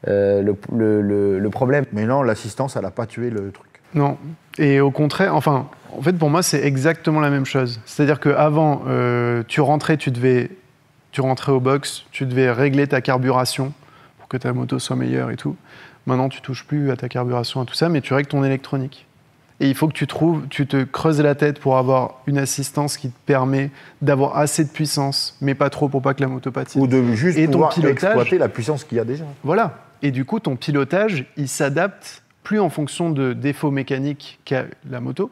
euh, 0.07 0.43
le, 0.43 0.55
le- 0.77 1.03
le- 1.03 1.39
le 1.41 1.51
problème. 1.51 1.87
Mais 1.93 2.05
non, 2.05 2.23
l'assistance, 2.23 2.77
elle 2.77 2.83
n'a 2.83 2.91
pas 2.93 3.07
tué 3.07 3.31
le 3.31 3.51
truc. 3.51 3.67
Non. 3.95 4.17
Et 4.59 4.81
au 4.81 4.91
contraire, 4.93 5.35
enfin, 5.35 5.67
en 5.97 6.03
fait, 6.03 6.13
pour 6.13 6.31
moi, 6.31 6.43
c'est 6.43 6.63
exactement 6.65 7.21
la 7.21 7.31
même 7.31 7.47
chose. 7.47 7.81
C'est-à-dire 7.85 8.21
qu'avant, 8.21 8.83
euh, 8.87 9.43
tu 9.49 9.61
rentrais, 9.61 9.97
tu 9.97 10.11
devais, 10.13 10.51
tu 11.11 11.21
rentrais 11.21 11.51
au 11.53 11.59
box, 11.61 12.05
tu 12.13 12.27
devais 12.27 12.51
régler 12.53 12.87
ta 12.87 13.01
carburation 13.01 13.73
pour 14.19 14.29
que 14.29 14.37
ta 14.37 14.53
moto 14.53 14.79
soit 14.79 14.95
meilleure 14.95 15.31
et 15.31 15.37
tout. 15.37 15.57
Maintenant, 16.07 16.29
tu 16.29 16.43
touches 16.43 16.65
plus 16.65 16.91
à 16.93 16.97
ta 16.97 17.09
carburation, 17.09 17.61
à 17.63 17.65
tout 17.65 17.75
ça, 17.75 17.89
mais 17.89 18.01
tu 18.03 18.15
règles 18.15 18.29
ton 18.29 18.45
électronique. 18.45 19.07
Et 19.61 19.69
il 19.69 19.75
faut 19.75 19.89
que 19.89 19.93
tu 19.93 20.07
trouves, 20.07 20.47
tu 20.49 20.67
te 20.67 20.85
creuses 20.85 21.21
la 21.21 21.35
tête 21.35 21.59
pour 21.59 21.79
avoir 21.79 22.23
une 22.27 22.39
assistance 22.39 22.97
qui 22.97 23.11
te 23.11 23.19
permet 23.27 23.71
d'avoir 24.03 24.37
assez 24.37 24.65
de 24.65 24.69
puissance, 24.69 25.37
mais 25.41 25.55
pas 25.55 25.69
trop 25.69 25.89
pour 25.89 26.01
pas 26.01 26.15
que 26.15 26.21
la 26.21 26.29
moto 26.29 26.53
patine. 26.53 26.81
Ou 26.81 26.87
de 26.87 27.03
juste 27.15 27.39
Et 27.39 27.47
ton 27.47 27.53
pouvoir 27.53 27.75
pilotage 27.75 28.05
exploiter 28.05 28.39
la 28.39 28.49
puissance 28.49 28.85
qu'il 28.85 28.99
y 28.99 29.01
a 29.01 29.05
déjà. 29.05 29.25
Voilà. 29.43 29.79
Et 30.03 30.13
du 30.13 30.25
coup, 30.25 30.39
ton 30.39 30.55
pilotage, 30.55 31.25
il 31.37 31.49
s'adapte 31.49 32.23
plus 32.45 32.61
en 32.61 32.71
fonction 32.71 33.11
de 33.11 33.33
défauts 33.33 33.73
mécaniques 33.73 34.39
qu'a 34.45 34.67
la 34.89 35.01
moto, 35.01 35.31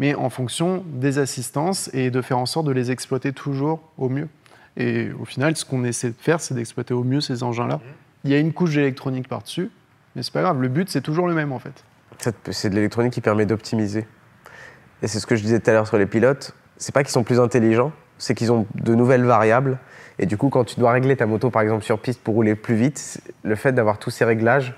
mais 0.00 0.14
en 0.16 0.28
fonction 0.28 0.84
des 0.86 1.18
assistances 1.18 1.88
et 1.94 2.10
de 2.10 2.20
faire 2.20 2.38
en 2.38 2.46
sorte 2.46 2.66
de 2.66 2.72
les 2.72 2.90
exploiter 2.90 3.32
toujours 3.32 3.80
au 3.96 4.08
mieux. 4.08 4.28
Et 4.76 5.08
au 5.20 5.24
final, 5.24 5.56
ce 5.56 5.64
qu'on 5.64 5.84
essaie 5.84 6.10
de 6.10 6.16
faire, 6.18 6.40
c'est 6.40 6.54
d'exploiter 6.54 6.94
au 6.94 7.04
mieux 7.04 7.20
ces 7.20 7.42
engins-là. 7.42 7.80
Il 8.24 8.30
y 8.30 8.34
a 8.34 8.38
une 8.38 8.52
couche 8.52 8.74
d'électronique 8.74 9.28
par-dessus, 9.28 9.70
mais 10.16 10.22
c'est 10.22 10.32
pas 10.32 10.42
grave. 10.42 10.60
Le 10.60 10.68
but, 10.68 10.88
c'est 10.88 11.00
toujours 11.00 11.28
le 11.28 11.34
même 11.34 11.52
en 11.52 11.58
fait. 11.60 11.84
C'est 12.18 12.70
de 12.70 12.74
l'électronique 12.74 13.12
qui 13.12 13.20
permet 13.20 13.46
d'optimiser. 13.46 14.06
Et 15.02 15.06
c'est 15.06 15.20
ce 15.20 15.26
que 15.26 15.36
je 15.36 15.42
disais 15.42 15.60
tout 15.60 15.70
à 15.70 15.72
l'heure 15.72 15.86
sur 15.86 15.98
les 15.98 16.06
pilotes. 16.06 16.54
C'est 16.76 16.92
pas 16.92 17.02
qu'ils 17.02 17.12
sont 17.12 17.24
plus 17.24 17.40
intelligents, 17.40 17.92
c'est 18.18 18.34
qu'ils 18.34 18.52
ont 18.52 18.66
de 18.74 18.94
nouvelles 18.94 19.24
variables. 19.24 19.78
Et 20.18 20.26
du 20.26 20.36
coup, 20.36 20.48
quand 20.48 20.64
tu 20.64 20.80
dois 20.80 20.92
régler 20.92 21.16
ta 21.16 21.26
moto, 21.26 21.50
par 21.50 21.62
exemple, 21.62 21.84
sur 21.84 22.00
piste 22.00 22.20
pour 22.22 22.34
rouler 22.34 22.54
plus 22.54 22.74
vite, 22.74 23.20
le 23.44 23.54
fait 23.54 23.72
d'avoir 23.72 23.98
tous 23.98 24.10
ces 24.10 24.24
réglages, 24.24 24.74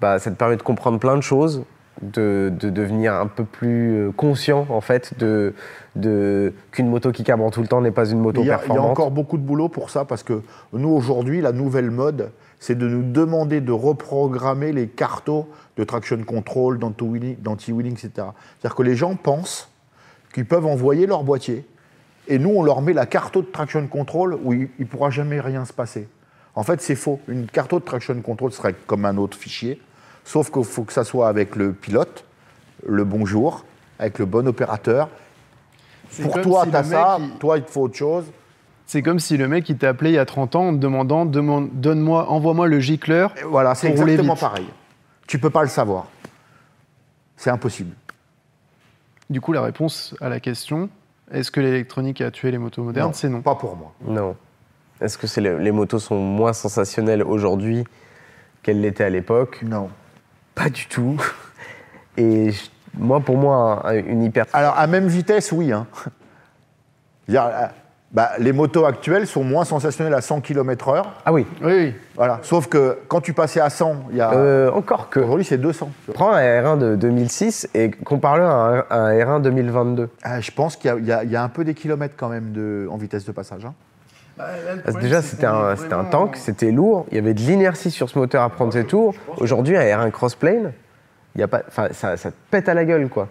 bah, 0.00 0.18
ça 0.18 0.30
te 0.30 0.36
permet 0.36 0.56
de 0.56 0.62
comprendre 0.62 0.98
plein 0.98 1.16
de 1.16 1.22
choses, 1.22 1.64
de, 2.02 2.52
de 2.58 2.70
devenir 2.70 3.14
un 3.14 3.26
peu 3.26 3.44
plus 3.44 3.96
euh, 3.96 4.12
conscient, 4.12 4.66
en 4.68 4.80
fait, 4.80 5.18
de, 5.18 5.54
de, 5.96 6.52
qu'une 6.70 6.88
moto 6.88 7.12
qui 7.12 7.22
cabre 7.24 7.50
tout 7.50 7.60
le 7.60 7.68
temps 7.68 7.80
n'est 7.80 7.90
pas 7.90 8.08
une 8.08 8.20
moto 8.20 8.42
Il 8.42 8.44
a, 8.44 8.44
il 8.44 8.48
y 8.48 8.52
a 8.52 8.58
performante. 8.58 8.90
encore 8.90 9.10
beaucoup 9.10 9.38
de 9.38 9.42
boulot 9.42 9.68
pour 9.68 9.90
ça 9.90 10.04
parce 10.04 10.22
que 10.22 10.42
nous, 10.72 10.90
aujourd'hui, 10.90 11.40
la 11.40 11.52
nouvelle 11.52 11.90
mode, 11.90 12.30
c'est 12.58 12.76
de 12.76 12.88
nous 12.88 13.02
demander 13.02 13.60
de 13.60 13.72
reprogrammer 13.72 14.72
les 14.72 14.88
cartos 14.88 15.46
de 15.76 15.84
traction 15.84 16.22
control, 16.24 16.78
d'anti-wheeling, 16.78 17.92
etc. 17.92 18.10
C'est-à-dire 18.14 18.74
que 18.74 18.82
les 18.82 18.96
gens 18.96 19.14
pensent 19.16 19.70
qu'ils 20.32 20.46
peuvent 20.46 20.66
envoyer 20.66 21.06
leur 21.06 21.24
boîtier 21.24 21.64
et 22.26 22.38
nous, 22.38 22.50
on 22.50 22.62
leur 22.62 22.80
met 22.80 22.92
la 22.92 23.06
carto 23.06 23.42
de 23.42 23.46
traction 23.46 23.86
control 23.86 24.38
où 24.42 24.52
il 24.52 24.70
ne 24.78 24.84
pourra 24.84 25.10
jamais 25.10 25.40
rien 25.40 25.64
se 25.64 25.72
passer. 25.72 26.08
En 26.54 26.62
fait, 26.62 26.80
c'est 26.80 26.94
faux. 26.94 27.20
Une 27.28 27.46
carto 27.46 27.78
de 27.78 27.84
traction 27.84 28.18
control 28.22 28.52
serait 28.52 28.74
comme 28.86 29.04
un 29.04 29.16
autre 29.16 29.36
fichier, 29.36 29.80
sauf 30.24 30.50
qu'il 30.50 30.64
faut 30.64 30.84
que 30.84 30.92
ça 30.92 31.04
soit 31.04 31.28
avec 31.28 31.56
le 31.56 31.72
pilote, 31.72 32.24
le 32.86 33.04
bonjour, 33.04 33.64
avec 33.98 34.18
le 34.18 34.26
bon 34.26 34.46
opérateur. 34.48 35.08
Pour 36.22 36.40
toi, 36.40 36.64
si 36.64 36.70
tu 36.70 36.76
as 36.76 36.82
le 36.82 36.88
ça, 36.88 37.16
il- 37.20 37.38
toi, 37.38 37.58
il 37.58 37.64
te 37.64 37.70
faut 37.70 37.82
autre 37.82 37.96
chose. 37.96 38.24
C'est 38.86 39.02
comme 39.02 39.18
si 39.18 39.36
le 39.36 39.48
mec, 39.48 39.68
il 39.68 39.78
t'a 39.78 39.88
appelé 39.88 40.10
il 40.10 40.14
y 40.14 40.18
a 40.18 40.26
30 40.26 40.56
ans 40.56 40.68
en 40.68 40.72
te 40.72 40.78
demandant 40.78 41.24
Demande- 41.24 41.70
donne-moi, 41.72 42.28
envoie-moi 42.30 42.66
le 42.68 42.80
gicleur. 42.80 43.32
Et 43.40 43.44
Voilà, 43.44 43.74
c'est 43.74 43.88
exactement 43.88 44.34
vite. 44.34 44.40
pareil. 44.40 44.66
Tu 45.26 45.38
peux 45.38 45.48
pas 45.50 45.62
le 45.62 45.68
savoir. 45.70 46.06
C'est 47.36 47.50
impossible. 47.50 47.94
Du 49.30 49.40
coup, 49.40 49.52
la 49.52 49.62
réponse 49.62 50.14
à 50.20 50.28
la 50.28 50.38
question 50.40 50.88
est-ce 51.32 51.50
que 51.50 51.58
l'électronique 51.60 52.20
a 52.20 52.30
tué 52.30 52.50
les 52.50 52.58
motos 52.58 52.82
modernes? 52.82 53.12
C'est 53.14 53.30
non. 53.30 53.40
Pas 53.40 53.54
pour 53.54 53.74
moi. 53.76 53.92
Non. 54.06 54.36
Est-ce 55.00 55.16
que 55.16 55.26
c'est 55.26 55.40
les, 55.40 55.58
les 55.58 55.72
motos 55.72 55.98
sont 55.98 56.18
moins 56.18 56.52
sensationnelles 56.52 57.22
aujourd'hui 57.22 57.84
qu'elles 58.62 58.82
l'étaient 58.82 59.04
à 59.04 59.10
l'époque? 59.10 59.60
Non. 59.62 59.88
Pas 60.54 60.68
du 60.70 60.86
tout. 60.86 61.16
Et 62.16 62.52
je- 62.52 62.70
moi, 62.96 63.20
pour 63.20 63.36
moi, 63.36 63.82
un- 63.84 63.94
une 63.94 64.22
hyper. 64.22 64.46
Alors, 64.52 64.78
à 64.78 64.86
même 64.86 65.06
vitesse, 65.08 65.50
oui. 65.52 65.72
hein. 65.72 65.86
Bah, 68.12 68.30
les 68.38 68.52
motos 68.52 68.84
actuelles 68.84 69.26
sont 69.26 69.42
moins 69.42 69.64
sensationnelles 69.64 70.14
à 70.14 70.20
100 70.20 70.40
km/h. 70.40 71.02
Ah 71.26 71.32
oui. 71.32 71.44
Oui, 71.60 71.72
oui. 71.72 71.94
Voilà. 72.14 72.38
Sauf 72.42 72.68
que 72.68 72.98
quand 73.08 73.20
tu 73.20 73.32
passais 73.32 73.58
à 73.58 73.70
100, 73.70 73.96
il 74.12 74.18
y 74.18 74.20
a... 74.20 74.32
Euh, 74.32 74.70
encore 74.70 75.08
que. 75.10 75.18
aujourd'hui, 75.18 75.44
c'est 75.44 75.58
200. 75.58 75.90
Prends 76.12 76.30
un 76.30 76.40
R1 76.40 76.78
de 76.78 76.94
2006 76.94 77.68
et 77.74 77.90
compare-le 77.90 78.44
à 78.44 78.52
un, 78.52 78.78
à 78.88 78.98
un 78.98 79.12
R1 79.18 79.42
2022. 79.42 80.10
Ah, 80.22 80.40
je 80.40 80.52
pense 80.52 80.76
qu'il 80.76 80.94
y 81.04 81.10
a- 81.10 81.24
y, 81.24 81.28
y 81.30 81.36
un 81.36 81.48
peu 81.48 81.64
des 81.64 81.74
kilomètres 81.74 82.14
quand 82.16 82.28
même 82.28 82.52
de, 82.52 82.86
en 82.88 82.96
vitesse 82.98 83.24
de 83.24 83.32
passage. 83.32 83.64
hein. 83.64 83.74
Que 84.36 85.00
déjà, 85.00 85.22
c'était 85.22 85.46
un, 85.46 86.04
tank, 86.10 86.36
c'était 86.36 86.72
lourd, 86.72 87.06
il 87.10 87.16
y 87.16 87.18
avait 87.18 87.34
de 87.34 87.40
l'inertie 87.40 87.90
sur 87.90 88.08
ce 88.08 88.18
moteur 88.18 88.42
à 88.42 88.50
prendre 88.50 88.72
ses 88.72 88.84
tours. 88.84 89.14
Aujourd'hui, 89.38 89.76
un 89.76 89.82
R1 89.82 90.10
crossplane, 90.10 90.72
il 91.34 91.40
y 91.40 91.44
a 91.44 91.48
pas, 91.48 91.62
enfin, 91.68 91.88
ça, 91.92 92.16
ça 92.16 92.30
te 92.30 92.36
pète 92.50 92.68
à 92.68 92.74
la 92.74 92.84
gueule, 92.84 93.08
quoi. 93.08 93.28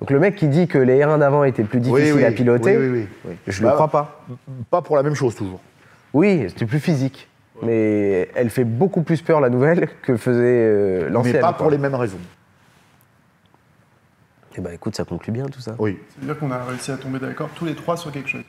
Donc 0.00 0.10
le 0.10 0.18
mec 0.18 0.34
qui 0.34 0.48
dit 0.48 0.66
que 0.66 0.78
les 0.78 0.98
R1 1.00 1.20
d'avant 1.20 1.44
étaient 1.44 1.62
plus 1.62 1.78
difficiles 1.78 2.14
oui, 2.14 2.24
à 2.24 2.32
piloter, 2.32 2.76
oui, 2.76 2.88
oui, 2.88 3.08
oui, 3.24 3.30
oui. 3.30 3.36
je 3.46 3.62
Bah, 3.62 3.68
le 3.68 3.74
crois 3.74 3.88
pas. 3.88 4.24
Pas 4.68 4.82
pour 4.82 4.96
la 4.96 5.02
même 5.04 5.14
chose, 5.14 5.34
toujours. 5.36 5.60
Oui, 6.12 6.46
c'était 6.48 6.66
plus 6.66 6.80
physique. 6.80 7.28
Mais 7.62 8.28
elle 8.34 8.50
fait 8.50 8.64
beaucoup 8.64 9.02
plus 9.02 9.22
peur, 9.22 9.40
la 9.40 9.48
nouvelle, 9.48 9.88
que 10.02 10.16
faisait 10.16 10.42
euh, 10.42 11.08
l'ancienne. 11.08 11.34
Mais 11.34 11.40
pas 11.40 11.48
quoi. 11.48 11.58
pour 11.58 11.70
les 11.70 11.78
mêmes 11.78 11.94
raisons. 11.94 12.18
Eh 14.58 14.60
ben 14.60 14.72
écoute, 14.72 14.96
ça 14.96 15.04
conclut 15.04 15.32
bien 15.32 15.46
tout 15.46 15.60
ça. 15.60 15.76
Oui. 15.78 15.98
C'est-à-dire 16.10 16.38
qu'on 16.38 16.50
a 16.50 16.62
réussi 16.64 16.90
à 16.90 16.96
tomber 16.96 17.20
d'accord 17.20 17.48
tous 17.54 17.64
les 17.64 17.74
trois 17.74 17.96
sur 17.96 18.10
quelque 18.10 18.28
chose. 18.28 18.42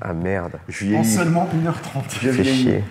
Ah 0.00 0.14
merde, 0.14 0.58
Je. 0.68 0.96
En 0.96 1.04
seulement 1.04 1.48
1h30. 1.54 2.20
Je 2.22 2.30
fais 2.30 2.42
vieillis. 2.42 2.62
chier. 2.62 2.84